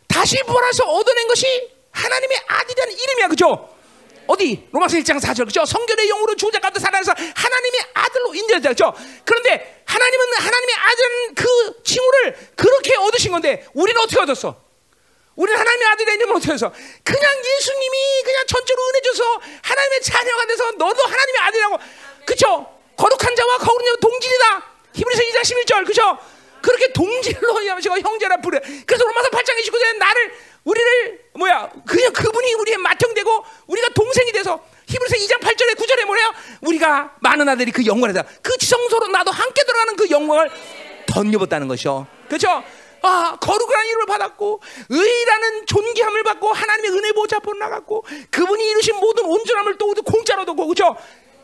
[0.07, 3.74] 다시 부활해서 얻어낸 것이 하나님의 아들이라는 이름이야 그죠?
[4.28, 5.65] 어디 로마서 1장 4절 그죠?
[5.65, 8.69] 성결의 영으로 주자 가운데 살아서 하나님의 아들로 인정했죠.
[8.69, 8.93] 그죠?
[9.23, 14.63] 그런데 하나님은 하나님의 아들은 그 칭호를 그렇게 얻으신 건데 우리는 어떻게 얻었어?
[15.36, 16.71] 우리는 하나님의 아들의 이름을 어떻게 해서
[17.03, 21.80] 그냥 예수님이 그냥 전적으로 은혜 줘서 하나님의 자녀가 돼서 너도 하나님의 아들이라고
[22.26, 22.71] 그죠?
[22.97, 24.71] 거룩한 자와 거룩한 자와 동질이다.
[24.93, 26.17] 히브리서 2장 11절 그죠?
[26.61, 28.59] 그렇게 동질로 야시고 형제라 부르.
[28.88, 30.34] 그래서 로마서 8장 29절에 나를
[30.66, 36.34] 우리를 뭐야 그냥 그분이 우리의 맏형되고 우리가 동생이 돼서 히브리서 2장 8절에 9절에 뭐래요?
[36.61, 40.51] 우리가 많은 아들이 그 영광에다 그 지성소로 나도 함께 들어가는 그 영광을
[41.07, 42.07] 덧입었다는 것이요.
[42.28, 42.63] 그렇죠?
[43.01, 49.26] 아, 거룩한 이름을 받았고 의라는 존귀함을 받고 하나님의 은혜 보좌 앞으로 나갔고 그분이 이루신 모든
[49.26, 50.95] 온전함을 또 공짜로 얻고 그죠?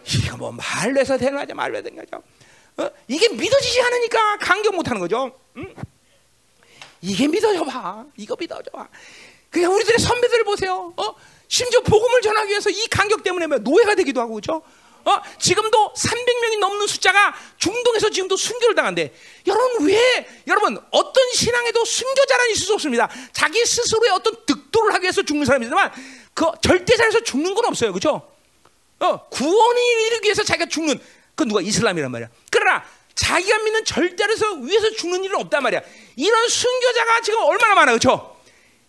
[0.05, 2.23] 이거 뭐 말로 해서 되는 거죠 말로 해서 되는 거죠
[2.77, 2.89] 어?
[3.07, 5.75] 이게 믿어지지 않으니까 강경 못하는 거죠 응?
[7.01, 8.87] 이게 믿어져 봐 이거 믿어져 봐
[9.49, 11.15] 그냥 우리들의 선배들 보세요 어?
[11.47, 14.61] 심지어 복음을 전하기 위해서 이 간격 때문에 뭐 노예가 되기도 하고 그죠?
[15.03, 19.11] 어, 지금도 300명이 넘는 숫자가 중동에서 지금도 순교를 당한대.
[19.47, 23.09] 여러분 왜 여러분 어떤 신앙에도 순교자라는 있을 수 없습니다.
[23.33, 25.91] 자기 스스로의 어떤 득도를 하기 위해서 죽는 사람이지만
[26.33, 28.31] 그 절대자에서 죽는 건 없어요, 그렇죠?
[28.99, 30.99] 어, 구원을 이루기 위해서 자기가 죽는
[31.35, 32.29] 그 누가 이슬람이란 말이야.
[32.51, 32.83] 그러나
[33.21, 35.81] 자기가 믿는 절대에서 위해서 죽는 일은 없단 말이야.
[36.15, 38.35] 이런 순교자가 지금 얼마나 많아, 그렇죠?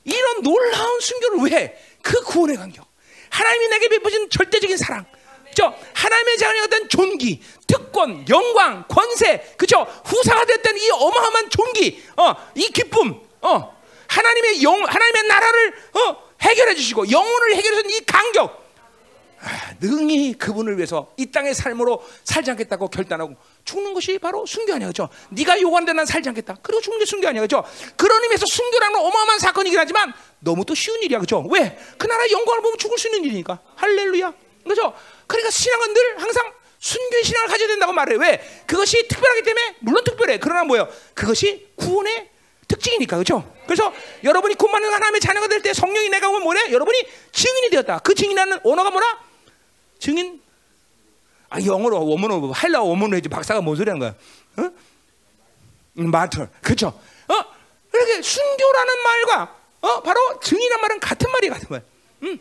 [0.04, 1.76] 이런 놀라운 순교를 왜 해?
[2.00, 2.86] 그 구원의 간격.
[3.28, 5.04] 하나님이 내게 베푸신 절대적인 사랑.
[5.48, 5.74] 그죠?
[5.92, 9.86] 하나님의 자녀에 어떤 존귀, 특권, 영광, 권세, 그죠?
[10.06, 16.74] 후사가 됐던 이 어마어마한 존귀, 어, 이 기쁨, 어, 하나님의 영, 하나님의 나라를 어, 해결해
[16.74, 18.62] 주시고 영혼을 해결해 준이 간격,
[19.42, 24.88] 아, 능히 그분을 위해서 이 땅의 삶으로 살지 않겠다고 결단하고 죽는 것이 바로 순교 아니야,
[24.88, 25.08] 그죠?
[25.30, 26.56] 네가 요구하는데 난 살지 않겠다.
[26.62, 27.64] 그리고 죽는 게 순교 아니야, 그죠?
[27.96, 31.46] 그런 의미에서 순교라는 어마어마한 사건이긴 하지만 너무 또 쉬운 일이야, 그죠?
[31.50, 31.78] 왜?
[31.96, 33.60] 그 나라 영광을 보면 죽을 수 있는 일이니까.
[33.76, 34.32] 할렐루야,
[34.66, 34.92] 그죠?
[35.26, 38.16] 그러니까 신앙은 늘 항상 순교의 신앙을 가져야 된다고 말해.
[38.16, 38.64] 왜?
[38.66, 40.38] 그것이 특별하기 때문에 물론 특별해.
[40.38, 40.88] 그러나 뭐요?
[41.14, 42.30] 그것이 구원의
[42.66, 43.48] 특징이니까 그렇죠?
[43.66, 43.92] 그래서
[44.24, 46.72] 여러분이 곧만은 하나님의 자녀가 될 때 성령이 내가 오면 뭐래?
[46.72, 46.98] 여러분이
[47.30, 48.00] 증인이 되었다.
[48.00, 49.20] 그 증인하는 언어가 뭐라?
[50.00, 50.41] 증인.
[51.52, 54.14] 아 영어로 원문으로 할라 원문으로 해지 박사가 뭔 소리 하는 거야?
[54.56, 54.70] 어?
[55.92, 56.48] 마터.
[56.62, 56.86] 그렇죠?
[57.28, 57.34] 어?
[57.92, 61.82] 이렇게 순교라는 말과 어 바로 증인한 말은 같은 말이 같은 말.
[62.22, 62.38] 음.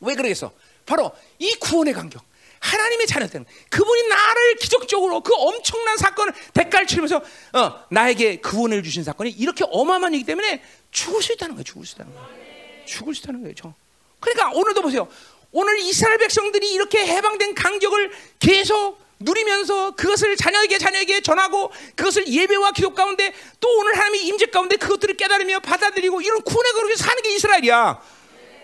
[0.00, 0.50] 왜 그러겠어?
[0.86, 2.24] 바로 이 구원의 간격.
[2.60, 7.18] 하나님의 자녀들 그분이 나를 기적적으로 그 엄청난 사건을 대가를 치르면서
[7.52, 11.64] 어, 나에게 구원을 주신 사건이 이렇게 어마어마한 이기 때문에 죽을 수 있다는 거예요.
[11.64, 12.84] 죽을 수 있다는 거예요.
[12.86, 13.74] 죽을 수 있다는 거예요.
[14.20, 15.06] 그러니까 오늘도 보세요.
[15.52, 22.94] 오늘 이스라엘 백성들이 이렇게 해방된 간격을 계속 누리면서 그것을 자녀에게 자녀에게 전하고 그것을 예배와 기도
[22.94, 28.00] 가운데 또 오늘 하나님의 임재 가운데 그것들을 깨달으며 받아들이고 이런 구원의 거룩에 사는 게 이스라엘이야.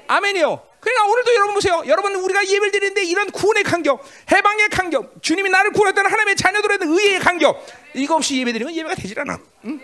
[0.06, 0.62] 아멘이요.
[0.78, 1.82] 그러니까 오늘도 여러분 보세요.
[1.86, 6.94] 여러분 우리가 예배를 드리는데 이런 구원의 간격, 해방의 간격, 주님이 나를 구원했다는 하나님의 자녀들에 대한
[6.94, 9.38] 의의 간격 이거 없이 예배 드리면 예배가 되질 않아.
[9.64, 9.80] 응?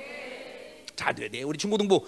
[0.94, 1.42] 잘 들어야 돼.
[1.42, 2.06] 우리 중고등부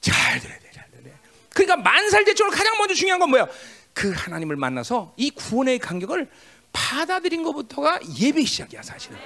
[0.00, 0.70] 잘 들어야 돼.
[0.74, 1.12] 잘 들어야 돼.
[1.50, 3.46] 그러니까 만살제적으로 가장 먼저 중요한 건 뭐야?
[3.92, 6.28] 그 하나님을 만나서 이 구원의 간격을
[6.72, 9.18] 받아들인 것부터가 예배 시작이야 사실은.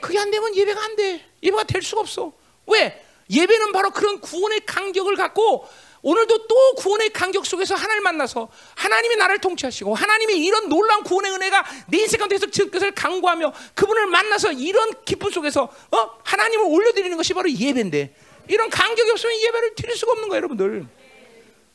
[0.00, 1.24] 그게 안 되면 예배가 안 돼.
[1.42, 2.32] 예배가 될 수가 없어.
[2.66, 3.04] 왜?
[3.30, 5.66] 예배는 바로 그런 구원의 간격을 갖고
[6.02, 11.64] 오늘도 또 구원의 간격 속에서 하나님을 만나서 하나님이 나를 통치하시고 하나님이 이런 놀라운 구원의 은혜가
[11.86, 16.10] 내 인생 가운데서 그것을 강구하며 그분을 만나서 이런 기쁨 속에서 어?
[16.24, 18.14] 하나님을 올려드리는 것이 바로 예배인데
[18.48, 20.86] 이런 간격이 없으면 예배를 드릴 수가 없는 거예요 여러분들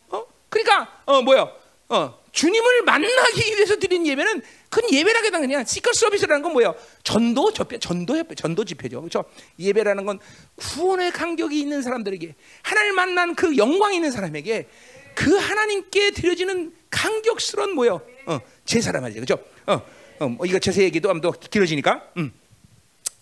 [0.10, 0.26] 어?
[0.49, 1.49] 그러니까 어 뭐야
[1.89, 6.76] 어 주님을 만나기 위해서 드린 예배는 그건 예배라기보다 그냥 시컬 서비스라는 건 뭐예요?
[7.03, 9.01] 전도 접해, 전도 협회, 전도 집회죠.
[9.01, 9.23] 그렇죠?
[9.57, 10.19] 예배라는 건
[10.55, 14.68] 구원의 간격이 있는 사람들에게 하나님 만난 그 영광 있는 사람에게
[15.15, 18.01] 그 하나님께 드려지는 간격스러운 뭐요?
[18.27, 19.22] 어, 제사란 말이죠.
[19.22, 19.43] 그렇죠?
[19.65, 19.81] 어,
[20.19, 22.03] 어, 뭐 이거 제사 얘기도 더 길어지니까.
[22.18, 22.31] 음.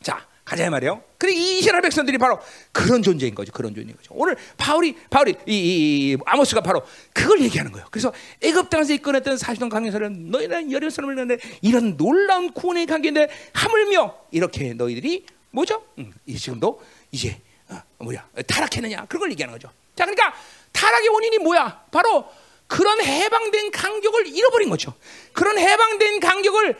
[0.01, 1.03] 자, 가자 말이에요.
[1.17, 2.39] 근데 이 이스라엘 백성들이 바로
[2.72, 3.51] 그런 존재인 거죠.
[3.51, 4.13] 그런 존재인 거죠.
[4.15, 7.88] 오늘 바울이 바울이 이, 이, 이 아모스가 바로 그걸 얘기하는 거예요.
[7.89, 8.13] 그래서
[8.43, 14.76] 애굽 땅에서 이끌어냈던 40년 강령사는 너희는 열여 사람을 내는 이런 놀라운 구원의 관계인데 하물며 이렇게
[14.76, 15.84] 너희들이 뭐죠?
[15.97, 16.80] 음, 이 지금도
[17.11, 19.72] 이제 어, 뭐야 타락했느냐 그런 걸 얘기하는 거죠.
[19.95, 20.35] 자, 그러니까
[20.73, 21.85] 타락의 원인이 뭐야?
[21.89, 22.30] 바로
[22.67, 24.93] 그런 해방된 간격을 잃어버린 거죠.
[25.34, 26.77] 그런 해방된 간격을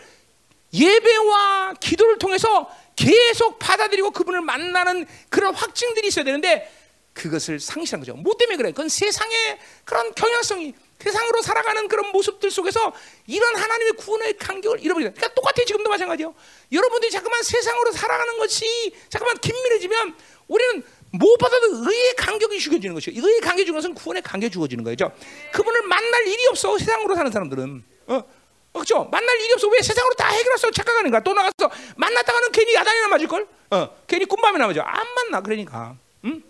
[0.74, 6.72] 예배와 기도를 통해서 계속 받아들이고 그분을 만나는 그런 확증들이 있어야 되는데
[7.14, 8.14] 그것을 상실한 거죠.
[8.14, 8.72] 뭐 때문에 그래?
[8.72, 12.94] 그건 세상의 그런 경향성이 세상으로 살아가는 그런 모습들 속에서
[13.28, 15.12] 이런 하나님의 구원의 간격을 잃어버리다.
[15.12, 16.34] 그러니까 똑같아 지금도 마찬가지요.
[16.72, 20.16] 여러분들이 자꾸만 세상으로 살아가는 것이 자꾸만 긴밀해지면
[20.48, 23.16] 우리는 무엇보다도 의의 간격이 죽여지는 것이요.
[23.16, 25.12] 의의 간격이 죽는 것은 구원의 간격이 죽어지는 거죠.
[25.54, 27.84] 그분을 만날 일이 없어 세상으로 사는 사람들은.
[28.08, 28.24] 어?
[28.76, 29.06] 그렇죠?
[29.06, 29.68] 만날 일이 없어.
[29.70, 30.70] 왜 세상으로 다 해결했어?
[30.72, 31.22] 착각하는가?
[31.22, 33.48] 또 나가서 만났다가는 괜히 야단이나 맞을 걸.
[33.72, 34.84] 어, 괜히 꿈밤이나 맞아.
[34.86, 35.42] 안 만나.
[35.42, 35.96] 그러니까.
[36.26, 36.42] 응?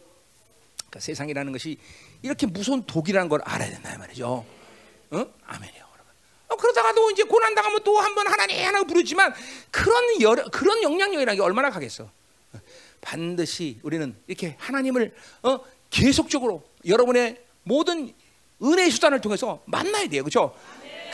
[0.77, 1.77] 그러니까 세상이라는 것이
[2.21, 4.45] 이렇게 무서운 독이라는 걸 알아야 된다 말이죠.
[5.11, 5.25] 어?
[5.45, 5.85] 아멘이요.
[6.47, 9.33] 어, 그러다가도 이제 고난 당하면 또 한 번 하나님 하나 부르지만
[9.71, 12.09] 그런 여러, 그런 영향력이라는 게 얼마나 가겠어.
[13.01, 18.13] 반드시 우리는 이렇게 하나님을 어, 계속적으로 여러분의 모든
[18.63, 20.23] 은혜의 수단을 통해서 만나야 돼요.
[20.23, 20.55] 그렇죠?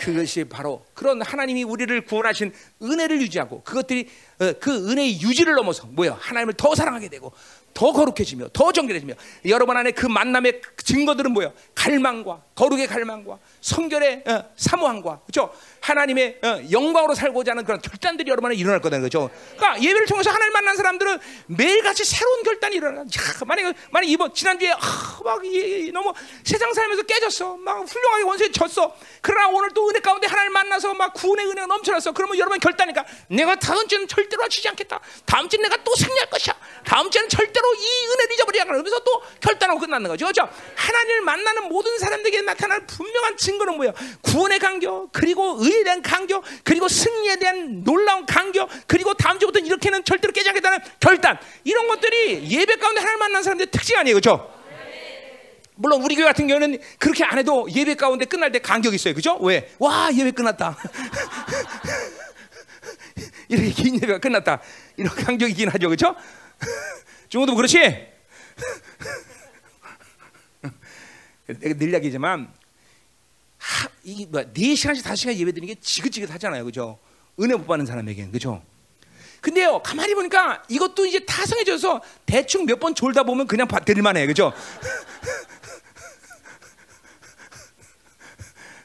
[0.02, 2.52] 그것이 바로 그런 하나님이 우리를 구원하신
[2.82, 4.07] 은혜를 유지하고 그것들이
[4.40, 7.32] 어, 그 은혜의 유지를 넘어서 뭐야 하나님을 더 사랑하게 되고
[7.73, 9.14] 더 거룩해지며 더 정결해지며.
[9.45, 15.22] 여러분 안에 그 만남의 증거들은 뭐야 갈망과 거룩의 갈망과 성결의 어, 사모함과.
[15.26, 19.30] 그렇죠 하나님의 어, 영광으로 살고자 하는 그런 결단들이 여러분 안에 일어날 거다 그죠?
[19.56, 21.18] 그러니까 예배를 통해서 하나님 만난 사람들은
[21.48, 23.06] 매일같이 새로운 결단이 일어나 야,
[23.48, 24.77] 만약 만약 이번 지난주에 아,
[25.23, 27.57] 막 이, 너무 세상 살면서 깨졌어.
[27.57, 28.95] 막 훌륭하게 원수에 졌어.
[29.22, 32.11] 그러나 오늘 또 은혜 가운데 하나님 만나서 막 구원의 은혜가 넘쳐났어.
[32.11, 34.99] 그러면 여러분 결단이니까 내가 다음 주는 절대로 치지 않겠다.
[35.26, 36.56] 다음 주는 내가 또 승리할 것이야.
[36.84, 41.22] 다음 주는 절대 로 이 은혜를 잊어버리지 않아 그러면서 또 결단하고 끝나는 거죠 그렇죠 하나님을
[41.22, 47.38] 만나는 모든 사람들에게 나타날 분명한 증거는 뭐야 구원의 간격 그리고 의에 대한 간격 그리고 승리에
[47.38, 53.00] 대한 놀라운 간격 그리고 다음 주부터 이렇게는 절대로 깨지 않겠다는 결단 이런 것들이 예배 가운데
[53.00, 54.52] 하나님 만난 사람들의 특징 아니에요 그렇죠
[55.76, 59.16] 물론 우리 교회 같은 경우는 그렇게 안 해도 예배 가운데 끝날 때 간격이 있어요.
[59.16, 59.36] 그죠?
[59.42, 59.72] 왜?
[59.80, 60.78] 와, 예배 끝났다.
[63.50, 64.62] 이렇게 긴 예배가 끝났다.
[64.98, 65.90] 이런 간격이 긴 하죠.
[65.90, 66.16] 그죠?
[67.32, 67.78] 중국도 그렇지?
[71.48, 72.53] 내가 늘 이야기지만
[73.58, 76.66] 하, 이게 뭐 4시간씩 5시간 예배 드리는 게 지긋지긋하잖아요.
[76.66, 76.99] 그죠?
[77.40, 78.34] 은혜 못 받는 사람에게는.
[78.34, 78.62] 그죠?
[79.40, 84.28] 근데요, 가만히 보니까 이것도 이제 타성해져서 대충 몇 번 졸다 보면 그냥 드릴만 해.
[84.28, 84.52] 그죠?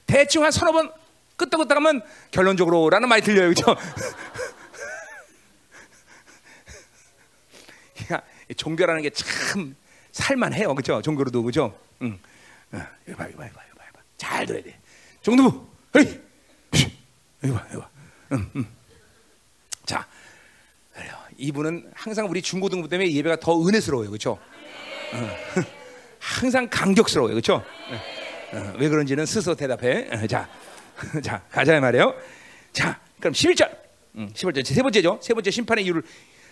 [0.06, 0.93] 대충 한 서너 번
[1.36, 2.01] 끄떡끄떡 하면
[2.31, 3.48] 결론적으로라는 말이 들려요.
[3.48, 3.74] 그죠?
[7.94, 8.23] 그러니까
[8.55, 9.74] 종교라는 게 참
[10.16, 10.74] 살만해요.
[10.74, 11.02] 그죠?
[11.02, 11.43] 종교로도.
[11.43, 11.78] 그죠?
[12.02, 12.18] 응.
[12.73, 14.01] 어, 이거 봐, 이거 봐, 이거 봐, 이거 봐.
[14.16, 14.78] 잘 들어야 돼.
[15.23, 15.66] 정두부,
[15.97, 16.20] 헤이!
[17.44, 17.89] 이거 봐, 이거 봐.
[19.85, 20.06] 자,
[20.94, 21.14] 그래요.
[21.36, 24.10] 이분은 항상 우리 중고등부 때문에 예배가 더 은혜스러워요.
[24.10, 24.39] 그죠?
[25.14, 25.31] 응.
[26.18, 27.35] 항상 강격스러워요.
[27.35, 27.62] 그죠?
[27.90, 28.59] 응.
[28.59, 30.09] 어, 왜 그런지는 스스로 대답해.
[30.10, 30.48] 어, 자,
[31.23, 32.14] 자 가자 말이에요.
[32.73, 33.70] 자, 그럼 11절.
[34.16, 35.20] 음, 11절 세 번째죠.
[35.23, 36.02] 세 번째 심판의 이유를.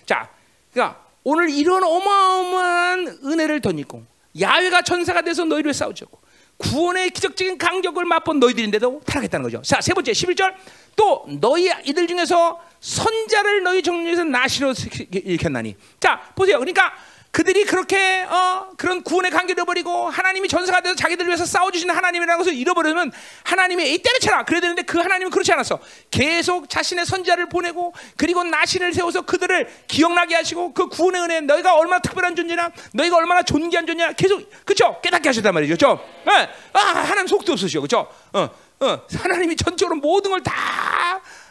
[0.04, 0.30] 자,
[0.72, 4.04] 그러니까 오늘 이런 어마어마한 은혜를 덧입고
[4.40, 6.20] 야훼가 천사가 돼서 너희를 싸우셨고
[6.56, 9.62] 구원의 기적적인 강력을 맛본 너희들인데도 타락했다는 거죠.
[9.62, 10.54] 자, 세 번째 11절.
[10.94, 14.72] 또 너희 이들 중에서 선자를 너희 정중에서 나시로
[15.10, 15.74] 일으켰나니.
[15.98, 16.58] 자, 보세요.
[16.58, 16.92] 그러니까
[17.34, 22.38] 그들이 그렇게 어, 그런 구원의 관계를 잃어버리고 하나님이 전사가 돼서 자기들 위해서 싸워 주시는 하나님이라는
[22.38, 23.10] 것을 잃어버리면
[23.42, 24.44] 하나님이 이 때려쳐라.
[24.44, 25.80] 그래야 되는데 그 하나님은 그렇지 않았어.
[26.12, 32.00] 계속 자신의 선자를 보내고 그리고 나신을 세워서 그들을 기억나게 하시고 그 구원의 은혜 너희가 얼마나
[32.00, 32.70] 특별한 존재냐?
[32.92, 34.12] 너희가 얼마나 존귀한 존재냐?
[34.12, 35.00] 계속 그쵸?
[35.02, 35.74] 깨닫게 하셨단 말이죠.
[35.74, 36.00] 그쵸?
[36.26, 36.48] 네.
[36.72, 37.82] 아 하나님 속도 없으시죠.
[37.82, 38.08] 그쵸?
[38.32, 38.48] 어,
[38.80, 40.93] 어, 하나님이 전적으로 모든 걸 다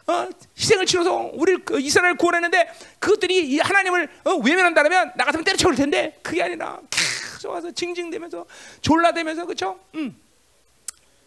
[0.08, 0.28] 어,
[0.58, 6.20] 희생을 치러서 우리를 그 이스라엘 구원했는데 그것들이 하나님을 어, 외면한다면 나 같으면 때려쳐 올 텐데
[6.22, 8.46] 그게 아니라 계속 와서 징징대면서
[8.82, 9.80] 졸라대면서 그렇죠?
[9.96, 10.16] 음.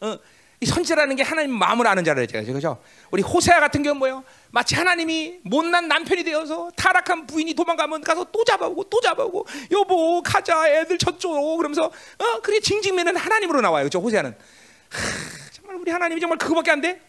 [0.01, 0.19] 어,
[0.61, 2.83] 이 선지라는 게 하나님 마음을 아는 자라 했죠, 그렇죠?
[3.11, 4.25] 우리 호세아 같은 경우는 뭐요?
[4.51, 10.69] 마치 하나님이 못난 남편이 되어서 타락한 부인이 도망가면 가서 또 잡아오고 또 잡아오고 여보 가자
[10.69, 14.01] 애들 저쪽 그러면서 어 그게 징징매는 하나님으로 나와요, 그렇죠?
[14.01, 17.01] 호세아는 하, 정말 우리 하나님이 정말 그거밖에 안 돼?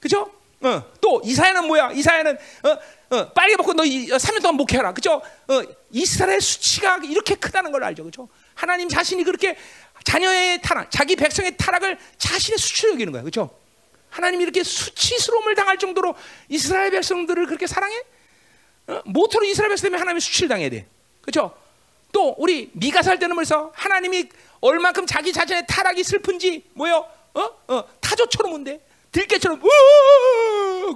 [0.00, 0.30] 그죠?
[0.64, 1.92] 어, 또 이사야는 뭐야?
[1.92, 4.94] 이사야는 어, 어, 빨개 벗고 너 3년 동안 목회하라.
[4.94, 5.20] 그죠?
[5.48, 8.04] 어, 이스라엘 수치가 이렇게 크다는 걸 알죠.
[8.04, 8.28] 그죠?
[8.54, 9.56] 하나님 자신이 그렇게
[10.04, 13.22] 자녀의 타락, 자기 백성의 타락을 자신의 수치로 여기는 거야.
[13.22, 13.50] 그죠?
[14.08, 16.14] 하나님이 이렇게 수치스러움을 당할 정도로
[16.48, 18.02] 이스라엘 백성들을 그렇게 사랑해?
[18.86, 19.02] 어?
[19.04, 20.86] 모토로 이스라엘 백성 때문에 하나님이 수치를 당해야 돼.
[21.20, 21.54] 그죠?
[22.12, 24.28] 또 우리 미가서 할 때는 그래서 하나님이
[24.60, 27.06] 얼만큼 자기 자신의 타락이 슬픈지 뭐요?
[27.34, 27.50] 어?
[27.68, 28.80] 어, 타조처럼 운대.
[29.14, 29.60] 들깨처럼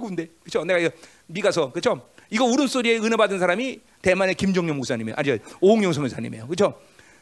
[0.03, 0.27] 운대.
[0.43, 0.63] 그죠?
[0.65, 0.89] 내가 이거
[1.27, 2.07] 미가서 그죠?
[2.29, 5.15] 이거 울음소리에 은혜 받은 사람이 대만의 김종영 목사님이에요.
[5.17, 6.47] 아니 오홍영 선교사님이에요.
[6.47, 6.79] 그죠?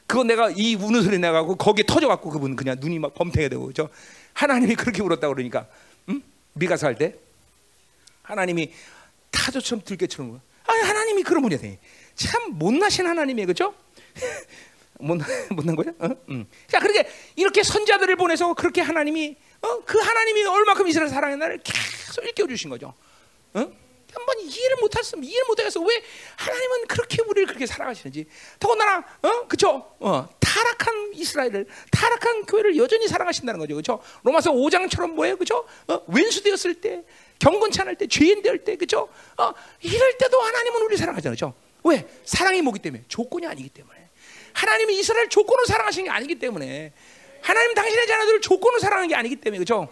[0.07, 3.49] 그거 내가 이 우는 소리 내가 고 거기에 터져 갖고 그분 그냥 눈이 막 범태가
[3.49, 3.89] 되고 그죠?
[4.33, 5.67] 하나님이 그렇게 울었다 그러니까
[6.09, 6.21] 응?
[6.53, 7.15] 미가서 할 때
[8.23, 8.73] 하나님이
[9.31, 10.41] 타조처럼 들깨처럼.
[10.65, 11.59] 아 하나님이 그런 분이야.
[12.15, 13.47] 참 못나신 하나님이에요.
[13.47, 13.73] 그죠?
[14.99, 15.19] 못
[15.51, 15.93] 못난 거야?
[15.99, 16.09] 어?
[16.29, 16.45] 응.
[16.67, 19.79] 자, 그렇게 이렇게 선자들을 보내서 그렇게 하나님이 어?
[19.85, 22.93] 그 하나님이 얼마큼 이스라엘 사랑했나를 계속 일깨워 주신 거죠.
[23.53, 23.59] 어?
[24.13, 26.01] 한번 이해를 못했으면 이해를 못해서 왜
[26.37, 28.25] 하나님은 그렇게 우리를 그렇게 사랑하시는지.
[28.59, 29.47] 더군다나 어?
[29.47, 33.75] 그죠 어 타락한 이스라엘을 타락한 교회를 여전히 사랑하신다는 거죠.
[33.75, 35.35] 그죠 로마서 5장처럼 뭐예요?
[35.37, 36.01] 그죠 어?
[36.07, 37.03] 왼수되었을 때
[37.39, 39.53] 경건치 않을 때 죄인 될 때 그죠 어?
[39.81, 41.33] 이럴 때도 하나님은 우리 사랑하잖아요.
[41.35, 41.53] 그죠
[41.83, 42.07] 왜?
[42.25, 44.07] 사랑이 뭐기 때문에 조건이 아니기 때문에.
[44.53, 46.91] 하나님이 이스라엘 조건으로 사랑하시는 게 아니기 때문에
[47.41, 49.87] 하나님 당신의 자녀들을 조건으로 사랑하는 게 아니기 때문에 그죠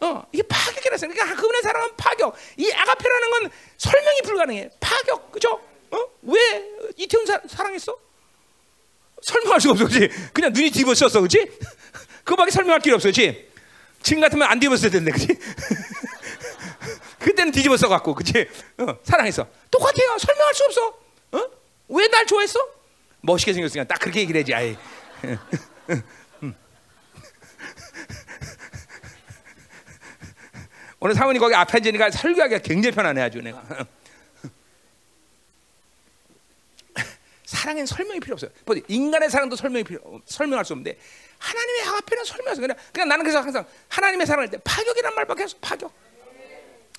[0.00, 2.36] 어, 이게 파격이라서 그러니까 그분의 사랑은 파격.
[2.56, 4.70] 이 아가페라는 건 설명이 불가능해.
[4.78, 5.60] 파격, 그죠?
[5.90, 5.98] 어?
[6.22, 6.38] 왜
[6.96, 7.98] 이태원 사, 사랑했어?
[9.22, 10.08] 설명할 수가 없어, 그렇지?
[10.32, 11.50] 그냥 눈이 뒤집어졌어, 그렇지?
[12.22, 13.48] 그거밖에 설명할 길이 없어, 그렇지?
[14.00, 15.36] 지금 같으면 안 뒤집었을 텐데, 그렇지?
[17.18, 18.48] 그때는 뒤집었어 갖고, 그렇지?
[18.78, 19.48] 어, 사랑했어.
[19.70, 20.16] 똑같아요.
[20.18, 20.86] 설명할 수 없어.
[21.32, 21.50] 어?
[21.88, 22.60] 왜 날 좋아했어?
[23.22, 24.54] 멋있게 생겼으니까 딱 그렇게 얘기를 해야지.
[24.54, 24.76] 아이.
[31.00, 33.62] 오늘 사모님 거기 앞에 앉으니까 설교하기가 굉장히 편하네 아주 내가.
[37.44, 38.50] 사랑엔 설명이 필요 없어요.
[38.64, 40.98] 뭐 인간의 사랑도 설명이 필요 설명할 수 없는데
[41.38, 45.92] 하나님의 앞에는 설명해서 그냥 그냥 나는 그래서 항상 하나님의 사랑할 때 파격이란 말밖에 없어 파격.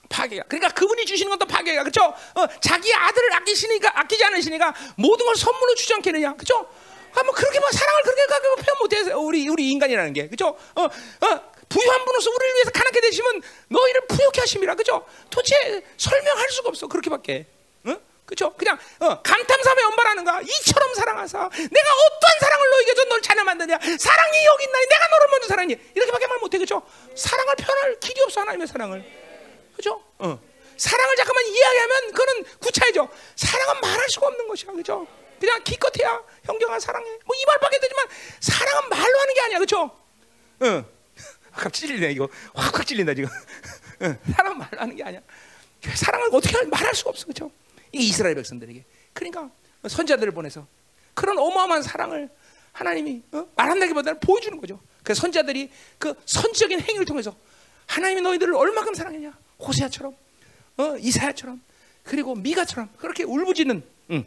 [0.08, 0.44] 파격이야.
[0.48, 1.84] 그러니까 그분이 주시는 것도 파격이야.
[1.84, 2.02] 그렇죠?
[2.06, 6.34] 어, 자기 아들을 아끼시니까 아끼지 않으시니까 모든 걸 선물로 주지 않겠느냐.
[6.34, 6.68] 그렇죠?
[7.14, 8.26] 아, 뭐 그렇게 뭐 사랑을 그렇게
[8.64, 10.58] 표현 못해서 우리 우리 인간이라는 게 그렇죠?
[10.76, 15.06] 어, 어, 부유한 분으로서 우리를 위해서 가난케 되시면 너희를 부유케 하심이라 그죠?
[15.30, 17.46] 도대체 설명할 수가 없어 그렇게밖에.
[17.86, 17.96] 어?
[18.26, 18.54] 그죠?
[18.58, 20.42] 그냥 어, 감탄사에 연발하는 거야.
[20.42, 23.78] 이처럼 사랑하사 내가 어떠한 사랑을 너에게 줘널 자녀 만드냐?
[23.78, 25.80] 사랑이 여기 있나니 내가 너를 먼저 사랑해.
[25.96, 26.82] 이렇게밖에 말 못해 그죠?
[27.16, 29.04] 사랑을 표현할 길이 없어 하나님의 사랑을.
[29.76, 30.04] 그죠?
[30.18, 30.40] 어.
[30.78, 33.08] 사랑을 잠깐만 이야기하면 그거는 구차해져.
[33.36, 34.72] 사랑은 말할 수가 없는 것이야.
[34.72, 35.08] 그죠?
[35.40, 37.08] 그냥 기껏해야 형경아 사랑해.
[37.26, 38.06] 뭐이 말밖에 되지만
[38.40, 39.60] 사랑은 말로 하는 게 아니야.
[39.60, 39.92] 그죠?
[40.62, 40.99] 어.
[41.60, 42.30] 확 찔리네 이거.
[42.54, 43.30] 확확 찔린다 지금.
[44.34, 45.22] 사랑 말하는 게 아니야.
[45.94, 47.52] 사랑을 어떻게 말할 수가 없어 그렇죠
[47.92, 48.84] 이 이스라엘 백성들에게.
[49.14, 49.50] 그러니까
[49.88, 50.66] 선자들을 보내서
[51.14, 52.30] 그런 어마어마한 사랑을
[52.72, 53.48] 하나님이 어?
[53.56, 54.80] 말한다기보다는 보여주는 거죠.
[55.04, 57.36] 그 선자들이 그 선지적인 행위를 통해서
[57.88, 59.38] 하나님이 너희들을 얼마큼 사랑했냐?
[59.60, 60.16] 호세아처럼
[60.78, 60.96] 어?
[60.98, 61.62] 이사야처럼
[62.04, 64.26] 그리고 미가처럼 그렇게 울부짖는 음,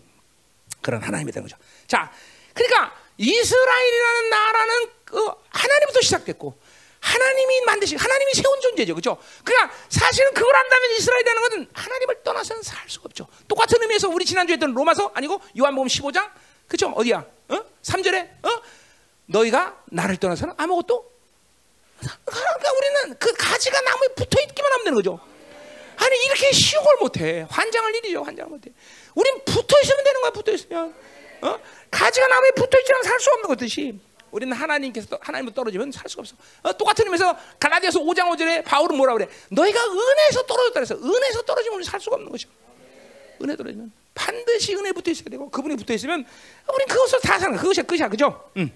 [0.82, 1.56] 그런 하나님이 된 거죠.
[1.86, 2.12] 자
[2.52, 5.16] 그러니까 이스라엘이라는 나라는 그
[5.48, 6.58] 하나님부터 시작됐고
[7.02, 9.18] 하나님이 만드신 하나님이 세운 존재죠, 그렇죠?
[9.44, 13.26] 그러니까 사실은 그걸 한다면 이스라엘이라는 것은 하나님을 떠나서는 살 수가 없죠.
[13.48, 16.30] 똑같은 의미에서 우리 지난주에 했던 로마서 아니고 요한복음 15장,
[16.68, 16.88] 그렇죠?
[16.90, 17.26] 어디야?
[17.48, 17.64] 어?
[17.82, 18.62] 3절에 어?
[19.26, 21.12] 너희가 나를 떠나서는 아무것도
[22.24, 25.20] 그러니까 우리는 그 가지가 나무에 붙어 있기만 하면 되는 거죠.
[25.96, 27.46] 아니 이렇게 쉬운 걸 못해.
[27.48, 28.70] 환장할 일이죠, 환장을 못해.
[29.14, 30.94] 우린 붙어 있으면 되는 거야, 붙어 있으면.
[31.42, 31.58] 어?
[31.90, 34.00] 가지가 나무에 붙어 있지만 살수 없는 것듯이.
[34.32, 36.34] 우리는 하나님께서 하나님으로 떨어지면 살 수가 없어.
[36.62, 39.28] 어, 똑같은 의미에서 갈라디아서 5장 5절에 바울은 뭐라 그래?
[39.50, 42.50] 너희가 은혜에서 떨어졌다 그래서 은혜에서 떨어지면 우리 살 수가 없는 것이야.
[43.42, 46.24] 은혜 떨어지면 반드시 은혜 붙어 있어야 되고 그분이 붙어 있으면
[46.74, 48.50] 우린 그것을 다 사는 그것이 끝이야, 그죠?
[48.56, 48.70] 음.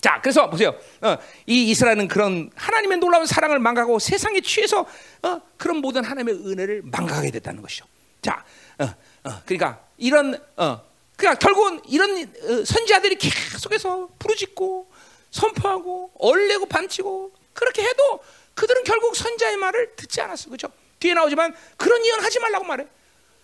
[0.00, 0.74] 자, 그래서 보세요.
[1.02, 1.16] 어,
[1.46, 4.86] 이 이스라엘은 그런 하나님의 놀라운 사랑을 망가고 세상에 취해서
[5.22, 7.84] 어, 그런 모든 하나님의 은혜를 망가게 됐다는 것이죠.
[8.22, 8.44] 자,
[8.78, 8.84] 어,
[9.24, 10.80] 어 그러니까 이런 어,
[11.20, 14.90] 그러니까 결국은 이런 어, 선지자들이 계속해서 부르짖고
[15.30, 18.20] 선포하고 얼레고 반치고 그렇게 해도
[18.54, 20.72] 그들은 결국 선자의 말을 듣지 않았어, 그렇죠?
[20.98, 22.86] 뒤에 나오지만 그런 예언 하지 말라고 말해.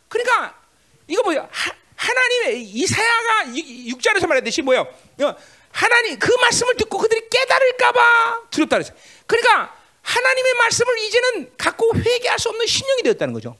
[0.08, 0.58] 그러니까
[1.06, 1.46] 이거 뭐야?
[1.50, 4.80] 하, 나님의 이사야가 6절에서 말했듯이 뭐요?
[4.80, 5.36] 어,
[5.70, 8.94] 하나님 그 말씀을 듣고 그들이 깨달을까봐 두렵다 그랬어.
[9.26, 13.58] 그러니까 하나님의 말씀을 이제는 갖고 회개할 수 없는 신령이 되었다는 거죠.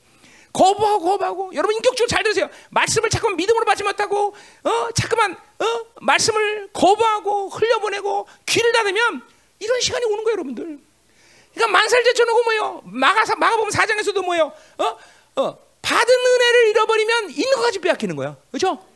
[0.57, 2.49] 거부하고 거부하고 여러분 인격적으로 잘 들으세요.
[2.71, 4.35] 말씀을 자꾸만 믿음으로 받지 못하고
[4.65, 5.65] 어 자꾸만 어
[6.01, 9.23] 말씀을 거부하고 흘려보내고 귀를 닫으면
[9.59, 10.79] 이런 시간이 오는 거예요, 여러분들.
[11.55, 12.83] 그러니까 만살 제쳐놓고 뭐요?
[12.85, 14.53] 마가사 마가복음 4장에서도 뭐요?
[14.79, 14.99] 어?
[15.37, 18.37] 어, 받은 은혜를 잃어버리면 있는 것까지 빼앗기는 거야.
[18.51, 18.87] 그렇죠?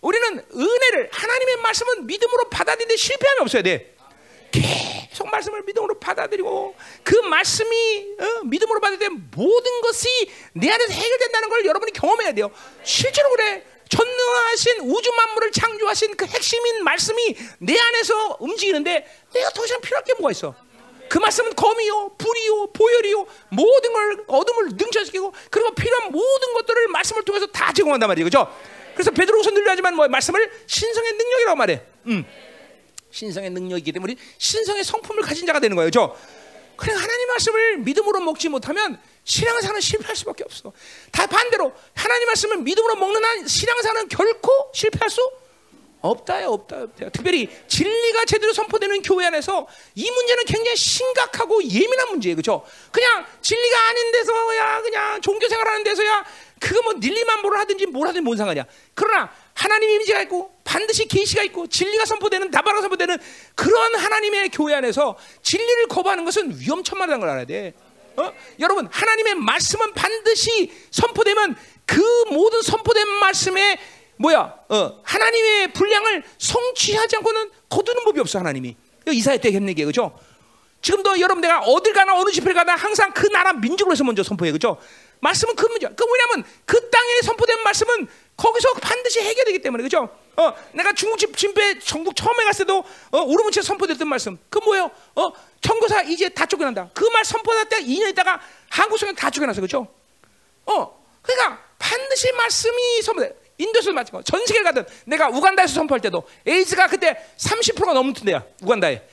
[0.00, 3.93] 우리는 은혜를 하나님의 말씀은 믿음으로 받아들이는데 실패함이 없어야 돼.
[4.54, 10.08] 계속 말씀을 믿음으로 받아들이고 그 말씀이 어, 믿음으로 때 모든 것이
[10.52, 12.50] 내 안에서 해결된다는 걸 여러분이 경험해야 돼요.
[12.84, 13.64] 실제로 그래.
[13.88, 20.14] 전능하신 우주 만물을 창조하신 그 핵심인 말씀이 내 안에서 움직이는데 내가 더 이상 필요할 게
[20.14, 20.54] 뭐가 있어?
[21.08, 27.46] 그 말씀은 검이요, 불이요, 보혈이요, 모든 걸 어둠을 능차시키고 그리고 필요한 모든 것들을 말씀을 통해서
[27.46, 28.52] 다 제공한단 말이에요, 그렇죠?
[28.94, 31.82] 그래서 베드로후서 늘려하지만 뭐 말씀을 신성의 능력이라고 말해.
[32.06, 32.24] 음.
[33.14, 36.16] 신성의 능력이기 때문에 신성의 성품을 가진 자가 되는 거예요, 그렇죠?
[36.76, 40.72] 그래 하나님 말씀을 믿음으로 먹지 못하면 신앙사는 실패할 수밖에 없어.
[41.12, 45.20] 다 반대로 하나님 말씀을 믿음으로 먹는 한 신앙사는 결코 실패할 수
[46.00, 47.08] 없다요, 없다, 없다.
[47.10, 52.66] 특별히 진리가 제대로 선포되는 교회 안에서 이 문제는 굉장히 심각하고 예민한 문제예요, 그렇죠?
[52.90, 56.24] 그냥 진리가 아닌 데서야 그냥 종교 생활하는 데서야
[56.60, 58.66] 그거 뭐 닐리만보를 하든지 뭘 하든지 뭔 상관이야.
[58.94, 63.16] 그러나 하나님 이미지가 있고 반드시 계시가 있고 진리가 선포되는 다바가 선포되는
[63.54, 67.72] 그런 하나님의 교회 안에서 진리를 거부하는 것은 위험천만한 걸 알아야 돼.
[68.16, 68.32] 어?
[68.60, 71.56] 여러분 하나님의 말씀은 반드시 선포되면
[71.86, 72.00] 그
[72.30, 73.78] 모든 선포된 말씀에
[74.16, 74.54] 뭐야?
[74.68, 78.76] 어, 하나님의 분량을 성취하지 않고는 거두는 법이 없어 하나님이.
[79.08, 80.16] 이사야 때 했는 게 그죠?
[80.80, 84.52] 지금도 여러분 내가 어딜 가나 어느 집회를 가나 항상 그 나라 민족으로 해서 먼저 선포해
[84.52, 84.78] 그죠?
[85.24, 85.88] 말씀은 그 문제.
[85.88, 88.06] 그 뭐냐면 그 땅에 선포된 말씀은
[88.36, 90.08] 거기서 반드시 해결되기 때문에 그죠?
[90.36, 94.38] 어, 내가 중국 집 진배 전국 처음에 갔을 때도 어, 우르무치에 선포됐던 말씀.
[94.50, 94.90] 그 뭐예요?
[95.14, 96.90] 어, 청교사 이제 다 쫓겨난다.
[96.92, 99.60] 그 말 선포할 때 2년 있다가 한국 성경 다 쫓겨났어.
[99.60, 99.86] 그죠?
[100.66, 103.34] 어, 그러니까 반드시 말씀이 선포돼.
[103.56, 108.42] 인도에서 마찬가전 세계를 가든 내가 우간다에서 선포할 때도 에이즈가 그때 30%가 넘는 데야.
[108.62, 109.06] 우간다에.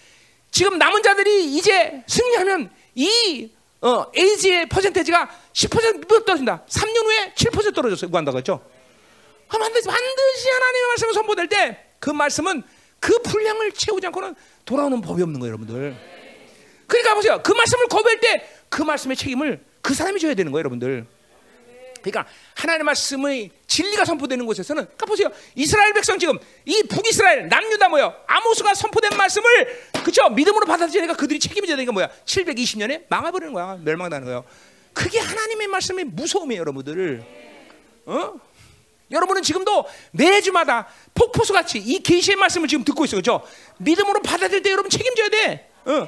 [0.49, 3.51] 지금 남은 자들이 이제 승리하면 이
[3.81, 6.65] 어, 에이즈의 퍼센테지가 10% 떨어진다.
[6.67, 8.09] 3년 후에 7% 떨어졌어요.
[8.09, 8.63] 우간다가 그죠?
[9.47, 12.63] 반드시, 반드시 하나님의 말씀을 선포될 때 그 말씀은
[12.99, 15.95] 그 분량을 채우지 않고는 돌아오는 법이 없는 거예요, 여러분들.
[16.87, 17.39] 그러니까 보세요.
[17.43, 21.05] 그 말씀을 거부할 때 그 말씀의 책임을 그 사람이 져야 되는 거예요, 여러분들.
[22.01, 22.25] 그러니까
[22.55, 25.29] 하나님의 말씀의 진리가 선포되는 곳에서는 그러니까 보세요.
[25.55, 28.15] 이스라엘 백성 지금 이 북이스라엘 남유다 뭐요?
[28.25, 32.09] 아모스가 선포된 말씀을 그죠 믿음으로 받아들이니까 그들이 책임져야 되니까 뭐야?
[32.25, 33.77] 720년에 망해버리는 거야.
[33.83, 34.45] 멸망하는 거예요.
[34.93, 37.23] 그게 하나님의 말씀의 무서움이에요, 여러분들.
[38.05, 38.33] 어?
[39.11, 43.19] 여러분은 지금도 매주마다 폭포수 같이 이 계시의 말씀을 지금 듣고 있어요.
[43.19, 43.41] 그죠?
[43.77, 45.71] 믿음으로 받아들일 때 여러분 책임져야 돼.
[45.85, 46.07] 어.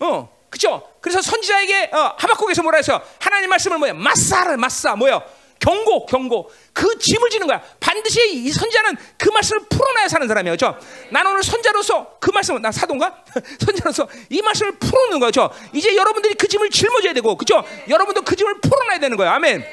[0.00, 0.36] 어.
[0.48, 0.88] 그죠?
[1.00, 3.02] 그래서 선지자에게 어, 하박국에서 뭐라 했어요?
[3.18, 3.94] 하나님 말씀을 뭐야?
[3.94, 5.22] 마사를 마사 뭐야?
[5.58, 6.50] 경고, 경고.
[6.72, 7.62] 그 짐을 지는 거야.
[7.80, 10.54] 반드시 이 선자는 그 말씀을 풀어놔야 사는 사람이에요.
[10.54, 10.78] 그죠?
[11.10, 13.24] 나는 오늘 선자로서 그 말씀을, 나 사도인가?
[13.64, 15.50] 선자로서 이 말씀을 풀어놓는 거죠.
[15.72, 17.64] 이제 여러분들이 그 짐을 짊어져야 되고, 그죠?
[17.88, 19.32] 여러분도 그 짐을 풀어놔야 되는 거예요.
[19.32, 19.64] 아멘.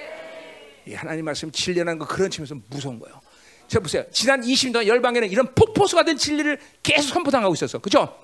[0.88, 3.22] 이 하나님 말씀 진리라는 거 그런 측면에서 무서운 거예요.
[3.68, 4.04] 저 보세요.
[4.12, 7.80] 지난 20년 동안 열방에는 이런 폭포수가 된 진리를 계속 선포당하고 있었어.
[7.80, 8.20] 그죠?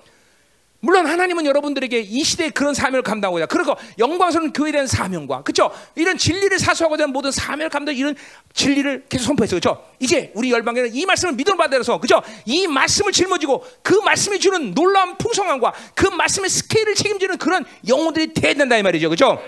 [0.80, 6.16] 물론 하나님은 여러분들에게 이 시대에 그런 사명을 감당하고자 그리고 영광스러운 교회에 대한 사명과 그죠 이런
[6.16, 8.16] 진리를 사수하고자 하는 모든 사명을 감당 이런
[8.54, 13.64] 진리를 계속 선포했어 그죠 이제 우리 열방에는 이 말씀을 믿음 받아서 그죠 이 말씀을 짊어지고
[13.82, 19.10] 그 말씀이 주는 놀라운 풍성함과 그 말씀의 스케일을 책임지는 그런 영혼들이 돼야 된다 이 말이죠
[19.10, 19.38] 그죠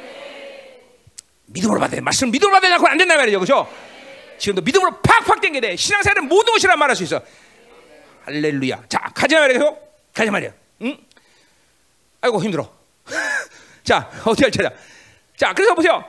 [1.53, 2.01] 믿음으로 받아야 돼.
[2.01, 3.39] 말씀 믿음으로 받아야 안 된다 말이죠.
[3.41, 3.69] 그죠?
[4.39, 5.77] 지금도 믿음으로 팍팍 땡겨야 돼.
[5.77, 7.21] 신앙생활은 모든 것이라 말할 수 있어.
[8.25, 8.85] 할렐루야.
[8.89, 9.77] 자, 가자 말이에요.
[10.15, 10.51] 가자 말이야.
[10.83, 10.99] 응?
[12.23, 12.73] 아이고, 힘들어.
[13.85, 14.71] 자, 어떻게 할 차례.
[15.37, 16.05] 자, 그래서 보세요.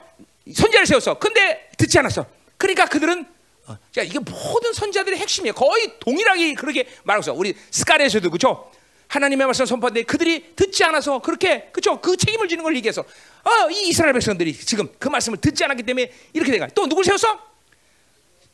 [0.54, 1.18] 선자를 세웠어.
[1.20, 2.26] 근데 듣지 않았어.
[2.58, 3.26] 그러니까 그들은
[3.66, 5.54] 어, 자, 이게 모든 선자들의 핵심이에요.
[5.54, 7.34] 거의 동일하게 그렇게 말하고 있어.
[7.34, 8.70] 우리 스카레에서도 그렇죠?
[9.08, 13.88] 하나님의 말씀 선포하는데 그들이 듣지 않아서 그렇게 그죠 그 책임을 지는 걸 얘기해서 어, 이
[13.90, 16.70] 이스라엘 백성들이 지금 그 말씀을 듣지 않았기 때문에 이렇게 된 거야.
[16.76, 17.40] 또 누굴 세웠어?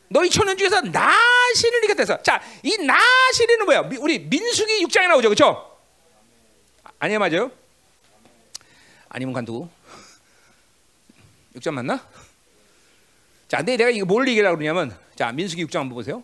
[0.08, 3.90] 너희 초년 중에서 나시를 이겼대서 자 이 나시리는 뭐야?
[3.98, 5.69] 우리 민수기 6장에 나오죠, 그렇죠?
[7.00, 7.50] 아니야 맞아요?
[9.08, 9.68] 아니면 간두고
[11.56, 12.06] 6장 맞나?
[13.48, 16.22] 자, 근데 내가 이거 뭘 얘기하려고 그러냐면 자 민수기 6장 한번 보세요.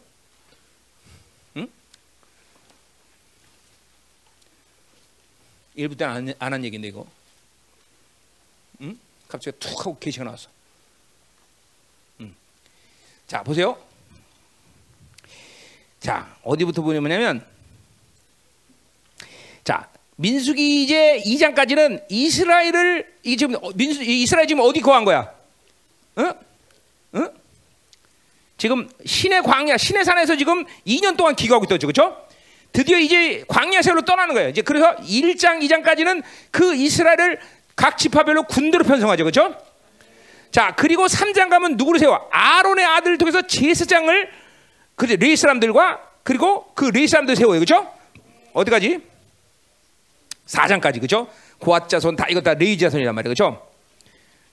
[5.77, 7.07] 일부 때는 안한 얘기인데 이거.
[8.81, 8.99] 응?
[9.29, 10.49] 갑자기 툭 하고 계시가 나왔어.
[12.21, 12.35] 응.
[13.27, 13.79] 자 보세요.
[16.01, 17.47] 자 어디부터 보냐면
[19.65, 25.31] 자 민수기 이제 2장까지는 이스라엘을 이 지금 어, 민수 이스라엘 지금 어디 거한 거야?
[26.19, 26.33] 응?
[27.15, 27.29] 응?
[28.57, 32.27] 지금 신의 광야, 신의 산에서 지금 2년 동안 기거하고 있었죠, 그렇죠?
[32.73, 34.49] 드디어 이제 광야 세로 떠나는 거예요.
[34.49, 37.39] 이제 그래서 1장, 2장까지는 그 이스라엘을
[37.75, 39.25] 각 지파별로 군대로 편성하죠.
[39.25, 39.55] 그렇죠?
[40.51, 42.29] 자, 그리고 3장 가면 누구를 세워?
[42.31, 44.31] 아론의 아들을 통해서 제사장을
[44.95, 47.61] 그 레위 사람들과 그리고 그 레위 사람들 세워요.
[47.61, 47.93] 그렇죠?
[48.55, 49.16] 어디까지?
[50.47, 50.97] 4장까지.
[50.97, 51.29] 그렇죠?
[51.59, 53.35] 고핫 자손 다 이거 다 레위 자손이란 말이에요.
[53.35, 53.67] 그렇죠?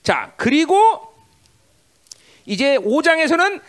[0.02, 0.78] 자, 그리고
[2.46, 3.60] 이제 5장에서는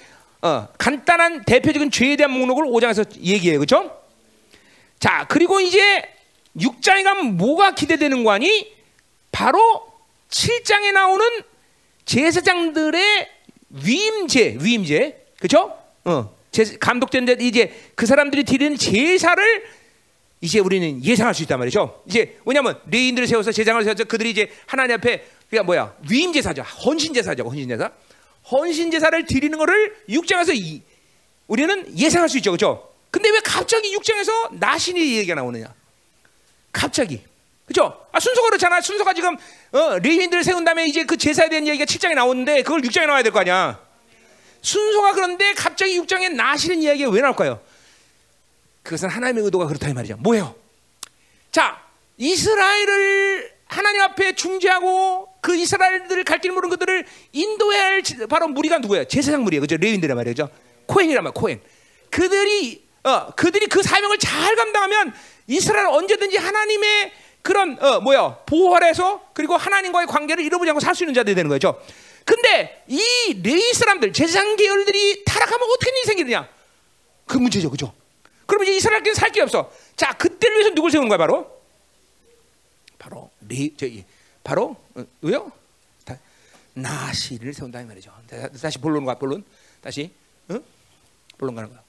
[0.41, 3.59] 어, 간단한 대표적인 죄에 대한 목록을 5장에서 얘기해요.
[3.59, 3.99] 그렇죠?
[4.99, 6.03] 자, 그리고 이제
[6.57, 8.73] 6장에 가면 뭐가 기대되는 거 아니?
[9.31, 9.59] 바로
[10.29, 11.25] 7장에 나오는
[12.05, 13.29] 제사장들의
[13.69, 15.25] 위임제, 위임제.
[15.39, 15.77] 그렇죠?
[16.05, 16.35] 어.
[16.79, 19.65] 감독된 데 이제 그 사람들이 드리는 제사를
[20.45, 22.03] 이제 우리는 예상할 수 있단 말이죠.
[22.07, 27.13] 이제 왜냐하면 레인들을 세워서 제장을 세워서 그들이 이제 하나님 앞에 그게 뭐야 위임 제사죠, 헌신
[27.13, 27.89] 제사죠, 헌신 제사.
[28.51, 30.81] 헌신 제사를 드리는 것을 6장에서 이,
[31.47, 32.89] 우리는 예상할 수 있죠, 그렇죠?
[33.09, 35.73] 근데 왜 갑자기 6장에서 나신이 얘기가 나오느냐?
[36.71, 37.21] 갑자기.
[37.65, 38.05] 그죠?
[38.11, 38.79] 아, 순서가 그렇잖아.
[38.81, 39.35] 순서가 지금
[39.71, 43.31] 어, 레인들을 세운 다음에 이제 그 제사에 대한 얘기가 7장에 나오는데 그걸 6장에 나와야 될
[43.31, 43.79] 거 아니야.
[44.61, 47.59] 순서가 그런데 갑자기 6장에 나시는 이야기가 왜 나올까요?
[48.85, 50.15] 그것은 하나님의 의도가 그렇다 이 말이죠.
[50.17, 50.55] 뭐예요?
[51.51, 51.81] 자,
[52.17, 59.05] 이스라엘을 하나님 앞에 중재하고 그 이스라엘들을 갈 길 모르는 그들을 인도해야 할 바로 무리가 누구예요?
[59.05, 59.61] 제사장 무리예요.
[59.61, 59.75] 그죠?
[59.77, 60.49] 레윈들란 말이죠.
[60.85, 61.59] 코엔이란 말, 코엔.
[62.11, 65.13] 그들이 어, 그들이 그 사명을 잘 감당하면
[65.47, 71.03] 이스라엘 언제든지 하나님의 그런 어, 뭐야 보호 아래서 그리고 하나님과의 관계를 잃어버리지 않고 살 수
[71.03, 71.79] 있는 자들이 되는 거죠.
[72.23, 76.47] 근데 이 레이 사람들 제사장 계열들이 타락하면 어떻게 일이 생기느냐?
[77.25, 77.93] 그 문제죠, 그죠?
[78.45, 79.71] 그러면 이제 이스라엘끼리 살 게 없어.
[79.95, 81.51] 자, 그때를 위해서 누굴 세우는 거야, 바로?
[82.99, 84.03] 바로 레 저기
[84.43, 85.51] 바로 어, 왜요?
[86.05, 86.17] 다,
[86.73, 88.11] 나시를 세운다 이 말이죠.
[88.61, 89.43] 다 시 본론 가 본론
[89.81, 90.11] 다시
[90.49, 90.59] 어?
[91.37, 91.81] 본론 가는 거야.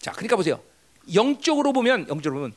[0.00, 0.60] 자, 그러니까 보세요.
[1.14, 2.54] 영적으로 보면 영적으로 보면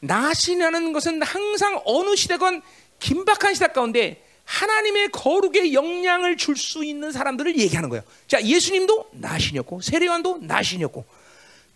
[0.00, 2.62] 나시라는 것은 항상 어느 시대건
[3.00, 8.02] 긴박한 시대 가운데 하나님의 거룩의 영향을 줄 수 있는 사람들을 얘기하는 거예요.
[8.26, 11.04] 자, 예수님도 나신이었고 세례요한도 나신이었고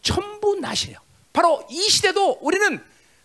[0.04, 0.98] 전부 나신이에요.
[1.32, 2.80] 바로 이 시대도 우리는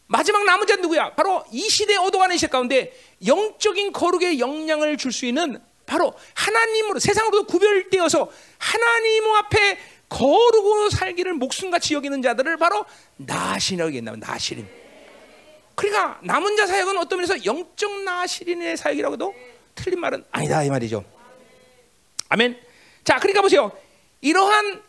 [0.08, 1.14] 마지막 남은 자 누구야?
[1.14, 2.92] 바로 이 시대 얻어가는 시대 가운데
[3.28, 9.78] 영적인 거룩의 영향을 줄 수 있는 바로 하나님으로 세상으로 구별되어서 하나님 앞에
[10.08, 12.86] 거룩으로 살기를 목숨같이 여기는 자들을 바로
[13.18, 14.68] 나신이라고 얘기한다면 나신임.
[15.76, 19.36] 그러니까 남은 자 사역은 어떤 면에서 영적 나시린의 사역이라고도
[19.76, 21.04] 틀린 말은 아니다 이 말이죠.
[22.30, 22.60] 아멘.
[23.04, 23.72] 자, 그러니까 보세요.
[24.22, 24.82] 이러한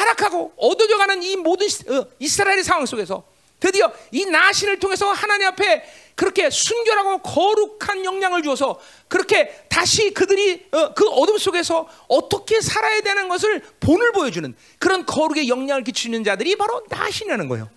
[0.00, 3.24] 타락하고 얻어져가는 이 모든 어, 이스라엘의 상황 속에서
[3.58, 10.94] 드디어 이 나신을 통해서 하나님 앞에 그렇게 순결하고 거룩한 영향을 주어서 그렇게 다시 그들이 어,
[10.94, 16.82] 그 어둠 속에서 어떻게 살아야 되는 것을 본을 보여주는 그런 거룩의 영향을 끼치는 자들이 바로
[16.88, 17.68] 나신이라는 거예요.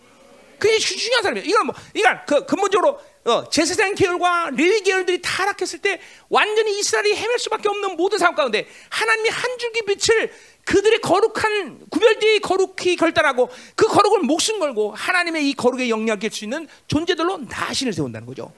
[0.63, 1.45] 그게 중요한 사람이에요.
[1.45, 5.99] 이건 뭐, 이건 그 근본적으로 어, 제사장 계열과 레위 계열들이 타락했을 때
[6.29, 10.31] 완전히 이스라엘이 헤맬 수밖에 없는 모든 상황 가운데 하나님이 한 줄기 빛을
[10.63, 16.65] 그들의 거룩한 구별되이 거룩히 결단하고 그 거룩을 목숨 걸고 하나님의 이 거룩에 영향을 수 있는
[16.87, 18.53] 존재들로 나신을 세운다는 거죠.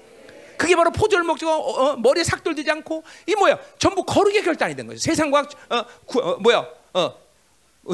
[0.58, 5.00] 그게 바로 먹고 어, 어, 머리에 삭돌되지 않고 이 뭐야 전부 거룩의 결단이 된 거죠.
[5.00, 7.16] 세상과 어, 구, 어, 뭐야 어,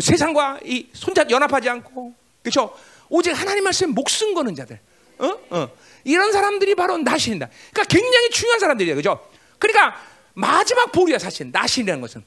[0.01, 2.13] 세상과 이 손잡 연합하지 않고
[2.43, 2.75] 그렇죠.
[3.11, 4.79] 오직 하나님 말씀에 목숨 거는 자들.
[5.19, 5.39] 어?
[5.49, 5.69] 어.
[6.05, 7.49] 이런 사람들이 바로 나신이다.
[7.73, 8.95] 그러니까 굉장히 중요한 사람들이에요.
[8.95, 9.29] 그죠?
[9.59, 10.01] 그러니까
[10.33, 12.23] 마지막 보루야 사실 나신이라는 것은.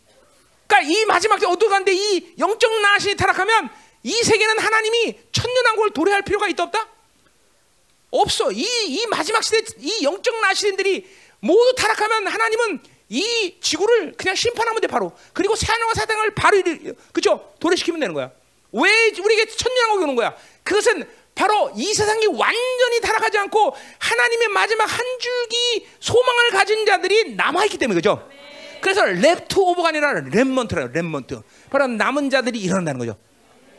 [0.67, 3.71] 그러니까 이 마지막 때 어두간데 이 영적 나신이 타락하면
[4.03, 6.89] 이 세계는 하나님이 천년왕국을 도래할 필요가 있다 없다?
[8.11, 8.53] 없어.
[8.53, 11.09] 이, 이 마지막 시대 이 영적 나신들이
[11.41, 15.13] 모두 타락하면 하나님은 이 지구를 그냥 심판하면 돼 바로.
[15.33, 16.63] 그리고 새하늘과 사당을 바로
[17.13, 17.55] 그죠?
[17.59, 18.31] 도래시키면 되는 거야.
[18.73, 20.37] 왜 우리에게 천년왕국이 오는 거야?
[20.65, 27.79] 그것은 바로 이 세상이 완전히 타락하지 않고 하나님의 마지막 한 줄기 소망을 가진 자들이 남아있기
[27.79, 28.29] 때문에 그죠?
[28.81, 33.17] 그래서 left over가 아니라 remnant라요 remnant 바로 남은 자들이 일어난다는 거죠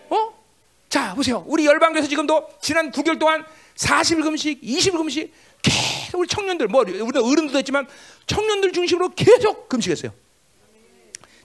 [0.09, 0.43] 어?
[0.89, 3.45] 자 보세요 우리 열방교회에서 지금도 지난 9개월 동안
[3.75, 7.87] 40일 금식 20일 금식 계속 우리 청년들 뭐 우리 어른들도 했지만
[8.27, 10.11] 청년들 중심으로 계속 금식했어요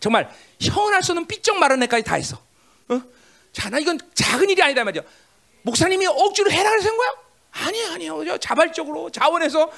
[0.00, 0.30] 정말
[0.60, 2.42] 형언할 수 없는 삐쩍 마른 애까지 다 했어
[2.88, 3.02] 어?
[3.52, 5.02] 자, 나 이건 작은 일이 아니다 말이야.
[5.62, 7.08] 목사님이 억지로 해라 그래서 한 거야?
[7.52, 8.38] 아니에요, 아니에요.
[8.38, 9.62] 자발적으로 자원해서.
[9.62, 9.70] 어.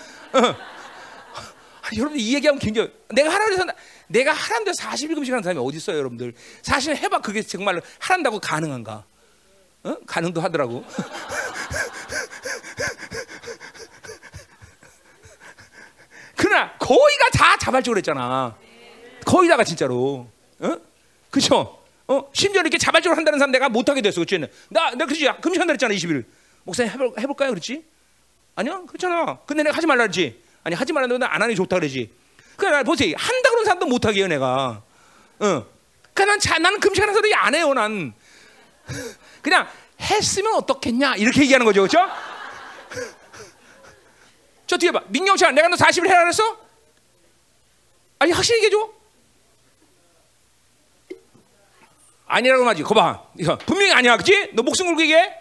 [1.94, 3.64] 여러분들 이 얘기하면 굉장히 내가 하라 그래서
[4.06, 6.32] 내가 하란데 40일 금식 하는 사람이 어디 있어요, 여러분들?
[6.62, 9.04] 사실 해봐 그게 정말 하란다고 가능한가?
[9.84, 9.96] 어?
[10.06, 10.84] 가능도 하더라고.
[16.36, 18.56] 그러나 거의가 다 자발적으로 했잖아.
[19.24, 20.28] 거의 다가 진짜로.
[20.60, 20.76] 어?
[21.30, 21.81] 그렇죠?
[22.12, 22.30] 어?
[22.34, 24.20] 심지어 이렇게 자발적으로 한다는 사람 내가 못하게 됐어.
[24.20, 24.38] 그치?
[24.68, 26.24] 나, 내가 그지 금식한다 그랬잖아, 20일.
[26.64, 27.50] 목사님 해볼, 해볼까요?
[27.50, 27.84] 그렇지?
[28.54, 28.82] 아니야?
[28.86, 29.38] 그렇잖아.
[29.46, 30.42] 근데 내가 하지 말라 그랬지?
[30.64, 32.10] 아니 하지 말라는데 안 하는 게 좋다 그러지.
[32.56, 33.14] 그러니까 보세요.
[33.16, 34.82] 한다 그런 사람도 못 하게요 내가.
[35.42, 35.64] 응.
[36.12, 38.12] 그러니까 난 자, 나는 금식하는 사람이 안 해요 난.
[39.40, 39.66] 그냥
[40.00, 41.98] 했으면 어떻겠냐 이렇게 얘기하는 거죠, 그렇죠?
[44.66, 46.58] 저 뒤에 봐, 민경철, 내가 너 40일 해라 그랬어?
[48.18, 49.01] 아니 확실히 얘기해줘.
[52.32, 52.82] 아니라고 하지.
[52.82, 54.50] 거봐, 이거 분명히 아니야, 그렇지?
[54.54, 55.34] 너 목숨 걸고 얘기해?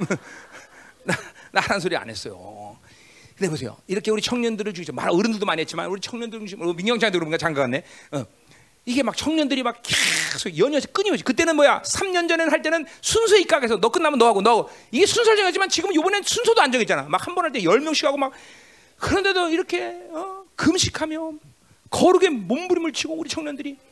[1.04, 1.14] 나,
[1.52, 2.76] 나 하는 소리 안 했어요.
[3.36, 3.76] 근데 보세요.
[3.86, 4.92] 이렇게 우리 청년들을 주죠.
[4.92, 7.84] 말 어른들도 많이 했지만 우리 청년들 중심, 민경장도 그런가 장가 같네.
[8.12, 8.24] 어.
[8.84, 13.78] 이게 막 청년들이 막 계속 연이어서 끊임없이 그때는 뭐야 3년 전에는 할 때는 순서 입각해서
[13.78, 17.44] 너 끝나면 너하고 너하고 이게 순서를 정했지만 지금 이번엔 순서도 안 정했잖아 막 한 번
[17.44, 18.32] 할 때 10명씩 하고 막
[18.96, 21.32] 그런데도 이렇게 어, 금식하며
[21.90, 23.89] 거룩에 몸부림을 치고 우리 청년들이 어?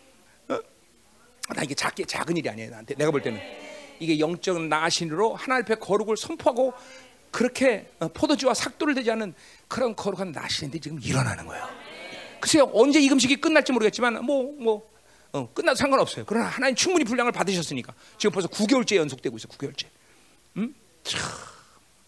[1.55, 3.41] 나 이게 작게 작은 일이 아니에요 나한테 내가 볼 때는
[4.01, 6.73] 이게 영적 나신으로 하나님 앞에 거룩을 선포하고
[7.31, 9.35] 그렇게 어, 포도주와 삭도를 되지 않은
[9.67, 11.69] 그런 거룩한 나신인데 지금 일어나는 거예요.
[12.41, 14.89] 글쎄요 언제 이 금식이 끝날지 모르겠지만 뭐뭐
[15.33, 16.25] 어, 끝나도 상관없어요.
[16.27, 19.87] 그러나 하나님 충분히 분량을 받으셨으니까 지금 벌써 9개월째 연속되고 있어 9개월째.
[20.57, 20.75] 음?
[21.03, 21.21] 참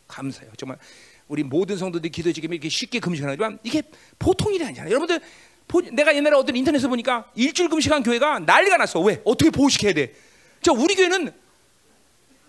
[0.08, 0.52] 감사해요.
[0.56, 0.78] 정말
[1.28, 3.82] 우리 모든 성도들이 기도 지금 이렇게 쉽게 금식하지만 이게
[4.18, 4.90] 보통 일이 아니잖아요.
[4.90, 5.20] 여러분들
[5.70, 8.98] 보, 내가 옛날에 어떤 인터넷에 보니까 일주일 금식한 교회가 난리가 났어.
[9.00, 9.22] 왜?
[9.24, 10.12] 어떻게 보식해야 돼?
[10.62, 11.32] 저 우리 교회는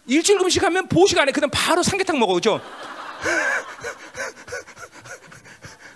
[0.08, 1.32] 일주일 금식하면 보식 안 해.
[1.32, 2.60] 그다음 바로 삼계탕 먹어, 그죠?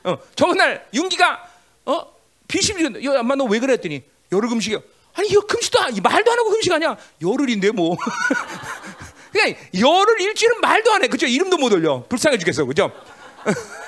[0.03, 1.49] 어, 저날 윤기가
[1.85, 2.13] 어
[2.47, 4.77] 비심이 야, 엄마 너 왜 그랬더니 열흘 금식이야.
[5.15, 6.95] 아니 이거 금식도 아니, 말도 안 하고 금식 아니야.
[7.23, 7.97] 열흘인데 뭐.
[9.33, 11.07] 그냥 열흘 일주일은 말도 안 해.
[11.07, 11.25] 그죠?
[11.25, 12.03] 이름도 못 올려.
[12.07, 12.91] 불쌍해 죽겠어, 그죠?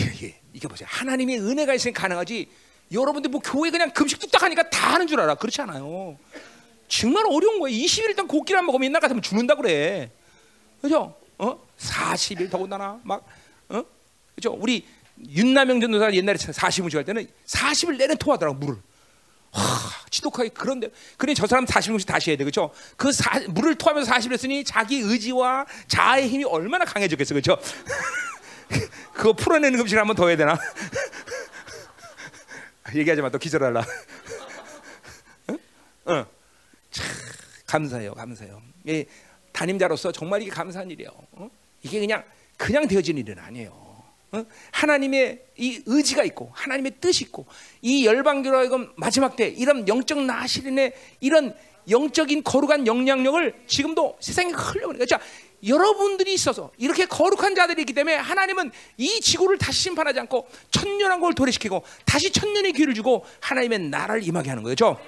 [0.00, 0.88] 이게, 이게 보세요.
[0.90, 2.48] 하나님의 은혜가 있으면 가능하지.
[2.92, 5.34] 여러분들 뭐 교회 그냥 금식 뚝딱 하니까 다 하는 줄 알아.
[5.36, 6.18] 그렇지 않아요.
[6.88, 7.76] 정말 어려운 거예요.
[7.84, 10.10] 20일 일단 고기를 먹으면 옛날 같으면 죽는다 그래.
[10.80, 11.16] 그죠?
[11.38, 11.58] 어?
[11.78, 13.26] 40일 더군다나 막
[13.68, 13.82] 어?
[14.34, 14.56] 그죠?
[14.58, 14.86] 우리
[15.28, 18.76] 윤남영 전도사 옛날에 40일 할 때는 40일 내내 토하더라고 물을.
[19.52, 19.62] 하,
[20.10, 22.72] 지독하게 그런데 그래 저 사람 40일씩 다시 해야 돼 그죠?
[22.96, 27.56] 그 사, 물을 토하면서 40일 했으니 자기 의지와 자아의 힘이 얼마나 강해졌겠어 그죠?
[29.12, 30.58] 그거 풀어내는 음식을 한번 더 해야 되나?
[32.94, 33.84] 얘기하지 마, 또 기절할라.
[35.50, 35.58] 응?
[36.08, 36.24] 응.
[36.90, 37.06] 참
[37.66, 38.62] 감사해요, 감사해요.
[38.88, 39.06] 예,
[39.52, 41.10] 담임자로서 정말 이게 감사한 일이에요.
[41.32, 41.50] 어?
[41.82, 42.24] 이게 그냥
[42.56, 43.70] 그냥 되어진 일은 아니에요.
[44.32, 44.44] 어?
[44.72, 47.46] 하나님의 이 의지가 있고 하나님의 뜻이 있고
[47.82, 51.56] 이 열방교로 이건 마지막 때 이런 영적 나시린의 이런
[51.88, 55.20] 영적인 거룩한 영향력을 지금도 세상에 흘려보니까 자
[55.66, 61.34] 여러분들이 있어서 이렇게 거룩한 자들이 있기 때문에 하나님은 이 지구를 다시 심판하지 않고 천년한 걸
[61.34, 64.98] 도래시키고 다시 천년의 기회를 주고 하나님의 나라를 임하게 하는 거죠.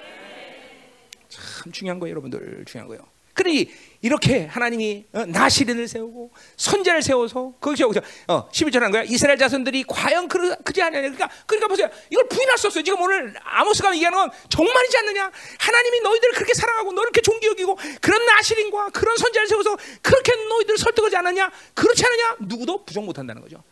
[1.29, 3.16] 참 중요한 거예요, 여러분들 중요한 거예요.
[3.37, 7.91] 그러니 이렇게 하나님이 어, 나시린을 세우고 선자를 세워서 거기서
[8.27, 9.03] 어, 11절 한 거야.
[9.03, 11.01] 이스라엘 자손들이 과연 그, 그지 않느냐.
[11.01, 11.89] 그러니까 그러니까 보세요.
[12.09, 12.83] 이걸 부인할 수 없어요.
[12.83, 15.31] 지금 오늘 아모스가 얘기하는 건 정말이지 않느냐.
[15.59, 20.77] 하나님이 너희들을 그렇게 사랑하고 너를 그렇게 존귀 여기고 그런 나시린과 그런 선자를 세워서 그렇게 너희들을
[20.77, 21.51] 설득하지 않느냐.
[21.75, 22.35] 그렇지 않느냐.
[22.41, 23.63] 누구도 부정 못 한다는 거죠.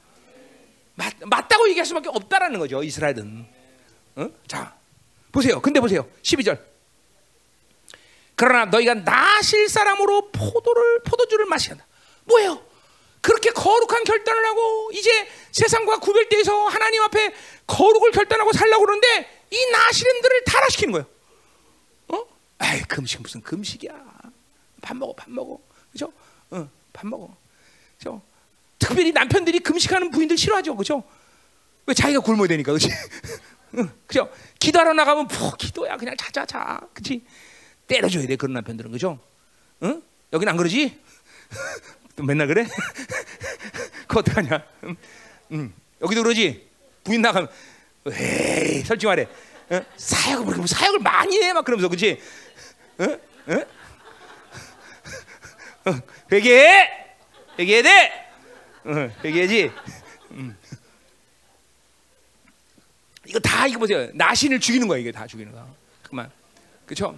[0.94, 2.84] 맞, 맞다고 얘기할 수밖에 없다라는 거죠.
[2.84, 3.46] 이스라엘은.
[4.18, 4.30] 어?
[4.48, 4.76] 자,
[5.32, 5.60] 보세요.
[5.60, 6.08] 근데 보세요.
[6.22, 6.75] 12절.
[8.36, 11.86] 그러나 너희가 나실 사람으로 포도를 포도주를 마시한다.
[12.26, 12.62] 뭐예요?
[13.22, 15.10] 그렇게 거룩한 결단을 하고 이제
[15.52, 17.34] 세상과 구별돼서 하나님 앞에
[17.66, 21.06] 거룩을 결단하고 살라고 그러는데 이 나시름들을 타락시키는 거예요.
[22.10, 22.26] 어?
[22.60, 23.94] 아이 금식 무슨 금식이야?
[24.82, 25.60] 밥 먹어, 밥 먹어,
[25.92, 26.12] 그죠?
[26.52, 27.36] 어, 밥 먹어,
[27.98, 28.22] 그죠?
[28.78, 31.04] 특별히 남편들이 금식하는 부인들 싫어하죠, 그죠?
[31.88, 32.90] 왜 자기가 굶어야 되니까, 그렇지?
[33.78, 34.30] 응, 그죠?
[34.60, 37.26] 기도하러 나가면 푹 기도야, 그냥 자자자, 그렇지?
[37.88, 39.20] 때려줘야 돼 그런 남편들은 그죠?
[39.84, 40.02] 응?
[40.34, 41.00] 여긴 안 그러지?
[42.24, 42.66] 맨날 그래?
[44.08, 44.64] 그거 어떡하냐?
[44.86, 44.96] 응?
[45.52, 45.74] 응.
[46.02, 46.68] 여기도 그러지?
[47.04, 47.50] 부인 나가면
[48.08, 49.28] 에이 솔직히 말해
[49.72, 49.84] 응?
[49.98, 52.20] 사역을 뭐 사역을 많이 해 막 그러면서 그지?
[53.02, 53.20] 응?
[53.50, 53.66] 응?
[56.32, 56.90] 회개해!
[57.60, 58.30] 회개해야 돼!
[58.88, 59.72] 응, 회개해야지
[60.32, 60.58] 응.
[63.28, 65.68] 이거 다 이거 보세요 나신을 죽이는 거야 이게 다 죽이는 거야
[66.04, 66.32] 그만
[66.86, 67.18] 그쵸?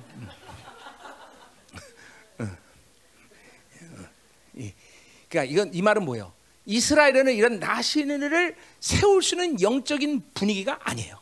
[5.30, 6.34] 그러니까 이건 이 말은 뭐예요?
[6.66, 11.18] 이스라엘에는 이런 나시는을 세울 수 있는 영적인 분위기가 아니에요.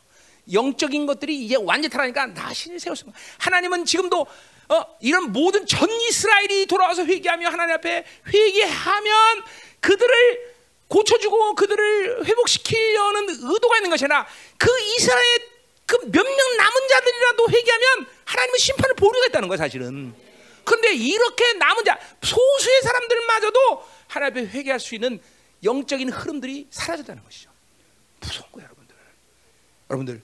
[0.52, 4.26] 영적인 것들이 이제 완전 타라니까 나신을 있는 하나님은 지금도
[4.68, 9.42] 어, 이런 모든 전 이스라엘이 돌아와서 회개하며 하나님 앞에 회개하면
[9.80, 10.56] 그들을
[10.88, 14.26] 고쳐주고 그들을 회복시키려는 의도가 있는 것이 아니라
[14.58, 15.24] 그 이스라엘
[15.86, 20.14] 그 몇 명 남은 자들이라도 회개하면 하나님은 심판을 보류했다는 거예요 사실은
[20.64, 25.20] 근데 이렇게 남은 자 소수의 사람들마저도 하나님 앞에 회개할 수 있는
[25.64, 27.50] 영적인 흐름들이 사라졌다는 것이죠.
[28.20, 28.96] 무서운 거야, 여러분들.
[29.90, 30.22] 여러분들,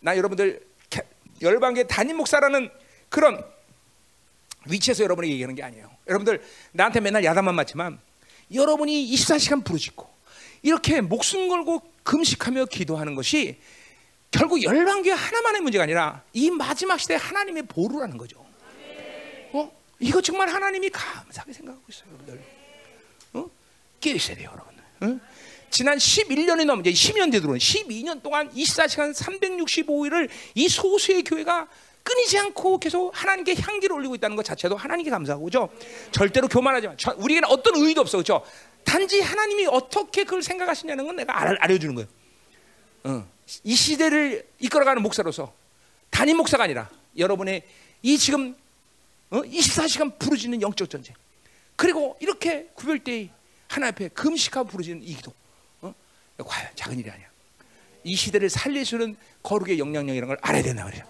[0.00, 1.02] 나 여러분들 개-
[1.42, 2.70] 열방계 담임 목사라는
[3.08, 3.42] 그런
[4.66, 5.90] 위치에서 여러분에게 얘기하는 게 아니에요.
[6.06, 6.42] 여러분들
[6.72, 7.98] 나한테 맨날 야단만 맞지만
[8.52, 10.08] 여러분이 24시간 부르짖고
[10.62, 13.58] 이렇게 목숨 걸고 금식하며 기도하는 것이
[14.30, 18.44] 결국 열방교회 하나만의 문제가 아니라 이 마지막 시대 하나님의 보루라는 거죠.
[19.52, 19.72] 어?
[19.98, 22.59] 이거 정말 하나님이 감사하게 생각하고 있어요, 여러분들.
[24.00, 24.02] 어?
[24.02, 25.18] 깨 있어야 돼요, 여러분.
[25.20, 25.20] 어?
[25.70, 31.68] 지난 11년이 넘은 이제 10년 되도록 12년 동안 24시간 365일을 이 소수의 교회가
[32.02, 35.68] 끊이지 않고 계속 하나님께 향기를 올리고 있다는 것 자체도 하나님께 감사하고 그죠?
[36.10, 36.94] 절대로 교만하지 마.
[36.96, 38.42] 저- 우리에게는 어떤 의의도 없어 그죠?
[38.84, 42.08] 단지 하나님이 어떻게 그걸 생각하시냐는 건 내가 알, 알려주는 거예요.
[43.04, 43.28] 어.
[43.64, 45.52] 이 시대를 이끌어가는 목사로서
[46.08, 47.62] 단임 목사가 아니라 여러분의
[48.02, 48.56] 이 지금
[49.30, 49.42] 어?
[49.42, 51.14] 24시간 부르짖는 영적 전쟁
[51.76, 53.30] 그리고 이렇게 구별되이
[53.70, 55.32] 하나님 앞에 금식하고 부르짖는 이 기도.
[55.80, 55.94] 어?
[56.44, 57.26] 과연 작은 일이 아니야.
[58.02, 61.04] 이 시대를 살리시는 거룩의 영향력이라는 걸 알아야 된다 말이야.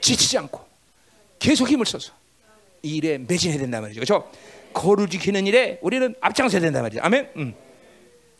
[0.00, 0.66] 지치지 않고
[1.38, 2.14] 계속 힘을 써서
[2.82, 4.00] 이 일에 매진해야 된다 말이죠.
[4.00, 4.32] 그렇죠?
[4.72, 7.02] 거룩 지키는 일에 우리는 앞장서야 된다 말이죠.
[7.02, 7.32] 아멘?
[7.36, 7.54] 음.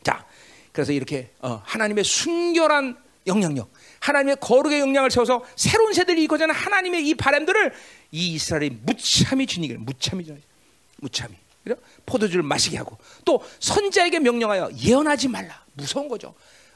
[0.03, 0.27] 자,
[0.73, 2.97] 그래서 이렇게 어, 하나님의 순결한
[3.27, 7.75] 영향력, 하나님의 거룩의 영향을 세워서 새로운 세대를 이끌자는 하나님의 이 바람들을
[8.13, 10.41] 이 이스라엘이 무참히 지니기를 무참히 지니
[10.99, 11.37] 무참히
[11.67, 11.75] 그래
[12.07, 16.35] 포도주를 마시게 하고 또 선자에게 명령하여 예언하지 말라 무서운 거죠.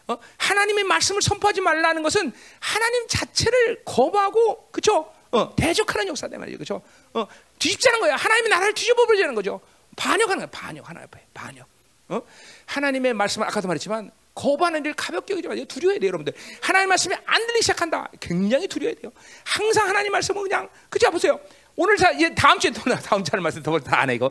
[0.09, 0.19] 어?
[0.39, 5.13] 하나님의 말씀을 선포하지 말라는 것은 하나님 자체를 거부하고 그죠?
[5.31, 6.83] 어, 대적하는 역사다 말이죠, 그죠?
[7.15, 7.25] 어,
[7.61, 8.17] 뒤집자는 거야.
[8.17, 9.61] 하나님의 나라를 뒤집어 버리자는 거죠.
[9.97, 11.69] 반역하는 거야, 반역 하나 앞에 반역.
[12.09, 12.21] 어?
[12.67, 15.65] 하나님의 말씀을 아까도 말했지만 거부하는 일 가볍게 여기지 마세요.
[15.67, 16.33] 두려워야 돼요, 여러분들.
[16.61, 18.11] 하나님 말씀이 안 들리기 시작한다.
[18.19, 19.13] 굉장히 두려워야 돼요.
[19.45, 21.39] 항상 하나님 말씀은 그냥 그죠 보세요.
[21.77, 24.31] 오늘 자 다음 주에 또 나- 다음 주에 말씀 더다안 해 이거.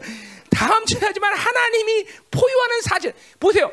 [0.60, 3.72] 다음 주에 하지만 하나님이 포유하는 사실 보세요.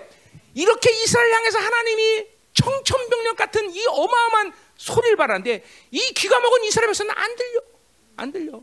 [0.55, 7.11] 이렇게 이스라엘 향해서 하나님이 청천벽력 같은 이 어마어마한 소리를 발하는데 이 귀가 먹은 이스라엘 백성은
[7.17, 7.61] 안 들려,
[8.17, 8.61] 안 들려.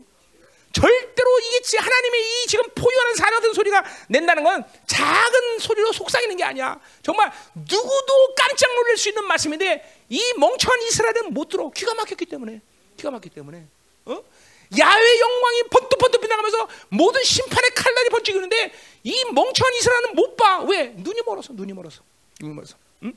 [0.72, 3.14] 절대로 이게 지- 하나님의 이 지금 포유하는
[3.44, 6.80] 같은 소리가 낸다는 건 작은 소리로 속삭이는 게 아니야.
[7.02, 11.70] 정말 누구도 깜짝 놀랄 수 있는 말씀인데 이 멍청한 이스라엘은 못 들어.
[11.76, 12.60] 귀가 막혔기 때문에.
[12.96, 13.68] 귀가 막혔기 때문에.
[14.74, 14.78] 어?
[14.78, 18.72] 야외 영광이 번뜩번뜩 빛나가면서 모든 심판의 칼날이 번지는데
[19.04, 20.60] 이 멍청한 이스라엘은 못 봐.
[20.62, 20.88] 왜?
[20.88, 21.52] 눈이 멀어서.
[21.52, 22.02] 눈이 멀어서.
[22.40, 22.76] 눈이 멀어서.
[23.04, 23.12] 응?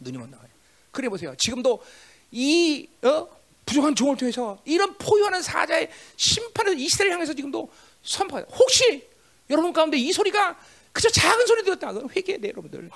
[0.00, 0.48] 눈이 먼 나와요.
[0.90, 1.34] 그래 보세요.
[1.36, 1.82] 지금도
[2.30, 3.28] 이 어?
[3.66, 7.70] 부족한 종을 통해서 이런 포효하는 사자의 심판을 이스라엘 향해서 지금도
[8.02, 8.46] 선포해요.
[8.52, 9.08] 혹시
[9.48, 10.58] 여러분 가운데 이 소리가
[10.92, 11.92] 그저 작은 소리 들었다.
[11.92, 12.90] 그럼 회개해야 돼요, 여러분들.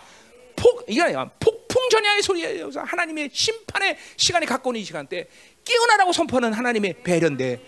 [0.57, 1.31] 폭 이게 아니야.
[1.39, 2.71] 폭 풍 전야의 소리예요.
[2.73, 5.27] 하나님의 심판의 시간이 가까운 이 시간 때
[5.65, 7.61] 깨어나라고 선포하는 하나님의 배려인데,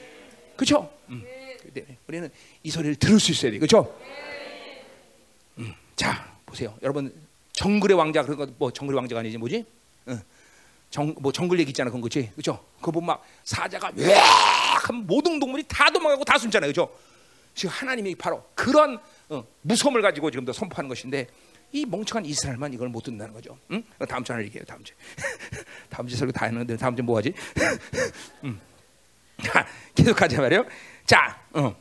[0.54, 0.92] 그렇죠?
[1.08, 1.24] 음.
[1.74, 2.30] 때문에 우리는
[2.62, 3.98] 이 소리를 들을 수 있어야 돼, 그렇죠?
[5.58, 5.74] 음.
[5.96, 7.12] 자 보세요, 여러분
[7.54, 9.64] 정글의 왕자 그런 거뭐 정글의 왕자가 아니지 뭐지?
[10.06, 10.22] 응.
[10.88, 12.64] 정, 뭐 정글 얘기 있잖아 그런 거지 그죠?
[12.78, 16.96] 그거 보면 막 사자가 왜 하면 모든 동물이 다 도망가고 다 숨잖아요 그죠?
[17.56, 21.26] 지금 하나님이 바로 그런 어, 무서움을 가지고 지금도 선포하는 것인데
[21.72, 23.82] 이 멍청한 이스라엘만 이걸 못 듣는다는 거죠 응?
[24.08, 24.94] 다음 주에 얘기해요 다음 주에
[25.90, 27.32] 다음 주에 설교 다 했는데 다음 주에 뭐 하지?
[28.44, 28.60] 음.
[29.42, 30.64] 자, 계속 하자 말이요
[31.06, 31.74] 자, 어.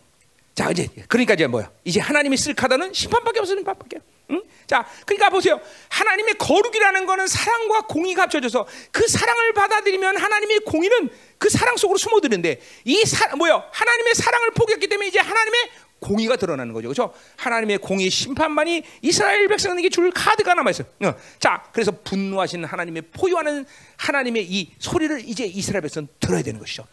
[0.53, 1.70] 자 이제 그러니까 이제 뭐야?
[1.84, 3.98] 이제 하나님이 쓸 카드는 심판밖에 없어 심판밖에.
[4.32, 4.41] 응?
[4.66, 5.60] 자, 그러니까 보세요.
[5.90, 12.62] 하나님의 거룩이라는 거는 사랑과 공의가 합쳐져서 그 사랑을 받아들이면 하나님의 공의는 그 사랑 속으로 숨어드는데
[12.86, 13.64] 이 사, 뭐요?
[13.72, 17.13] 하나님의 사랑을 포기했기 때문에 이제 하나님의 공의가 드러나는 거죠, 그렇죠?
[17.38, 20.88] 하나님의 공의 심판만이 이스라엘 백성에게 줄 카드가 남아 있어요.
[21.03, 21.15] 어.
[21.39, 23.65] 자, 그래서 분노하신 하나님의 포효하는
[23.97, 26.85] 하나님의 이 소리를 이제 이스라엘 백성 들어야 되는 것이죠.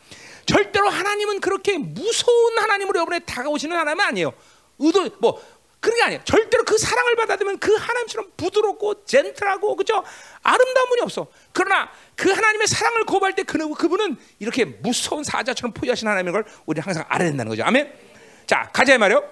[0.46, 4.32] 절대로 하나님은 그렇게 무서운 하나님으로 여러분에 다가오시는 하나님은 아니에요.
[4.78, 5.40] 의도 뭐
[5.82, 6.22] 그런 게 아니에요.
[6.24, 10.04] 절대로 그 사랑을 받아들면 그 하나님처럼 부드럽고 젠틀하고 그죠
[10.42, 11.26] 아름다운 분이 없어.
[11.52, 16.80] 그러나 그 하나님의 사랑을 거부할 때 그, 그분은 이렇게 무서운 사자처럼 포기하신 하나님인 걸 우리
[16.80, 17.64] 항상 알아야 된다는 거죠.
[17.64, 18.11] 아멘.
[18.52, 19.26] 자 가자 말이요.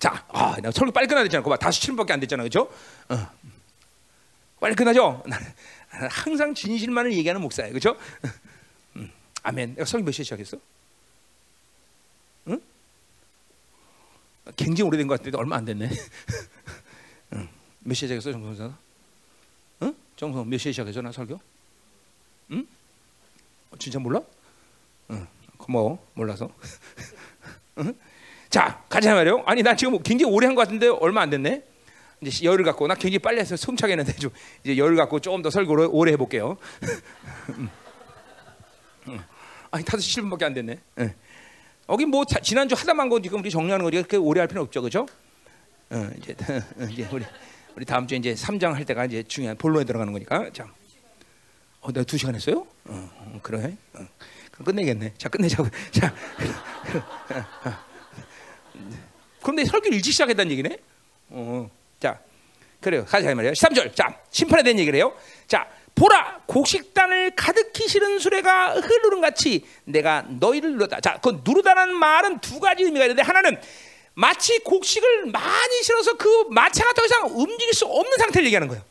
[0.00, 1.44] 자, 아, 나 설교 빨리 끝나야 되잖아.
[1.44, 2.68] 그봐 다시 7분밖에 안 됐잖아, 그렇죠?
[3.08, 3.30] 어.
[4.58, 5.22] 빨리 끝나죠?
[5.28, 5.46] 나는
[6.10, 7.96] 항상 진실만을 얘기하는 목사예요, 그렇죠?
[9.44, 9.76] 아멘.
[9.76, 10.56] 내가 설교 몇 시에 시작했어?
[12.48, 12.60] 응?
[14.56, 15.88] 굉장히 오래된 것 같은데 얼마 안 됐네.
[17.34, 17.48] 응.
[17.78, 18.76] 몇 시에 시작했어, 정성사?
[19.82, 19.94] 응?
[20.16, 21.38] 정성 몇 시에 시작했어, 나 설교?
[22.50, 22.66] 응?
[23.70, 24.20] 어, 진짜 몰라?
[25.12, 25.28] 응.
[25.58, 26.50] 고마워, 몰라서.
[27.78, 27.94] 응?
[28.56, 29.42] 자, 가자 말이요.
[29.44, 31.62] 아니, 나 지금 굉장히 오래 한 것 같은데 얼마 안 됐네.
[32.22, 34.30] 이제 열을 갖고 나 굉장히 빨리 해서 숨차게 했는데 좀
[34.64, 36.56] 이제 열을 갖고 조금 더 설교를 오래 해볼게요.
[39.70, 40.78] 아니 5시 7분밖에 안 됐네.
[41.00, 41.14] 예.
[41.90, 44.80] 여기 뭐 자- 지난주 하다만 거 지금 우리 정리하는 거 그렇게 오래 할 필요 없죠,
[44.80, 45.06] 그죠?
[45.90, 46.34] 어, 이제
[46.90, 47.26] 이제 우리
[47.76, 50.48] 우리 다음 주에 이제 3장 할 때가 이제 중요한 본론에 들어가는 거니까.
[50.54, 50.66] 자,
[51.82, 52.66] 어, 내가 두 시간 했어요?
[52.86, 53.76] 어, 어, 그래?
[53.92, 53.98] 어.
[54.50, 55.12] 그럼 끝내겠네.
[55.18, 55.68] 자, 끝내자고.
[55.92, 56.14] 자,
[59.42, 60.78] 그럼 내 설교 일찍 시작했다는 얘기네.
[61.30, 61.70] 어,
[62.00, 62.18] 자,
[62.80, 63.04] 그래요.
[63.04, 63.52] 가자 이 말이에요.
[63.52, 63.94] 13절.
[63.94, 65.14] 자, 심판에 대한 얘기를 해요.
[65.46, 71.00] 자, 보라, 곡식단을 가득히 실은 수레가 흐르는 같이 내가 너희를 누르다.
[71.00, 73.58] 자, 그 누르다는 말은 두 가지 의미가 있는데 하나는
[74.14, 78.82] 마치 곡식을 많이 실어서 그 마차가 더 이상 움직일 수 없는 상태를 얘기하는 거예요.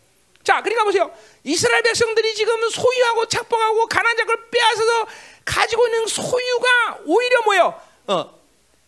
[0.43, 1.11] 자, 그러니까 보세요.
[1.43, 5.07] 이스라엘 백성들이 지금 소유하고 착복하고 가난 자를 빼앗아서
[5.43, 7.81] 가지고 있는 소유가 오히려 뭐예요?
[8.07, 8.39] 어,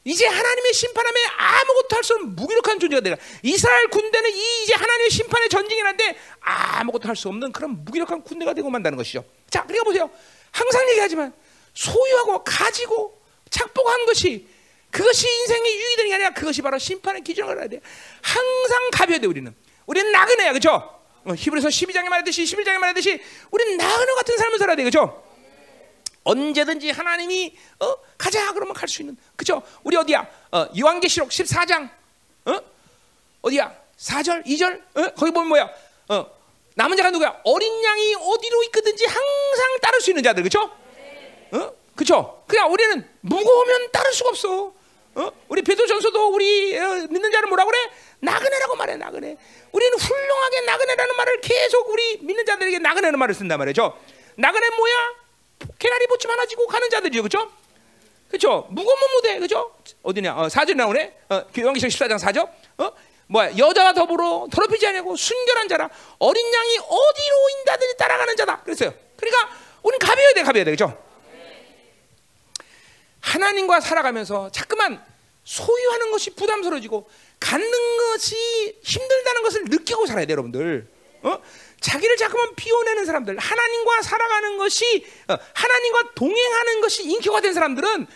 [0.07, 3.17] 이제 하나님의 심판함에 아무것도 할 수 없는 무기력한 존재가 되라.
[3.43, 8.69] 이스라엘 군대는 이 이제 하나님의 심판의 전쟁이란데 아무것도 할 수 없는 그런 무기력한 군대가 되고
[8.69, 9.25] 만다는 것이죠.
[9.49, 10.09] 자, 그러니까 보세요.
[10.51, 11.33] 항상 얘기하지만
[11.73, 14.47] 소유하고 가지고 착복한 것이
[14.91, 17.81] 그것이 인생의 유익이 되는 게 아니라 그것이 바로 심판의 기준을 알아야 돼.
[18.21, 19.53] 항상 가벼야 돼 우리는.
[19.85, 20.71] 우리는 나그네야, 그렇죠?
[21.25, 23.21] 어, 히브리서 12장에 말했듯이 11장에 말했듯이
[23.51, 25.26] 우리는 나그네 같은 삶을 살아야 돼, 그렇죠?
[26.27, 29.61] 언제든지 하나님이 어, 가자 그러면 갈 수 있는 그죠?
[29.83, 30.27] 우리 어디야?
[30.51, 31.89] 어, 요한계시록 14장
[32.45, 32.59] 어?
[33.41, 33.73] 어디야?
[33.97, 35.13] 4절, 2절 어?
[35.15, 35.69] 거기 보면 뭐야?
[36.09, 36.25] 어,
[36.75, 37.39] 남은 자가 누구야?
[37.43, 40.69] 어린 양이 어디로 이끄든지 항상 따를 수 있는 자들 그죠?
[41.51, 41.71] 어?
[41.95, 42.43] 그죠?
[42.47, 44.73] 그냥 우리는 무거우면 따를 수가 없어.
[45.15, 45.31] 어?
[45.47, 47.77] 우리 베드로전서도 우리 어, 믿는 자를 뭐라 그래?
[48.19, 49.35] 나그네라고 말해 나그네.
[49.71, 53.97] 우리는 훌륭하게 나그네라는 말을 계속 우리 믿는 자들에게 나그네라는 말을 쓴단 말이죠.
[54.35, 54.93] 나그네 뭐야?
[55.79, 57.51] 개나리 보침 하나 지고 가는 자들이죠, 그렇죠?
[58.29, 58.67] 그렇죠?
[58.69, 59.73] 무거우면 못해, 그렇죠?
[60.03, 60.35] 어디냐?
[60.35, 61.17] 어, 4절 나오네.
[61.29, 62.49] 어, 요한계시록 14장 4절.
[62.79, 62.91] 어?
[63.27, 63.57] 뭐야?
[63.57, 68.63] 여자와 더불어 더럽히지 아니하고 순결한 자라 어린 양이 어디로 인다든지 따라가는 자다.
[68.63, 68.93] 그랬어요.
[69.17, 69.49] 그러니까
[69.83, 71.03] 우리는 가벼워야 돼, 가벼워야 돼, 그렇죠?
[73.21, 75.03] 하나님과 살아가면서 자꾸만
[75.43, 77.09] 소유하는 것이 부담스러워지고
[77.39, 80.87] 갖는 것이 힘들다는 것을 느끼고 살아야 돼, 여러분들.
[81.23, 81.39] 어?
[81.87, 88.07] 자기를 자꾸만 비워내는 사람들, 하나님과 살아가는 것이 어, 하나님과 동행하는 것이 인격화 된 사람들은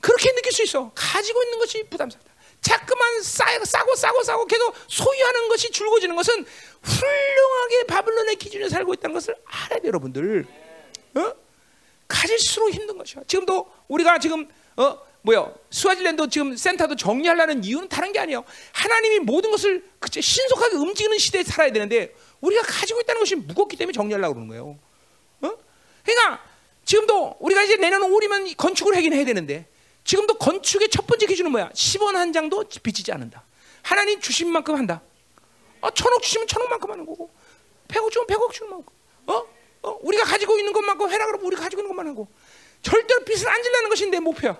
[0.00, 0.90] 그렇게 느낄 수 있어.
[0.96, 2.28] 가지고 있는 것이 부담스럽다.
[2.60, 6.44] 자꾸만 싸, 싸고 싸고 싸고 계속 소유하는 것이 줄고지는 것은
[6.82, 10.44] 훌륭하게 바빌론의 기준에 살고 있다는 것을 알아야 돼, 여러분들.
[11.14, 11.32] 어?
[12.08, 13.22] 가질수록 힘든 것이야.
[13.28, 18.44] 지금도 우리가 지금 어 뭐요 스와질랜드 지금 센터도 정리하려는 이유는 다른 게 아니에요.
[18.72, 23.92] 하나님이 모든 것을 그치, 신속하게 움직이는 시대에 살아야 되는데 우리가 가지고 있다는 것이 무겁기 때문에
[23.92, 24.78] 정리하려고 그러는 거예요.
[25.42, 25.58] 어?
[26.04, 26.42] 그러니까
[26.84, 29.66] 지금도 우리가 이제 내년 5월이면 건축을 하긴 해야 되는데
[30.04, 31.70] 지금도 건축의 첫 번째 기준은 뭐야?
[31.70, 33.44] 10원 한 장도 비치지 않는다.
[33.82, 35.00] 하나님 주신 만큼 한다.
[35.80, 37.30] 어, 천억 주시면 천억만큼 하는 거고,
[37.88, 38.92] 백억 주면 백억 주는 만큼.
[39.26, 39.46] 어?
[39.82, 39.98] 어?
[40.02, 42.28] 우리가 가지고 있는 것만큼 해라 그러면 우리가 가지고 있는 것만 하고,
[42.82, 44.52] 절대로 빚을 안 질라는 것이 내 목표야.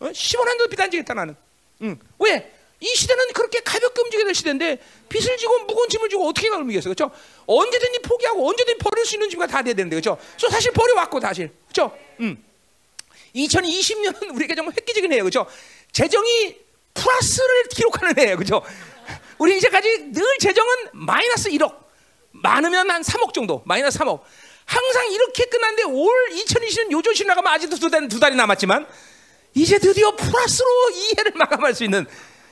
[0.00, 0.06] 어?
[0.10, 1.36] 10원 한 장도 빚안 지겠다 나는.
[1.82, 1.98] 응.
[2.18, 2.52] 왜?
[2.80, 4.78] 이 시대는 그렇게 가볍게 움직여야 될 시대인데
[5.08, 7.10] 빚을 지고 무거운 짐을 지고 어떻게 움직였어, 그렇죠?
[7.46, 10.16] 언제든지 포기하고 언제든지 버릴 수 있는 준비가 다 돼야 되는데, 그렇죠?
[10.36, 11.96] 그래서 사실 버려왔고 사실, 그렇죠?
[12.20, 12.44] 음.
[13.34, 15.46] 2020년은 우리에게 정말 획기적인 해요, 그렇죠?
[15.92, 16.56] 재정이
[16.94, 18.62] 플러스를 기록하는 해예요, 그렇죠?
[19.38, 21.74] 우리 이제까지 늘 재정은 마이너스 1억,
[22.30, 24.20] 많으면 한 3억 정도, 마이너스 3억.
[24.64, 28.86] 항상 이렇게 끝났는데 올 2020년 요조 신 나가면 아직도 두, 달, 두 달이 남았지만
[29.54, 32.06] 이제 드디어 플러스로 이 해를 마감할 수 있는.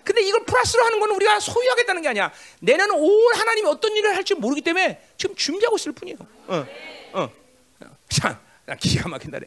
[0.06, 2.32] 근데 이걸 플러스로 하는 건 우리가 소유하겠다는 게 아니야.
[2.60, 6.16] 내년은 올 하나님이 어떤 일을 할지 모르기 때문에 지금 준비하고 있을 뿐이에요.
[6.46, 6.66] 어,
[7.14, 7.32] 어.
[8.08, 9.46] 참, 나 기가 막힌다네.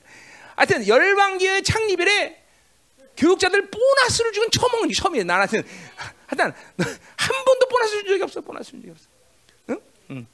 [0.57, 2.44] 하여튼 열방기의 창립일에
[3.15, 5.23] 교육자들 보너스를 주는 처음 먹는 처음이에요.
[5.23, 5.65] 나한테는
[6.27, 6.53] 하여튼
[7.15, 8.41] 한 번도 보너스 준 적이 없어.
[8.41, 9.06] 보너스 준 적이 없어.
[9.69, 9.81] 응?
[10.11, 10.27] 응.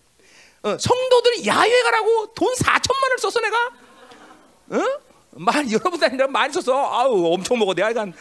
[0.64, 3.72] 어, 성도들이 야외 가라고 돈 4천만 원을 썼어 내가.
[4.72, 4.98] 응?
[5.38, 6.74] 많이 여러분들 아니라 많이 썼어.
[6.74, 8.12] 아우 엄청 먹어 내가 간.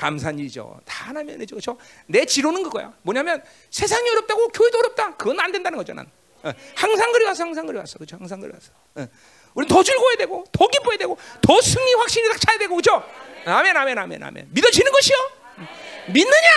[0.00, 0.80] 감사한 일이죠.
[0.86, 1.56] 다 하나님 은혜죠.
[1.56, 1.76] 그렇죠?
[2.06, 2.92] 내 지로는 그거야.
[3.02, 5.16] 뭐냐면 세상이 어렵다고 교회도 어렵다.
[5.16, 5.84] 그건 안 된다는.
[5.94, 6.06] 난
[6.42, 7.44] 어, 항상 그래 왔어.
[7.44, 7.98] 항상 그래 왔어.
[7.98, 8.16] 그렇죠?
[8.16, 8.72] 항상 그래 왔어.
[8.94, 9.06] 어.
[9.52, 13.04] 우리 더 즐거워야 되고, 더 기뻐야 되고, 더 승리 확신이 딱 차야 되고, 그렇죠?
[13.44, 14.48] 아멘, 아멘, 아멘, 아멘.
[14.50, 15.16] 믿어지는 것이요.
[16.06, 16.48] 믿느냐?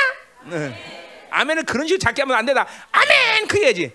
[0.46, 0.76] 어.
[1.32, 2.68] 아멘은 그런 식으로 작게 하면 안 된다.
[2.92, 3.92] 아멘, 그래야지.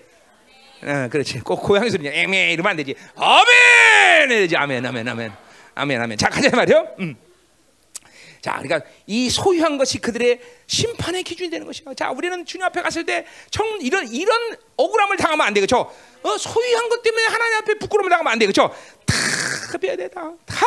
[0.83, 1.39] 어, 그렇지.
[1.39, 2.93] 꼭 고양이 소리냐, 앵매 이러면 안 되지.
[3.15, 4.57] 아멘, 이러지.
[4.57, 5.31] 아멘, 아멘, 아멘,
[5.75, 6.17] 아멘, 아멘.
[6.17, 6.95] 자, 가자 말이요.
[6.99, 7.28] 음.
[8.41, 10.39] 자, 그러니까 이 소유한 것이 그들의
[10.69, 11.95] 심판의 기준이 되는 것이야.
[11.95, 15.91] 자, 우리는 주님 앞에 갔을 때 청, 이런 이런 억울함을 당하면 안 돼, 그렇죠?
[16.21, 18.73] 어, 소유한 것 때문에 하나님 앞에 부끄러움을 당하면 안 돼, 그렇죠?
[19.05, 20.65] 다 배야 돼, 다, 다.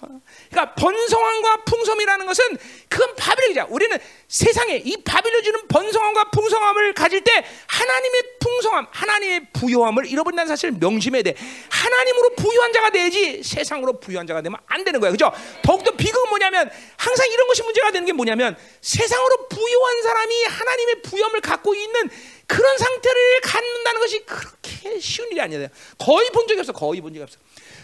[0.00, 0.08] 다.
[0.50, 2.58] 그러니까 번성함과 풍성이라는 것은
[2.88, 3.66] 그건 바빌론이자.
[3.68, 3.96] 우리는
[4.26, 10.76] 세상에 이 바빌론 주는 번성함과 풍성함을 가질 때 하나님의 풍 풍성함, 하나님의 부요함을 잃어버린다는 사실을
[10.78, 11.34] 명심해야 돼.
[11.68, 15.10] 하나님으로 부유한 자가 돼야지 세상으로 부유한 자가 되면 안 되는 거야.
[15.10, 15.32] 그죠?
[15.62, 21.40] 더욱더 비극은 뭐냐면 항상 이런 것이 문제가 되는 게 뭐냐면 세상으로 부유한 사람이 하나님의 부여함을
[21.40, 22.10] 갖고 있는
[22.46, 25.68] 그런 상태를 갖는다는 것이 그렇게 쉬운 일이 아니에요.
[25.98, 26.72] 거의 본 적이 없어.
[26.72, 27.38] 거의 본 적이 없어.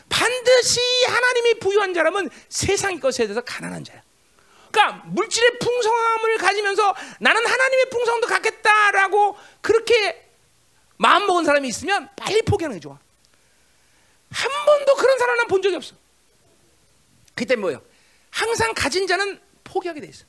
[0.09, 4.03] 반드시 하나님이 부유한 자라면 세상의 것에 대해서 가난한 자야.
[4.71, 10.29] 그러니까 물질의 풍성함을 가지면서 나는 하나님의 풍성도 갖겠다라고 그렇게
[10.97, 12.99] 마음 먹은 사람이 있으면 빨리 포기하는 게 좋아.
[14.31, 15.95] 한 번도 그런 사람은 본 적이 없어.
[17.35, 17.81] 그때 뭐예요?
[18.31, 20.25] 항상 가진 자는 포기하게 돼 있어.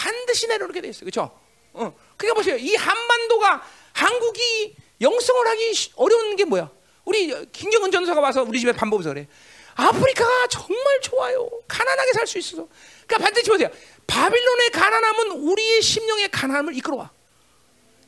[0.00, 1.00] 반드시 내려오게 돼 있어.
[1.00, 1.30] 그렇죠?
[1.74, 1.94] 어.
[2.16, 2.56] 그러니까 보세요.
[2.56, 3.62] 이 한반도가
[3.92, 6.70] 한국이 영성을 하기 어려운 게 뭐야?
[7.04, 9.28] 우리 김경은 전사가 와서 우리 집에 밥 먹으면서 그래.
[9.74, 11.50] 아프리카가 정말 좋아요.
[11.68, 12.66] 가난하게 살 수 있어서.
[13.06, 13.68] 그러니까 반드시 보세요.
[14.06, 17.10] 바빌론의 가난함은 우리의 심령의 가난함을 이끌어와.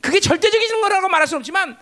[0.01, 1.78] 그게 절대적인 거라고 말할 수는 없지만,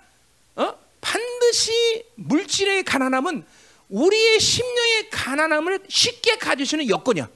[0.56, 0.74] 어?
[1.00, 3.46] 반드시 물질의 가난함은
[3.88, 7.28] 우리의 심령의 가난함을 쉽게 가질 수 있는 여건이야.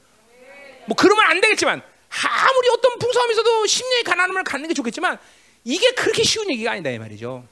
[0.87, 1.81] 뭐 그러면 안 되겠지만
[2.23, 5.17] 아무리 어떤 풍성함이 있어도 심령의 가난함을 갖는 게 좋겠지만
[5.63, 7.45] 이게 그렇게 쉬운 얘기가 아니다 이 말이죠.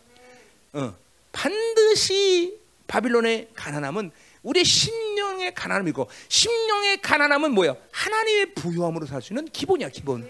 [0.73, 0.95] 어.
[1.31, 2.57] 반드시
[2.88, 4.11] 바빌론의 가난함은
[4.44, 7.76] 우리의 심령의 가난함이 고 심령의 가난함은 뭐야?
[7.91, 10.30] 하나님의 부유함으로 살 수 있는 기본이야 기본.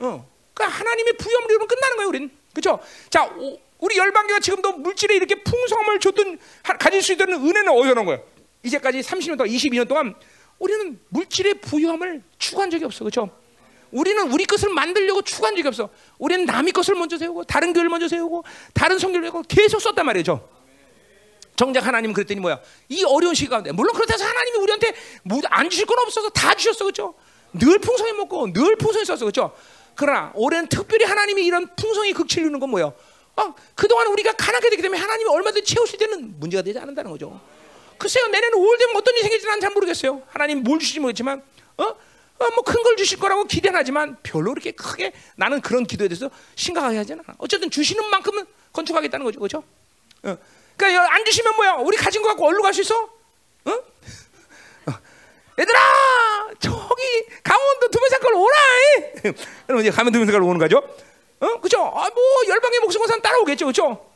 [0.00, 0.28] 어.
[0.54, 2.30] 그러니까 하나님의 부유함으로 끝나는 거예요 우리는.
[2.52, 2.80] 그렇죠?
[3.10, 6.38] 자 오, 우리 열방교가 지금도 물질에 이렇게 풍성함을 줬던
[6.78, 8.18] 가질 수 있는 은혜는 어디서 난 거야?
[8.62, 10.14] 이제까지 30년 동안 22년 동안
[10.58, 13.00] 우리는 물질의 부유함을 추구한 적이 없어.
[13.04, 13.28] 그렇죠?
[13.94, 15.88] 우리는 우리 것을 만들려고 추구한 적이 없어.
[16.18, 18.44] 우리는 남의 것을 먼저 세우고 다른 교회를 먼저 세우고
[18.74, 20.48] 다른 성교를 세우고 계속 썼단 말이죠.
[21.54, 22.60] 정작 하나님은 그랬더니 뭐야?
[22.88, 26.84] 이 어려운 시기 가운데 물론 그렇다 해서 하나님이 우리한테 뭐안 주실 건 없어서 다 주셨어.
[26.84, 27.14] 그렇죠?
[27.52, 29.20] 늘 풍성히 먹고 늘 풍성히 썼어.
[29.20, 29.54] 그렇죠?
[29.94, 32.86] 그러나 올해는 특별히 하나님이 이런 풍성히 극치를 누는 건 뭐야?
[32.86, 37.40] 어, 그동안 우리가 가난하게 되기 때문에 하나님이 얼마든지 채우실 때는 문제가 되지 않는다는 거죠.
[37.96, 40.22] 글쎄요, 내년에 5월 되면 어떤 일이 생길지 는 잘 모르겠어요.
[40.26, 41.42] 하나님 뭘 주실지 모르겠지만,
[41.78, 41.94] 어?
[42.38, 46.98] 어, 뭐큰 걸 주실 거라고 기대는 하지만 별로 그렇게 크게 나는 그런 기도에 대해서 심각하게
[46.98, 47.36] 하지는 않아.
[47.38, 49.62] 어쨌든 주시는 만큼은 건축하겠다는 거죠, 그렇죠?
[50.24, 50.36] 어.
[50.76, 51.72] 그러니까 안 주시면 뭐야?
[51.74, 52.94] 우리 가진 거 갖고 얼로 갈 수 있어?
[53.04, 53.70] 어?
[53.70, 54.92] 어?
[55.58, 55.78] 얘들아,
[56.58, 57.02] 저기
[57.44, 58.56] 강원도 두면산걸 오라.
[59.68, 60.78] 그럼 이제 가면 두면산걸 오는 거죠?
[61.40, 61.80] 어, 그죠?
[61.84, 64.10] 아, 뭐 열방의 목숨건 따라오겠죠, 그죠?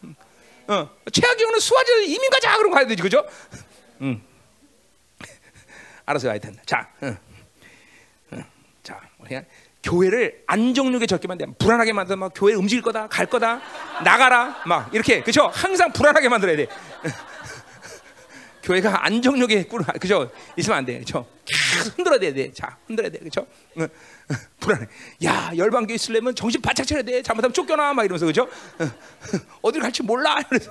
[0.66, 3.24] 어, 최악의 경우는 수화지로 이민 가자 그럼 가야 되지, 그죠?
[4.00, 4.20] 음.
[6.04, 6.90] 알아서 하여튼 자.
[7.04, 7.16] 응.
[9.28, 9.44] 그냥
[9.82, 13.60] 교회를 안정력에 적게 만들 불안하게 만들어 막 교회 움직일 거다 갈 거다
[14.02, 15.22] 나가라 막 이렇게.
[15.22, 16.66] 그죠 항상 불안하게 만들어야 돼.
[18.62, 20.98] 교회가 안정력에 꿀 그죠 있으면 안 돼.
[20.98, 21.26] 그죠
[21.96, 22.52] 흔들어야 돼.
[22.52, 23.18] 자 흔들어야 돼.
[23.20, 23.46] 그죠
[24.60, 24.86] 불안해.
[25.24, 27.22] 야 열방교 있으려면 정신 바짝 차려야 돼.
[27.22, 27.94] 잘못하면 쫓겨나.
[27.94, 28.48] 막 이러면서 그죠
[29.62, 30.42] 어딜 갈지 몰라.
[30.48, 30.70] 그래서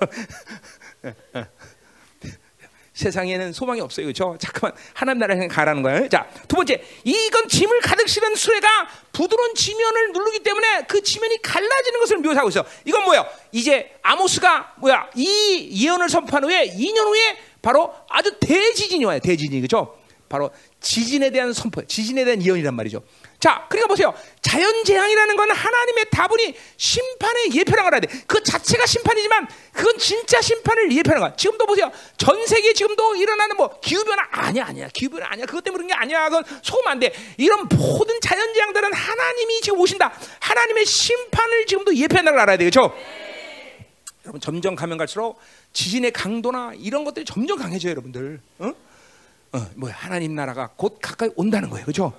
[2.97, 4.07] 세상에는 소망이 없어요.
[4.07, 4.35] 그렇죠?
[4.39, 6.09] 잠깐만 하나님 나라에 가라는 거예요.
[6.09, 6.81] 자, 두 번째.
[7.03, 8.67] 이건 짐을 가득 실은 수레가
[9.11, 12.65] 부드러운 지면을 누르기 때문에 그 지면이 갈라지는 것을 묘사하고 있어.
[12.85, 13.23] 이건 뭐야?
[13.51, 15.11] 이제 아모스가 뭐야?
[15.15, 19.19] 이 예언을 선포한 후에 2년 후에 바로 아주 대지진이 와요.
[19.19, 19.61] 대지진이.
[19.61, 19.95] 그렇죠?
[20.27, 20.49] 바로
[20.81, 23.03] 지진에 대한 선포, 지진에 대한 예언이란 말이죠.
[23.47, 24.13] 자, 그러니까 보세요.
[24.41, 28.09] 자연 재앙이라는 건 하나님의 다분히 심판의 예표라고 알아야 돼.
[28.27, 31.33] 그 자체가 심판이지만 그건 진짜 심판을 예표하는 거야.
[31.37, 31.89] 지금도 보세요.
[32.17, 34.89] 전 세계 지금도 일어나는 뭐 기후 변화 아니야, 아니야.
[34.91, 35.45] 기후 변화 아니야.
[35.45, 36.27] 그것 때문에 그런 게 아니야.
[36.27, 37.13] 그건 소금 안 돼.
[37.37, 40.11] 이런 모든 자연 재앙들은 하나님이 지금 오신다.
[40.41, 42.93] 하나님의 심판을 지금도 예표한다는 걸 알아야 되겠죠.
[44.25, 45.39] 여러분 점점 가면 갈수록
[45.71, 48.41] 지진의 강도나 이런 것들이 점점 강해져요, 여러분들.
[48.59, 48.73] 어?
[49.53, 52.11] 어, 뭐 하나님 나라가 곧 가까이 온다는 거예요, 그렇죠?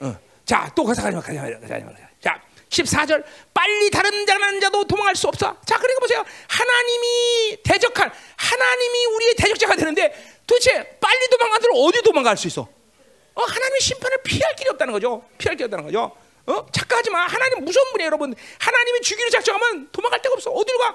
[0.00, 0.33] 어.
[0.44, 1.92] 자, 또 가지 마, 가지 마, 가지 마.
[2.20, 5.56] 자, 14절 빨리 다른 자는 자도 도망갈 수 없어.
[5.64, 6.24] 자, 그러니까 보세요.
[6.48, 10.12] 하나님이 대적한 하나님이 우리의 대적자가 되는데
[10.46, 12.62] 도대체 빨리 도망가도록 어디 도망갈 수 있어?
[12.62, 15.24] 어, 하나님의 심판을 피할 길이 없다는 거죠.
[15.38, 16.16] 피할 길이 없다는 거죠.
[16.46, 16.66] 어?
[16.72, 17.26] 착각하지 마.
[17.26, 18.34] 하나님 무서운 분이에요, 여러분.
[18.58, 20.50] 하나님이 죽이를 작정하면 도망갈 데가 없어.
[20.50, 20.94] 어디로 가?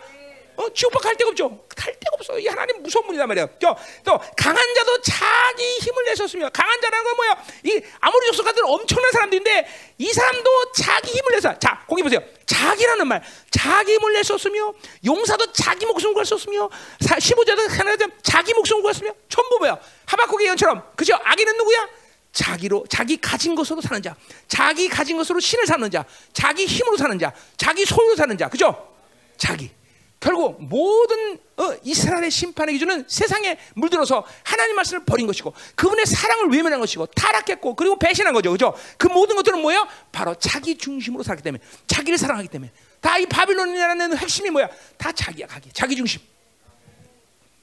[0.59, 1.63] 어, 지옥밖 갈 데가 없죠.
[1.73, 2.37] 갈 데가 없어.
[2.37, 3.47] 이 하나님 무서운 분이단 말이야.
[3.59, 7.43] 또, 또 강한 자도 자기 힘을 내셨으며 강한 자라는 건 뭐야?
[7.63, 12.19] 이 아무리 족속가들 엄청난 사람들인데 이 사람도 자기 힘을 내서 자 거기 보세요.
[12.45, 14.73] 자기라는 말, 자기 힘을 내셨으며
[15.05, 16.69] 용사도 자기 목숨을 구했었으며
[16.99, 19.79] 15자도 하나 자기 목숨을 구했으며 전부 뭐야?
[20.07, 21.17] 하박국의 예언처럼 그죠?
[21.23, 21.87] 악인은 누구야?
[22.33, 24.13] 자기로 자기 가진 것으로 사는 자,
[24.49, 26.03] 자기 가진 것으로 신을 사는 자,
[26.33, 28.93] 자기 힘으로 사는 자, 자기 소유로 사는 자, 그죠?
[29.37, 29.78] 자기.
[30.19, 36.79] 결국 모든 어, 이스라엘의 심판의 기준은 세상에 물들어서 하나님 말씀을 버린 것이고 그분의 사랑을 외면한
[36.79, 38.51] 것이고 타락했고 그리고 배신한 거죠.
[38.51, 38.75] 그죠?
[38.97, 39.87] 그 모든 것들은 뭐예요?
[40.11, 42.71] 바로 자기 중심으로 살기 때문에 자기를 사랑하기 때문에
[43.01, 44.69] 다 이 바빌론이라는 핵심이 뭐야?
[44.97, 45.69] 다 자기야, 자기.
[45.71, 46.21] 자기 중심.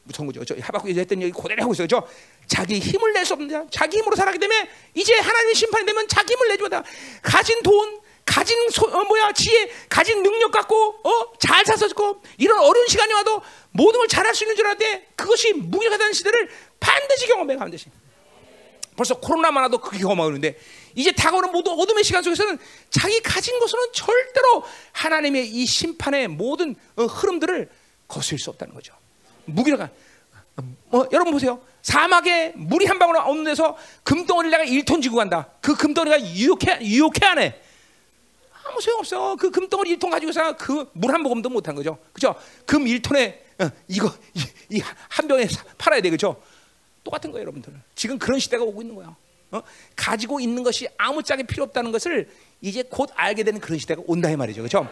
[0.05, 0.45] 무서운 거죠.
[0.45, 1.87] 저 하박국이 했던 얘기 그대로 하고 있어요.
[1.89, 2.07] 저
[2.47, 6.33] 자기 힘을 낼 수 없는 자, 자기 힘으로 살았기 때문에 이제 하나님의 심판이 되면 자기
[6.35, 6.83] 힘을 못하
[7.23, 12.59] 가진 돈, 가진 소, 어, 뭐야 지혜, 가진 능력 갖고 어, 잘 사서 고 이런
[12.59, 13.41] 어려운 시간이 와도
[13.71, 17.87] 모든 걸 잘할 수 있는 줄 알았는데 그것이 무기력하다는 시대를 반드시 경험해 반드시.
[18.97, 20.59] 벌써 코로나만 와도 그 경험하고 있는데
[20.95, 22.59] 이제 다가오는 모든 어둠의 시간 속에서는
[22.91, 27.71] 자기 가진 것으로는 절대로 하나님의 이 심판의 모든 어, 흐름들을
[28.09, 28.93] 거슬 수 없다는 거죠.
[29.45, 29.91] 무기력한.
[30.91, 31.61] 어, 여러분 보세요.
[31.83, 35.51] 사막에 물이 한 방울 없는 데서 금덩어리를 내가 1톤 지고 간다.
[35.61, 37.61] 그 금덩어리가 유혹해 유혹해 안 해.
[38.69, 39.37] 아무 소용 없어.
[39.37, 41.99] 그 금덩어리 1톤 가지고서 그 물 한 모금도 못한 거죠.
[42.13, 42.35] 그죠?
[42.67, 44.13] 금 1톤에 어, 이거
[44.71, 45.47] 이 한 병에
[45.79, 46.11] 팔아야 돼.
[46.11, 46.41] 그죠?
[47.05, 47.73] 똑같은 거예요, 여러분들.
[47.95, 49.15] 지금 그런 시대가 오고 있는 거야.
[49.53, 49.63] 어?
[49.95, 52.29] 가지고 있는 것이 아무짝에 필요 없다는 것을
[52.61, 54.89] 이제 곧 알게 되는 그런 시대가 온다 이 말이죠, 그렇죠?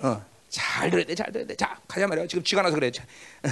[0.00, 1.56] 어, 잘 들어야 돼, 잘 들어야 돼.
[1.56, 2.26] 자, 가자 말이야.
[2.28, 2.90] 지금 쥐가 나서 그래.
[2.92, 3.02] 자,
[3.44, 3.48] 어,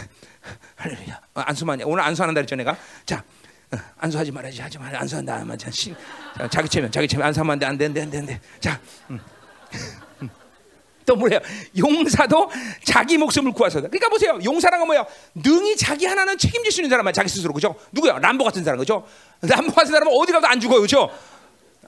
[0.76, 1.20] 할렐루야.
[1.35, 2.76] 어, 안수만 오늘 안수한다 그랬죠, 내가.
[3.05, 3.24] 자,
[3.72, 4.94] 어, 안수하지 말아야지, 하지 말.
[4.94, 8.18] 안수한다 자, 자기 체면, 자기 체면 안수하면 안 돼, 안 돼, 안 돼, 안 돼,
[8.18, 8.40] 안 돼.
[8.60, 8.80] 자.
[9.10, 9.20] 음.
[11.07, 11.40] 또 뭐예요?
[11.77, 12.51] 용사도
[12.85, 13.89] 자기 목숨을 구하서다.
[13.89, 14.39] 그러니까 보세요.
[14.45, 15.07] 용사란 건 뭐예요?
[15.35, 17.74] 능히 자기 하나는 책임질 수 있는 사람만 자기 스스로 그죠?
[17.93, 18.19] 누구야?
[18.19, 19.07] 람보 같은 사람 그죠?
[19.40, 21.11] 람보 같은 사람은 어디 가도 안 죽어요, 그죠?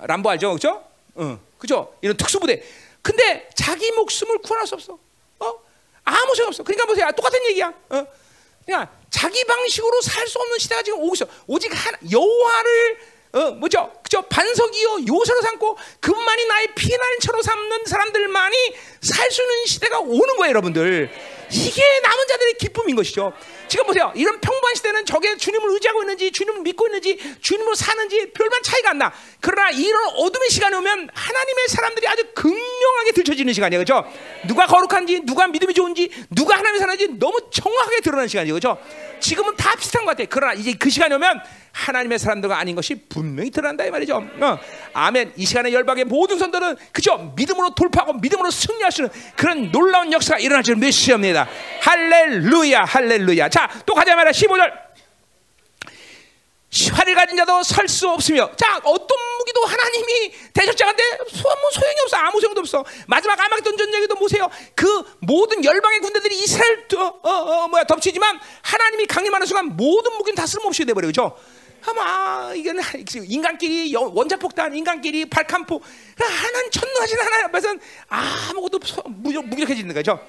[0.01, 0.83] 람보 알죠, 그죠?
[1.17, 1.93] 어, 그죠?
[2.01, 2.63] 이런 특수부대.
[3.03, 4.99] 근데 자기 목숨을 구할 수 없어.
[5.41, 5.55] 어?
[6.05, 6.63] 아무 소용 없어.
[6.63, 7.11] 그러니까 보세요.
[7.15, 7.69] 똑같은 얘기야.
[7.91, 8.07] 어?
[8.65, 11.27] 그러니까 자기 방식으로 살 수 없는 시대가 지금 오고 있어.
[11.47, 12.99] 오직 하나, 여호와를
[13.33, 13.93] 어 뭐죠?
[14.03, 14.23] 그죠?
[14.23, 18.57] 반석이요 요새로 삼고 그분만이 나의 피난처로 삼는 사람들만이
[19.03, 21.11] 살 수 있는 시대가 오는 거예요, 여러분들.
[21.53, 23.33] 이게 남은 자들의 기쁨인 것이죠.
[23.69, 24.13] 지금 보세요.
[24.15, 28.99] 이런 평범한 시대는 저게 주님을 의지하고 있는지, 주님을 믿고 있는지, 주님으로 사는지 별반 차이가 안
[28.99, 29.13] 나.
[29.41, 34.11] 그러나 이런 어둠의 시간이 오면 하나님의 사람들이 아주 극명하게 들춰지는 시간이에요, 그렇죠?
[34.47, 38.79] 누가 거룩한지, 누가 믿음이 좋은지, 누가 하나님의 사는지 너무 정확하게 드러나는 시간이에요, 그렇죠?
[39.21, 40.29] 지금은 다 비슷한 것 같아.
[40.31, 41.41] 그러나 이제 그 시간이 오면
[41.73, 44.17] 하나님의 사람들과 아닌 것이 분명히 드러난다 이 말이죠.
[44.17, 44.59] 어.
[44.93, 45.35] 아멘.
[45.37, 47.33] 이 시간에 열방의 모든 선들은 그죠?
[47.37, 51.40] 믿음으로 돌파하고 믿음으로 승리할 수 있는 그런 놀라운 역사가 일어날 줄 믿습니다.
[51.81, 53.49] 할렐루야, 할렐루야.
[53.49, 54.33] 자, 또 가자 말이야.
[54.33, 54.91] 15절.
[56.93, 58.49] 활을 가진 자도 설 수 없으며.
[58.57, 61.03] 자 어떤 무기도 하나님이 대적자한테
[61.43, 62.17] 뭐 소용이 없어.
[62.19, 62.85] 아무 소용도 없어.
[63.09, 64.49] 마지막 아마겟돈 전쟁에도 보세요.
[64.77, 70.37] 그 모든 열방의 군대들이 이스라엘 어, 어, 어, 뭐야 덮치지만 하나님이 강림하는 순간 모든 무기는
[70.37, 71.09] 다 쓸모없이 돼버려.
[71.09, 71.37] 그죠?
[71.87, 72.83] 아마 이게는
[73.25, 75.81] 인간끼리 원자폭탄 인간끼리 발칸포.
[76.19, 80.21] 하나님 천능하신 하나님 앞에서는 아무것도 무력해지는 거죠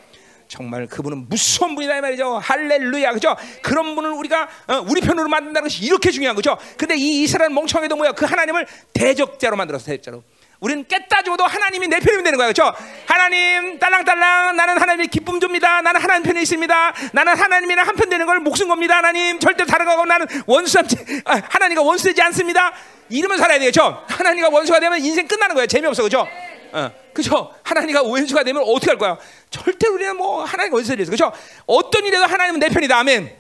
[0.52, 2.40] 정말 그분은 무서운 분이다 이 말이죠.
[2.40, 3.38] 할렐루야, 그죠?
[3.62, 6.58] 그런 분을 우리가 어, 우리 편으로 만든다는 것이 이렇게 중요한 거죠.
[6.78, 8.12] 근데 이 이스라엘 멍청이도 뭐야?
[8.12, 10.24] 그 하나님을 대적자로 만들었어, 대적자로.
[10.60, 12.76] 우리는 깼다 죽어도 하나님이 내 편이 되는 거예요, 그렇죠?
[13.08, 15.82] 하나님 딸랑딸랑 나는 하나님의 기쁨 줍니다.
[15.82, 16.94] 나는 하나님 편에 있습니다.
[17.14, 18.98] 나는 하나님이랑 한편 되는 걸 목숨 겁니다.
[18.98, 22.74] 하나님 절대 다른 거고 나는 원수 아, 하나님과 원수되지 않습니다.
[23.10, 24.04] 이러면 살아야 되겠죠?
[24.08, 25.68] 하나님과 원수가 되면 인생 끝나는 거예요.
[25.68, 26.28] 재미없어, 그렇죠?
[26.74, 27.54] 어, 그죠?
[27.64, 29.18] 하나님과 원수가 되면 어떻게 할 거야?
[29.50, 31.12] 절대 우리는 뭐 하나님 원수가 되죠.
[31.12, 31.32] 그죠?
[31.66, 32.98] 어떤 일에도 하나님은 내 편이다.
[32.98, 33.38] 아멘.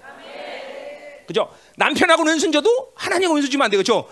[1.28, 1.49] 그죠?
[1.78, 3.78] 남편하고 원수져도 하나님과 원수 주면 안 돼.
[3.78, 4.08] 그죠?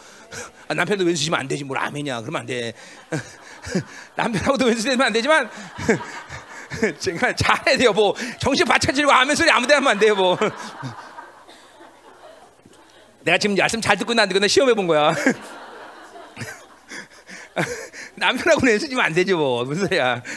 [0.68, 1.64] 아, 남편도 원수 주면 안 되지.
[1.64, 2.22] 뭘 아멘이야.
[2.22, 2.74] 그러면 안 돼.
[4.16, 5.50] 남편하고도 원수 되면 안 되지만
[7.00, 7.92] 제가 잘해야 돼요.
[7.92, 10.16] 뭐 정신 바짝 지르고 아멘 소리 아무 데나 하면 안 돼요.
[10.16, 10.38] 뭐.
[13.22, 15.14] 내가 지금 말씀 잘 듣고 있나 시험해 본 거야.
[18.20, 19.64] 남편하고 왼수지면 안 되죠, 뭐.
[19.66, 20.22] 무슨 소리야.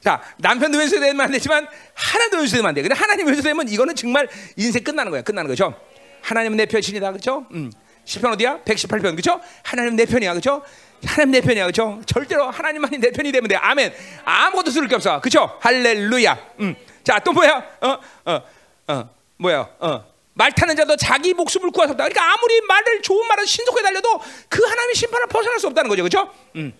[0.00, 2.82] 자, 남편도 왼수 되면 안 되지만 하나도 왼수 되면 안 돼.
[2.82, 5.22] 근데 하나님 왼수 되면 이거는 정말 인생 끝나는 거야.
[5.22, 5.74] 끝나는 거죠.
[6.22, 7.10] 하나님은 내 편이다.
[7.12, 7.46] 그렇죠?
[7.52, 7.72] 음.
[8.04, 8.60] 10편 어디야?
[8.64, 9.02] 118편.
[9.12, 9.40] 그렇죠?
[9.62, 10.32] 하나님 내 편이야.
[10.32, 10.62] 그렇죠?
[11.04, 11.64] 하나님 내 편이야.
[11.64, 12.00] 그렇죠?
[12.06, 13.56] 절대로 하나님만이 내 편이 되면 돼.
[13.56, 13.92] 아멘.
[14.24, 15.20] 아무것도 쓸 게 없어.
[15.20, 15.58] 그렇죠?
[15.60, 16.38] 할렐루야.
[16.60, 16.76] 음.
[17.02, 17.64] 자, 또 뭐야?
[17.80, 17.98] 어?
[18.26, 18.42] 어.
[18.88, 19.10] 어.
[19.38, 19.68] 뭐야?
[19.80, 20.04] 어.
[20.36, 21.96] 말 타는 자도 자기 목숨을 구하셨다.
[21.96, 26.30] 그러니까 아무리 말을 좋은 말을 신속하게 달려도 그 하나님의 심판을 벗어날 수 없다는 거죠, 그렇죠?
[26.56, 26.74] 음.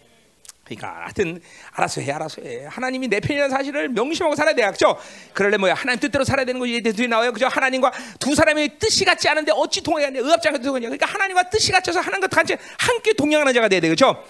[0.62, 1.40] 그러니까 하여튼
[1.72, 2.66] 알아서 해, 알아서 해.
[2.68, 4.98] 하나님이 내 편이라는 사실을 명심하고 살아야 돼, 그렇죠?
[5.32, 5.72] 그러려 뭐야?
[5.72, 6.82] 하나님 뜻대로 살아야 되는 거지.
[6.82, 7.46] 뒤에 나와요, 그죠?
[7.46, 10.20] 하나님과 두 사람이 뜻이 같지 않은데 어찌 동행하냐?
[10.20, 10.88] 의합자가 동행하냐?
[10.88, 14.22] 그러니까 하나님과 뜻이 같아서 하나님과 같이 함께 동행하는 자가 돼야 돼, 그렇죠?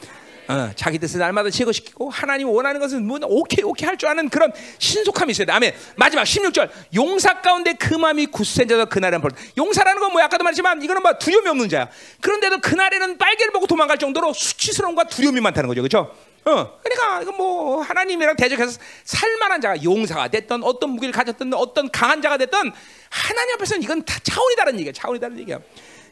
[0.49, 4.53] 어, 자기 뜻을 날마다 제거시키고 하나님 원하는 것은 뭐 오케이 오케이 할 줄 아는 그런
[4.79, 5.53] 신속함이 있어야 돼.
[5.53, 5.75] 아멘.
[5.97, 9.31] 마지막 16절 용사 가운데 그 마음이 굳센 자도 그날은 벌.
[9.57, 11.89] 용사라는 건뭐 아까도 말했지만 이거는 뭐 두려움이 없는 자야.
[12.21, 15.81] 그런데도 그날에는 빨개를 보고 도망갈 정도로 수치스러움과 두려움이 많다는 거죠.
[15.83, 16.15] 그렇죠?
[16.45, 22.23] 어, 그러니까 이거 뭐 하나님이랑 대적해서 살만한 자가 용사가 됐던 어떤 무기를 가졌던 어떤 강한
[22.23, 22.73] 자가 됐던
[23.11, 24.93] 하나님 앞에서는 이건 다 차원이 다른 얘기야.
[24.93, 25.59] 차원이 다른 얘기야.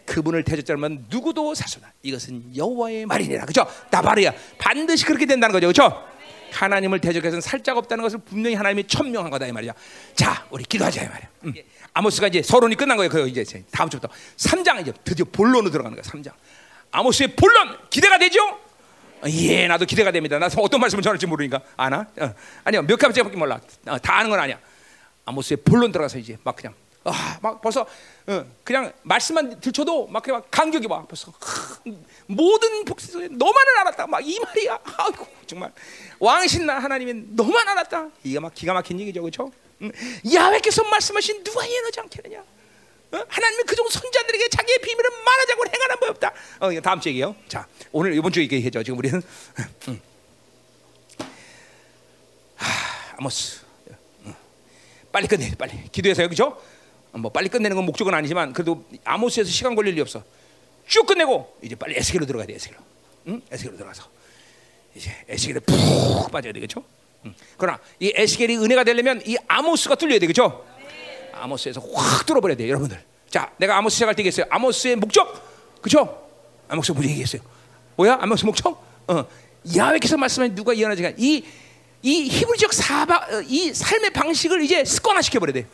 [0.07, 1.93] 그분을 대적자면 누구도 사소다.
[2.03, 3.47] 이것은 여호와의 말이니라.
[3.47, 3.67] 그죠?
[3.91, 4.33] 나바르야.
[4.59, 5.67] 반드시 그렇게 된다는 거죠.
[5.67, 6.05] 그죠?
[6.53, 9.73] 하나님을 대적해서는 살짝 없다는 것을 분명히 하나님이 천명한 거다 이 말이야.
[10.15, 11.29] 자, 우리 기도하자 이 말이야.
[11.45, 11.55] 음.
[11.95, 13.11] 아모스가 이제 서론이 끝난 거예요.
[13.11, 16.03] 그 이제 다음 주부터 3장 이제 드디어 본론으로 들어가는 거야.
[16.03, 16.33] 3장.
[16.91, 18.39] 아모스의 본론 기대가 되죠?
[19.27, 20.39] 예, 나도 기대가 됩니다.
[20.39, 22.07] 나 어떤 말씀을 전할지 모르니까 아나?
[22.21, 22.35] 어.
[22.65, 23.61] 아니요, 몇 가지밖에 몰라.
[23.87, 24.59] 어, 다 아는 건 아니야.
[25.25, 26.75] 아모스의 본론 들어가서 이제 막 그냥
[27.07, 27.87] 아, 막 벌써
[28.27, 31.33] 어, 그냥 말씀만 들춰도 막 그냥 간격이 와 벌써
[32.27, 34.07] 모든 복수에 너만을 알았다.
[34.07, 34.79] 막 이 말이야.
[34.85, 35.71] 아이고 정말
[36.19, 38.09] 왕신 나 하나님이 너만 알았다.
[38.23, 39.53] 이게 막 기가 막힌 얘기죠, 그렇죠?
[39.83, 39.93] 음,
[40.35, 42.41] 야훼께서 말씀하신 누가 예너지 않겠느냐?
[42.41, 43.25] 어?
[43.29, 46.33] 하나님이 그종 손자들에게 자기의 비밀을 말하자고 행하는 법 없다.
[46.61, 47.37] 어, 이거 다음 주 얘기요.
[47.49, 48.83] 자, 오늘 이번 주 얘기해죠.
[48.83, 49.21] 지금 우리는
[49.89, 50.01] 음.
[52.57, 53.61] 하, 아모스
[54.25, 54.35] 음.
[55.13, 56.61] 빨리 끝내, 빨리 기도해서요, 그렇죠?
[57.17, 60.23] 뭐 빨리 끝내는 건 목적은 아니지만 그래도 아모스에서 시간 걸릴 리 없어.
[60.87, 62.55] 쭉 끝내고 이제 빨리 에스겔로 들어가야 돼.
[62.55, 62.81] 에스겔로.
[63.29, 63.43] 응?
[63.51, 64.05] 에스겔로 들어가서
[64.95, 66.85] 이제 에스겔에 푹 빠져야 되겠죠?
[67.27, 67.35] 응.
[67.57, 70.67] 그러나 이 에스겔이 은혜가 되려면 이 아모스가 뚫려야 되겠죠?
[71.33, 73.03] 아모스에서 확 뚫어버려야 돼, 여러분들.
[73.29, 74.47] 자, 내가 아모스 시작할 때 얘기했어요.
[74.51, 76.29] 아모스의 목적, 그죠?
[76.69, 77.43] 아모스 뭐지 얘기했어요?
[77.97, 78.19] 뭐야?
[78.21, 78.85] 아모스 목적?
[79.09, 79.25] 어,
[79.77, 81.45] 야훼께서 말씀하신 누가 이해하지가 이,
[82.03, 85.67] 이 히브리적 사바, 어, 이 삶의 방식을 이제 습관화 시켜버려야 돼.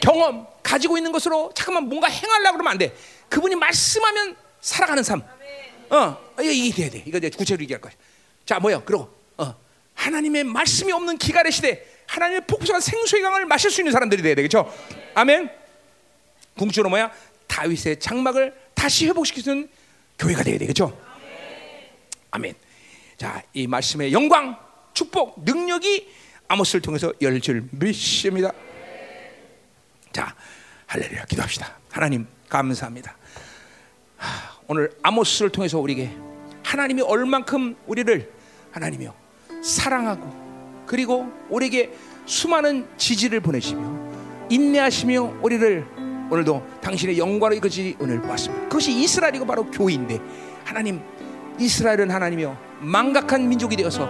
[0.00, 2.94] 경험 가지고 있는 것으로 잠깐만 뭔가 행하려고 그러면 안 돼.
[3.28, 5.22] 그분이 말씀하면 살아가는 삶.
[5.90, 7.02] 어, 이게 돼야 돼.
[7.06, 7.92] 이거 이제 구체적으로 얘기할 거야.
[8.46, 8.82] 자, 뭐야?
[8.84, 9.54] 그리고 어,
[9.94, 14.72] 하나님의 말씀이 없는 기갈의 시대, 하나님의 폭소한 생수의 강을 마실 수 있는 사람들이 돼야 되겠죠.
[15.14, 15.50] 아멘.
[16.56, 17.12] 궁주로 뭐야?
[17.46, 19.68] 다윗의 장막을 다시 회복시키는
[20.18, 20.96] 교회가 돼야 되겠죠.
[22.30, 22.54] 아멘.
[23.16, 24.56] 자, 이 말씀의 영광,
[24.94, 26.08] 축복, 능력이
[26.48, 28.52] 아모스를 통해서 열줄 믿습니다.
[30.12, 30.34] 자,
[30.86, 31.78] 할렐루야 기도합시다.
[31.90, 33.16] 하나님 감사합니다.
[34.16, 34.28] 하,
[34.66, 36.10] 오늘 아모스를 통해서 우리에게
[36.64, 38.30] 하나님이 얼만큼 우리를
[38.72, 39.14] 하나님이요
[39.62, 41.92] 사랑하고 그리고 우리에게
[42.26, 44.10] 수많은 지지를 보내시며
[44.48, 45.86] 인내하시며 우리를
[46.30, 48.64] 오늘도 당신의 영광을 이것이 오늘 보았습니다.
[48.64, 50.20] 그것이 이스라엘이고 바로 교회인데
[50.64, 51.00] 하나님
[51.58, 54.08] 이스라엘은 하나님이요 망각한 민족이 되어서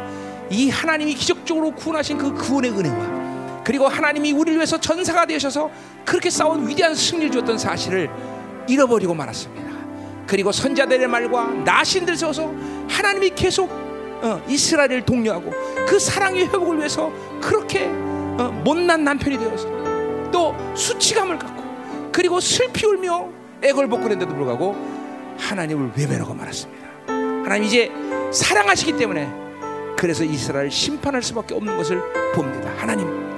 [0.50, 3.20] 이 하나님이 기적적으로 구원하신 그 구원의 은혜와
[3.64, 5.70] 그리고 하나님이 우리를 위해서 전사가 되셔서
[6.04, 8.10] 그렇게 싸운 위대한 승리를 줬던 사실을
[8.68, 9.70] 잃어버리고 말았습니다.
[10.26, 12.52] 그리고 선자들의 말과 나신들 세워서
[12.88, 13.70] 하나님이 계속
[14.22, 15.50] 어, 이스라엘을 독려하고
[15.86, 17.10] 그 사랑의 회복을 위해서
[17.40, 19.68] 그렇게 어, 못난 남편이 되어서
[20.30, 21.62] 또 수치감을 갖고
[22.12, 23.28] 그리고 슬피 울며
[23.62, 24.76] 애걸복걸했는데도 불구하고
[25.38, 26.88] 하나님을 외면하고 말았습니다.
[27.44, 27.90] 하나님 이제
[28.32, 29.28] 사랑하시기 때문에
[29.96, 32.00] 그래서 이스라엘 심판할 수밖에 없는 것을
[32.32, 32.72] 봅니다.
[32.76, 33.29] 하나님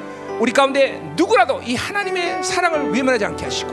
[0.43, 3.71] 우리 가운데 누구라도 이 하나님의 사랑을 외면하지 않게 하시고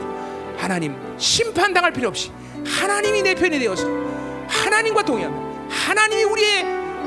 [0.56, 2.30] 하나님 심판당할 필요 없이
[2.64, 3.88] 하나님이 내 편이 되어서
[4.46, 6.62] 하나님과 동의하면 하나님이 우리의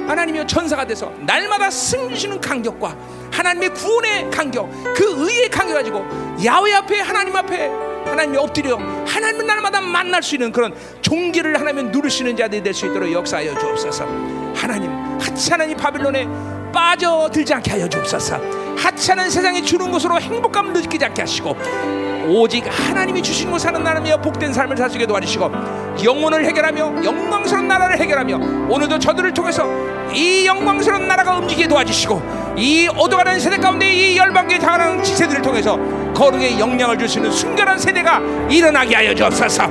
[0.05, 2.93] 하나님의 전사가 돼서 날마다 승리 주는 간격과
[3.31, 6.05] 하나님의 구원의 간격 그 의의 간격 가지고
[6.43, 7.67] 야외 앞에 하나님 앞에
[8.03, 8.75] 하나님이 엎드려
[9.07, 14.03] 하나님을 날마다 만날 수 있는 그런 종기를 하나님 누르시는 자들이 될 수 있도록 역사하여 주옵소서.
[14.53, 14.91] 하나님
[15.21, 16.27] 하찮은 이 바빌론에
[16.73, 21.55] 빠져들지 않게 하여 주옵소서 하찮은 세상이 주는 것으로 행복감을 느끼지 않게 하시고
[22.27, 25.51] 오직 하나님이 주신 것 사는 나라며 복된 삶을 사시게 도와주시고
[26.03, 29.67] 영혼을 해결하며 영광스러운 나라를 해결하며 오늘도 저들을 통해서
[30.13, 35.77] 이 영광스러운 나라가 움직이게 도와주시고 이 어두가는 세대 가운데 이 열방계 당하는 지세들을 통해서
[36.13, 39.65] 거룩의 영향을 있는 순결한 세대가 일어나게 하여 주옵소서.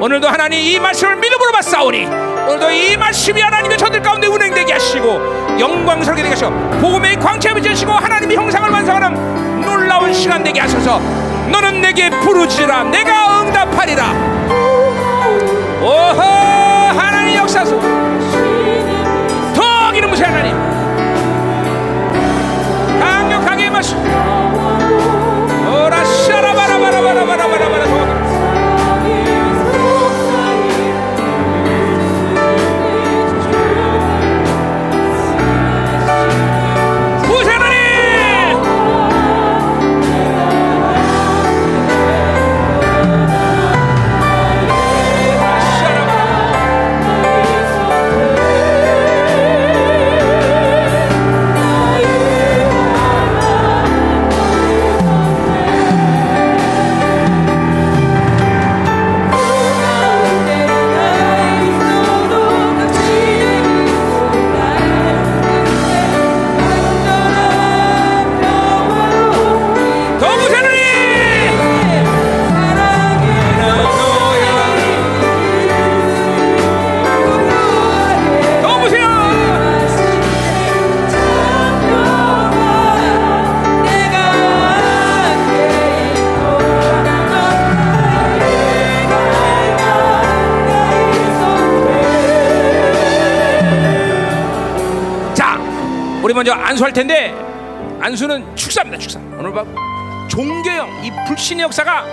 [0.00, 6.22] 오늘도 하나님 이 말씀을 믿음으로 받사오니 오늘도 이 말씀이 하나님의 저들 가운데 운행되게 하시고 영광스럽게
[6.22, 6.50] 되게 하시고
[6.80, 10.98] 복음의 광채를 비추시고 하나님의 형상을 완성하는 놀라운 시간 되게 하소서.
[11.50, 12.84] 너는 내게 부르지라.
[12.84, 14.12] 내가 응답하리라.
[15.80, 16.20] 오호
[16.98, 17.80] 하나님 역사소.
[19.54, 20.56] 더 기름 부세 하나님.
[23.00, 27.86] 강력하게 마시 오라 샤라바라바라바라바라바라
[96.42, 97.32] 먼저 안수할 텐데
[98.00, 98.98] 안수는 축사입니다.
[98.98, 99.20] 축사.
[99.38, 99.64] 오늘 밤
[100.28, 102.04] 종교형 이 불신의 역사가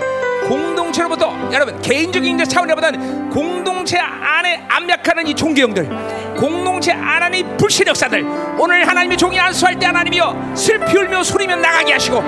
[0.46, 5.88] 공동체로부터 여러분 개인적인 이제 차원보다는 공동체 안에 압력하는 이 종교형들
[6.36, 8.24] 공동체 안에 이 불신 역사들
[8.56, 12.22] 오늘 하나님의 종이 안수할 때 하나님이여 슬피 울며 소리며 나가게 하시고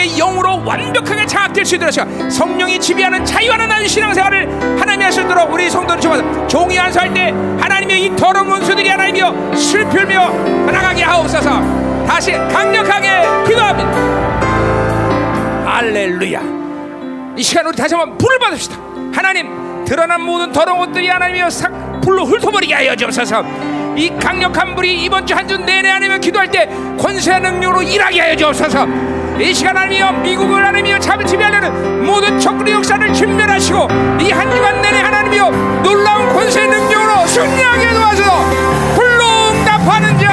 [0.00, 5.52] 하나님 하나님의 영으로 완벽하게 장악될 수 있도록 하시고 성령이 지배하는 자유하는 한 신앙생활을 하나님이 하시도록
[5.52, 10.30] 우리 성도를 주어서 종이 안수할 때 하나님의 이 더러운 원수들이 하나님이여 슬피 울며
[10.70, 13.08] 나가게 하옵소서 다시 강력하게
[13.46, 13.90] 기도합니다
[15.66, 16.40] 할렐루야
[17.36, 18.76] 이 시간 우리 다시 한번 불을 받읍시다.
[19.14, 23.42] 하나님 드러난 모든 더러운 것들이 하나님이여 싹 불로 훑어버리게 하여 주옵소서.
[23.96, 26.68] 이 강력한 불이 이번 주 한 주 내내 하나님을 기도할 때
[26.98, 28.86] 권세 능력으로 일하게 하여 주옵소서.
[29.40, 33.88] 이 시간 하나님이여 미국을 하나님이여 잠을 지배하려는 모든 적그리 역사를 진멸하시고
[34.20, 35.50] 이 한 주간 내내 하나님이여
[35.82, 38.22] 놀라운 권세 능력으로 승리하게 도와서.
[38.94, 40.28] 불로 응답하는 자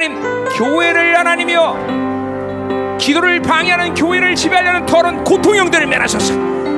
[0.00, 2.96] 하나님 교회를 하나님이여.
[2.98, 6.32] 기도를 방해하는 교회를 지배하려는 더러운 고통형들을 멸하소서.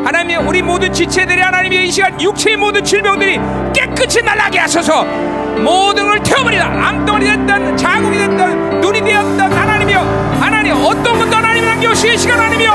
[0.05, 3.39] 하나님이 우리 모든 지체들이 하나님의 이 시간 육체의 모든 질병들이
[3.73, 5.05] 깨끗이 날아가게 하소서.
[5.05, 6.67] 모든 걸 태워버리라.
[6.67, 10.01] 암덩어리 됐든 자국이 됐든 눈이 되었든 하나님이여.
[10.41, 12.73] 하나님 어떤 것도 하나님이 남겨오시기 시간 하나님이여.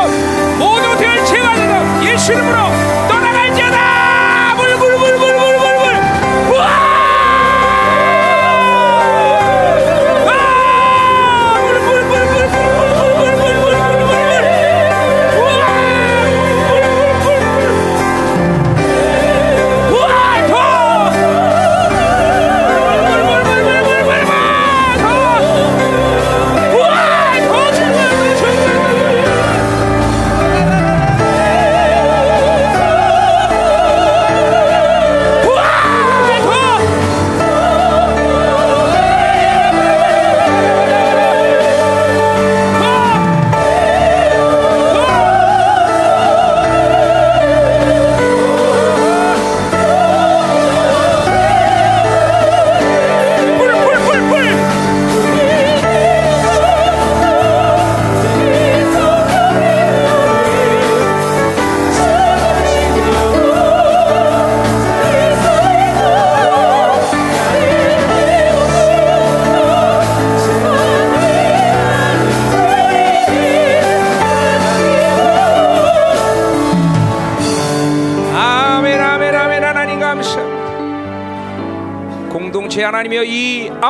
[0.60, 2.58] 모든 것을 제거하소서 예수 이름으로
[3.10, 4.07] 떠나갈지어다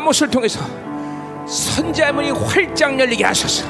[0.07, 0.59] 아모스를 통해서
[1.45, 3.65] 선자의 문이 활짝 열리게 하소서.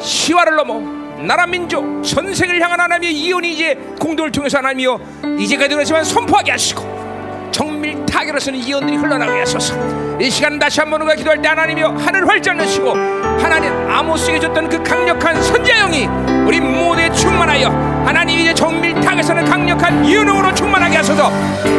[0.00, 0.80] 시와를 넘어
[1.22, 5.00] 나라 민족 전 세계를 향한 하나님의 이혼이 이제 공동을 통해서 하나님이여
[5.38, 9.74] 이제까지 그렇지만 선포하게 하시고 정밀 타결로서는 이언들이 흘러나오게 하소서.
[10.20, 14.82] 이 시간 다시 한번 우리가 기도할 때 하나님이여 하늘 활짝 여시고 하나님 아모스에게 줬던 그
[14.82, 16.06] 강력한 선자형이
[16.46, 21.28] 우리 모두에 충만하여 하나님 이제 정밀 타결에서는 강력한 이언으로 충만하게 하소서.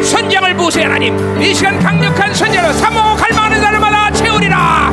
[0.02, 1.40] 선장을 보세요 하나님.
[1.42, 4.92] 이 시간 강력한 선자로 사모 갈망하는 사람마다 채우리라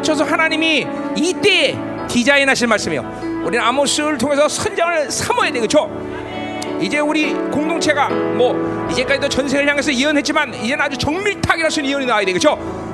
[0.00, 1.76] 맞춰서 하나님이 이때
[2.08, 3.42] 디자인하실 말씀이에요.
[3.44, 5.08] 우리는 아모스를 통해서 선장을
[5.52, 5.90] 돼, 그렇죠?
[6.80, 12.24] 이제 우리 공동체가 뭐 이제까지도 전세를 향해서 예언했지만 이제는 아주 정밀타기할 수 있는 예언이 나와야
[12.24, 12.52] 돼, 그렇죠?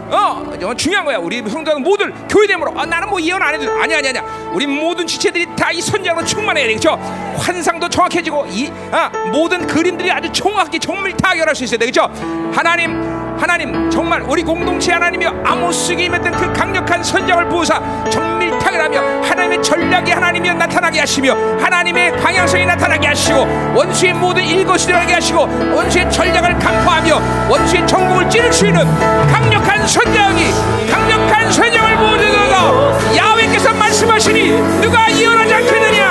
[0.08, 1.18] 어, 정말 중요한 거야.
[1.18, 4.22] 우리 성도들 모두 교회됨으로 아, 나는 뭐 예언 안 해도 아니 아니 아니야.
[4.52, 6.94] 우리 모든 지체들이 다 이 선장으로 충만해야 돼, 그렇죠?
[7.38, 12.10] 환상도 정확해지고 이 아, 모든 그림들이 아주 정확히 정밀타결할 수 있어야 돼, 그렇죠?
[12.52, 17.80] 하나님 하나님 정말 우리 공동체 하나님이여 아모스에게 임했던 그 강력한 선장을 부으사
[18.10, 23.40] 정밀타결하며 하나님의 전략이 하나님이여 나타나게 하시며 하나님의 방향성이 나타나게 하시고
[23.74, 25.40] 원수의 모든 일거수일하게 하시고
[25.74, 28.84] 원수의 전략을 강포하며 원수의 전국을 찌를 수 있는
[29.30, 30.50] 강력한 선장이
[30.90, 34.50] 강력한 선장을 부어주소서 야훼께서 말씀하시니
[34.80, 36.10] 누가 예언하지 않겠느냐?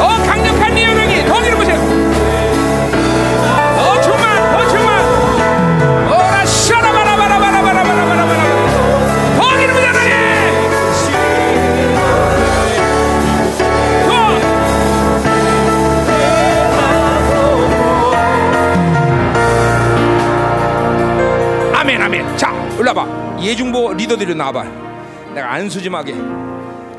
[0.00, 2.03] 어 강력한 예언이 더 들어보세요
[22.78, 23.06] 올라봐.
[23.40, 24.64] 예중보 리더들이 나와봐
[25.34, 26.14] 내가 안수짐하게.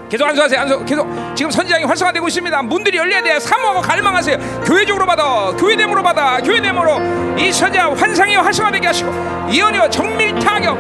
[0.10, 0.60] 계속 안수하세요.
[0.62, 0.86] 안수.
[0.86, 1.36] 계속.
[1.36, 2.62] 지금 선지장이 활성화되고 있습니다.
[2.64, 3.40] 문들이 열려야 돼요.
[3.40, 4.38] 사모하고 갈망하세요.
[4.66, 5.52] 교회적으로 받아.
[5.58, 6.40] 교회됨으로 받아.
[6.40, 7.36] 교회됨으로.
[7.38, 9.12] 이 선지자 환상이 활성화되게 하시고.
[9.52, 10.78] 예언이와 정밀 타격.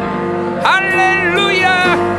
[0.64, 2.16] 할렐루야.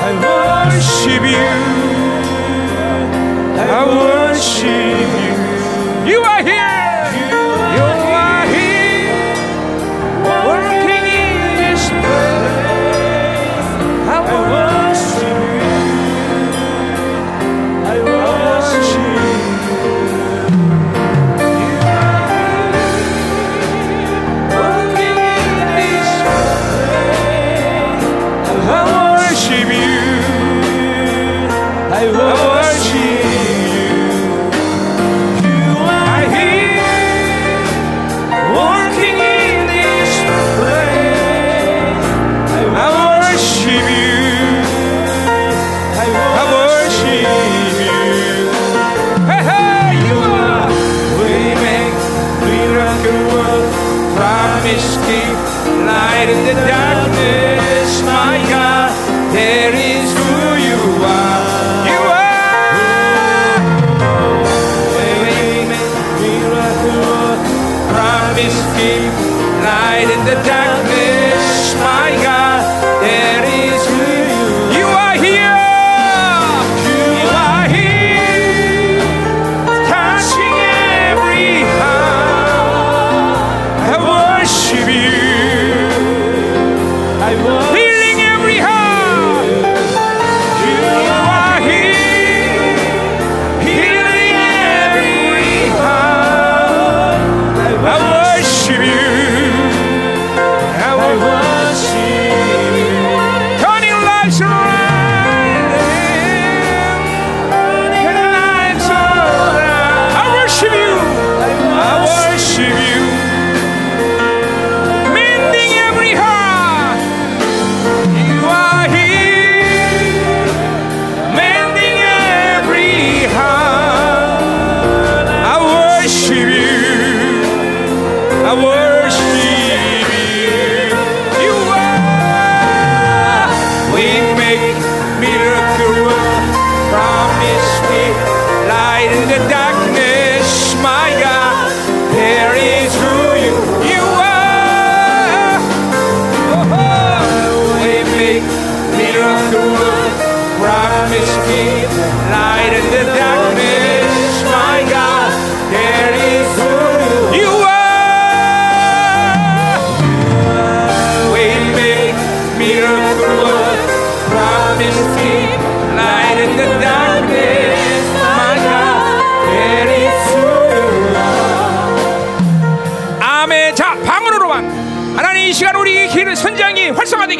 [0.00, 1.87] I worship you.
[3.60, 6.12] I worship you.
[6.12, 6.77] You are here
[59.70, 59.97] there is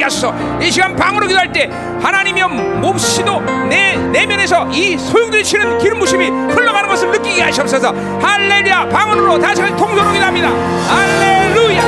[0.08, 0.34] 하소서.
[0.60, 1.68] 이 시간 방언으로 기도할 때
[2.02, 7.94] 하나님이여 몹시도 내 내면에서 이 소용돌이 치는 기름 부심이 흘러가는 것을 느끼게 하시옵소서.
[8.20, 8.88] 할렐루야.
[8.88, 10.48] 방언으로 다시 한번 통성으로 기도합니다.
[10.88, 11.82] 할렐루야.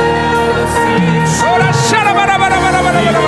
[1.54, 3.20] 오라 샤라바라바라바라바라바라.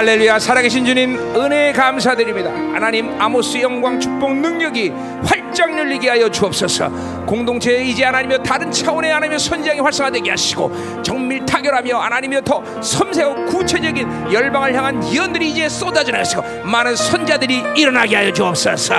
[0.00, 0.38] 할렐루야.
[0.38, 2.50] 살아계신 주님 은혜 감사드립니다.
[2.50, 4.90] 하나님 아모스 영광 축복 능력이
[5.22, 6.88] 활짝 열리게 하여 주옵소서.
[7.26, 14.32] 공동체에 이제 하나님여 다른 차원의 하나님의 선지장이 활성화되게 하시고 정밀 타결하며 하나님여 더 섬세하고 구체적인
[14.32, 18.94] 열방을 향한 예언들이 이제 쏟아져 나가시고 많은 선자들이 일어나게 하여 주옵소서.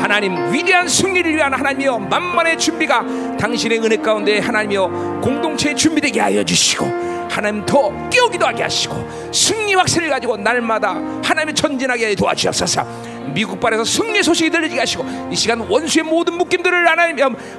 [0.00, 3.04] 하나님 위대한 승리를 위한 하나님이여 만만의 준비가
[3.38, 10.10] 당신의 은혜 가운데 하나님이여 공동체에 준비되게 하여 주시고 하나님 더 깨우기도 하게 하시고 승리 확신을
[10.10, 13.10] 가지고 날마다 하나님의 전진하게 도와주옵소서.
[13.32, 17.18] 미국 발에서 승리 소식이 들리게 하시고 이 시간 원수의 모든 묶임들을 하나님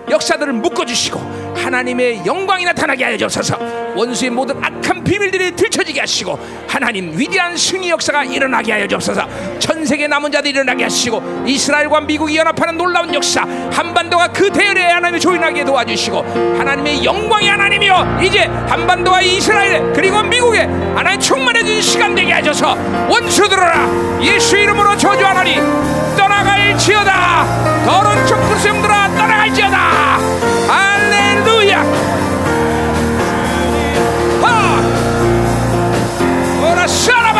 [0.10, 1.20] 역사들을 묶어주시고
[1.56, 3.58] 하나님의 영광이 나타나게 하여 주옵소서
[3.96, 9.28] 원수의 모든 악한 비밀들이 들춰지게 하시고 하나님 위대한 승리 역사가 일어나게 하여 주옵소서.
[9.60, 13.42] 전 세계 남은 자들이 일어나게 하시고 이스라엘과 미국이 연합하는 놀라운 역사
[13.72, 20.62] 한반도가 그 대열에 하나님이 조인하게 도와주시고 하나님의 영광이 하나님이여 이제 한반도와 이스라엘 그리고 미국에
[20.96, 22.76] 하나님 충만해진 시간 되게 하셔서
[23.10, 23.90] 원수 들어라.
[24.22, 25.56] 예수 이름으로 저주하나니
[26.18, 27.86] 떠나갈지어다.
[27.86, 29.91] 더러운 적그리스도들아 떠나갈지어다
[36.82, 37.31] 오라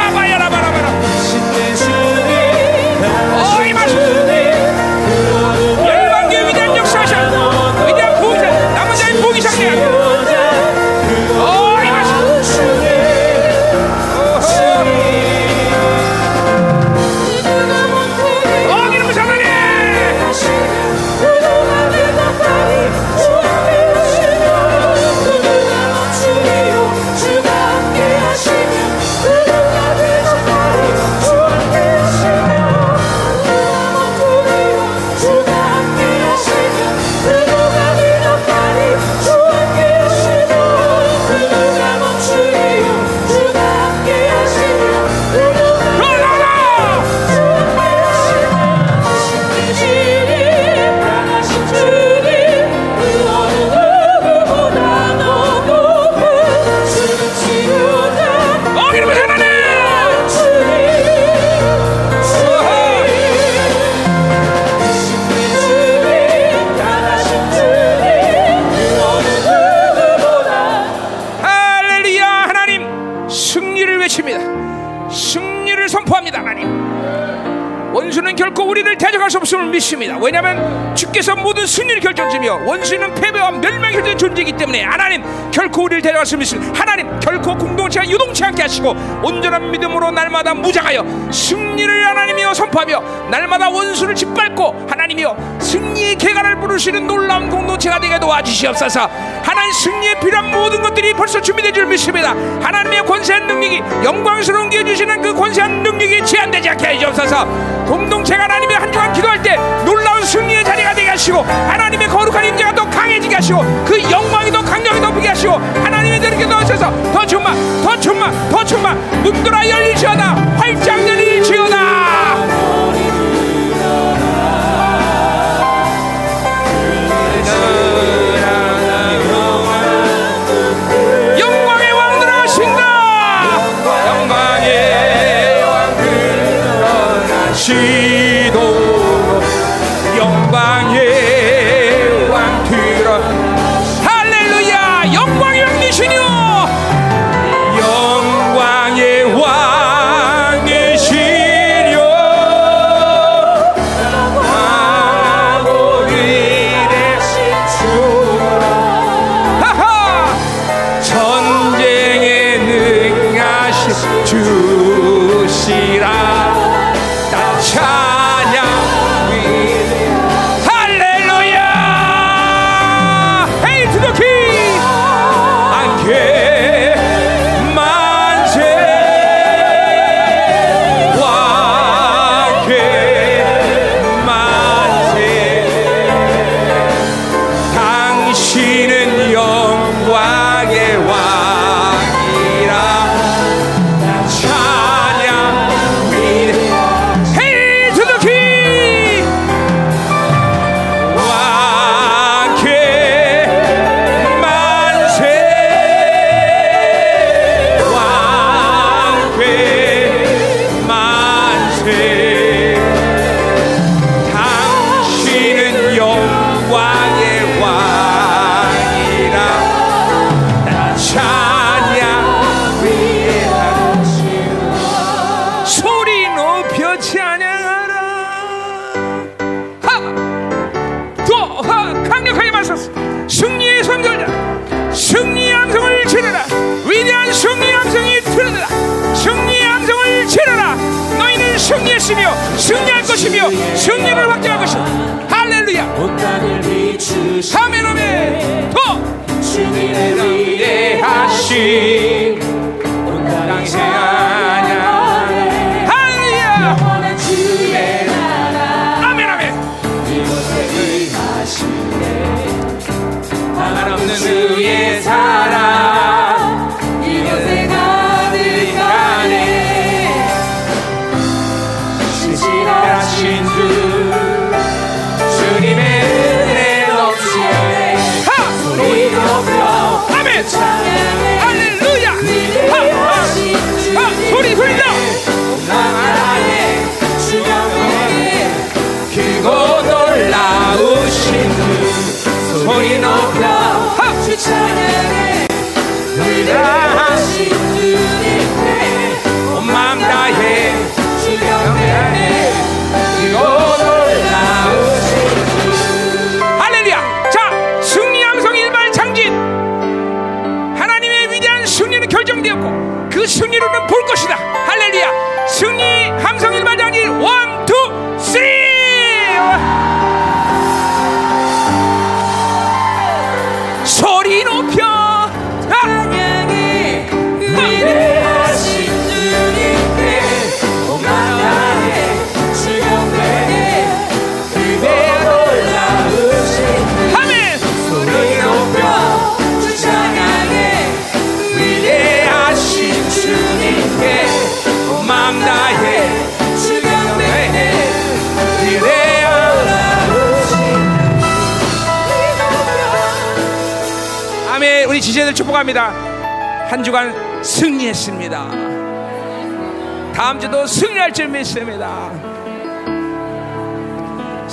[79.92, 80.18] 믿습니다.
[80.18, 86.02] 왜냐하면 주께서 모든 승리를 결정지며 원수는 패배와 멸망이 결정 존재이기 때문에 하나님 결코 우리를
[86.38, 93.70] 믿습니다 하나님 결코 공동체가 유동치 않게 하시고 온전한 믿음으로 날마다 무장하여 승리를 하나님이여 선포하며 날마다
[93.70, 99.10] 원수를 짓밟고 하나님이여 승리의 계간을 부르시는 놀라운 공동체가 되게 도와주시옵소서.
[99.44, 102.32] 하나님 승리에 필요한 모든 것들이 벌써 준비된 줄 믿습니다.
[102.62, 108.90] 하나님의 권세한 능력이 영광스러운 게 주시는 그 권세한 능력이 제한되지 않게 해주옵소서 공동체가 하나님의 한
[108.90, 114.02] 주간 기도할 때 놀라운 승리의 자리가 되게 하시고 하나님의 거룩한 임재가 더 강해지게 하시고 그
[114.10, 117.54] 영광이 더 강력히 덮이게 하시고 하나님의 되게 넣으셔서 더 충만
[117.84, 118.98] 더 충만 더 충만.
[119.22, 122.41] 문들아 열리지어다 활짝 열리지어다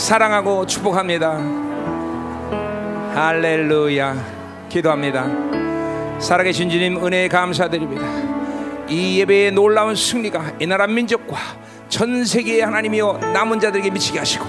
[0.08, 1.32] 사랑하고 축복합니다.
[3.14, 4.66] 할렐루야.
[4.70, 5.28] 기도합니다.
[6.18, 8.06] 살아계신 주님 은혜에 감사드립니다.
[8.88, 11.36] 이 예배의 놀라운 승리가 이 나라 민족과
[11.90, 14.46] 전 세계의 하나님이여 남은 자들에게 미치게 하시고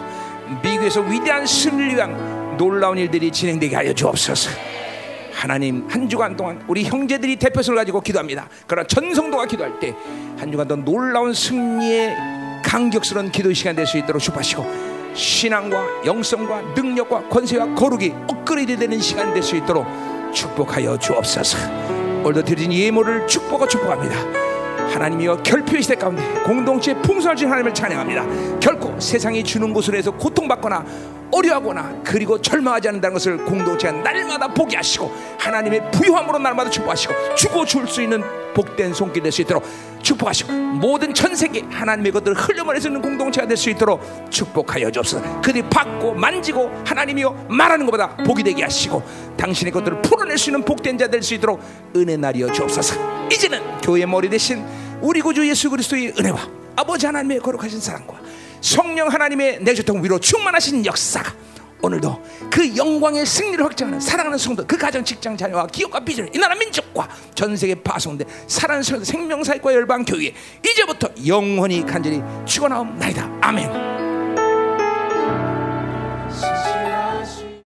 [0.63, 4.51] 미국에서 위대한 승리를 위한 놀라운 일들이 진행되게 하여 주옵소서.
[5.33, 8.47] 하나님 한 주간 동안 우리 형제들이 대표성을 가지고 기도합니다.
[8.65, 9.93] 그러나 전성도가 기도할 때
[10.39, 12.15] 한 주간 더 놀라운 승리의
[12.63, 14.88] 강격스러운 기도 시간 될 수 있도록 축복하시고
[15.19, 19.85] 신앙과 영성과 능력과 권세와 거룩이 업그레이드 되는 시간 될수 있도록
[20.33, 21.57] 축복하여 주옵소서.
[22.23, 24.15] 오늘도 드린 예물을 축복하 축복합니다.
[24.93, 28.59] 하나님이여 결핍의 시대 가운데 공동체 풍성을 주신 하나님을 찬양합니다.
[28.59, 30.85] 결코 세상이 주는 것으로 해서 고통받거나
[31.31, 37.87] 어려하거나 그리고 절망하지 않는다는 것을 공동체가 날마다 보게 하시고 하나님의 부유함으로 날마다 축복하시고 주고 줄
[37.87, 38.23] 수 있는
[38.55, 39.63] 복된 손길 될 수 있도록
[40.09, 42.35] 축복하시고 모든 전 세계 하나님의 것들을
[42.87, 45.41] 있는 공동체가 될 수 있도록 축복하여 주옵소서.
[45.41, 49.03] 그들이 받고 만지고 하나님이여 말하는 것보다 복이 되게 하시고
[49.37, 51.61] 당신의 것들을 풀어낼 수 있는 복된 자 될 수 있도록
[51.95, 53.27] 은혜 날이어 주옵소서.
[53.31, 54.63] 이제는 교회 머리 대신
[55.01, 56.39] 우리 구주 예수 그리스도의 은혜와
[56.75, 58.19] 아버지 하나님의 거룩하신 사랑과
[58.61, 61.33] 성령 하나님의 내주통 위로 충만하신 역사가
[61.81, 66.55] 오늘도 그 영광의 승리를 확정하는 사랑하는 성도 그 가정 직장 자녀와 기업과 비전을 이 나라
[66.55, 70.33] 민족과 전 세계 파송된 사랑하는 성도 생명사역과 열방 교회
[70.65, 73.39] 이제부터 영원히 간절히 축원하옵나이다.
[73.41, 73.99] 아멘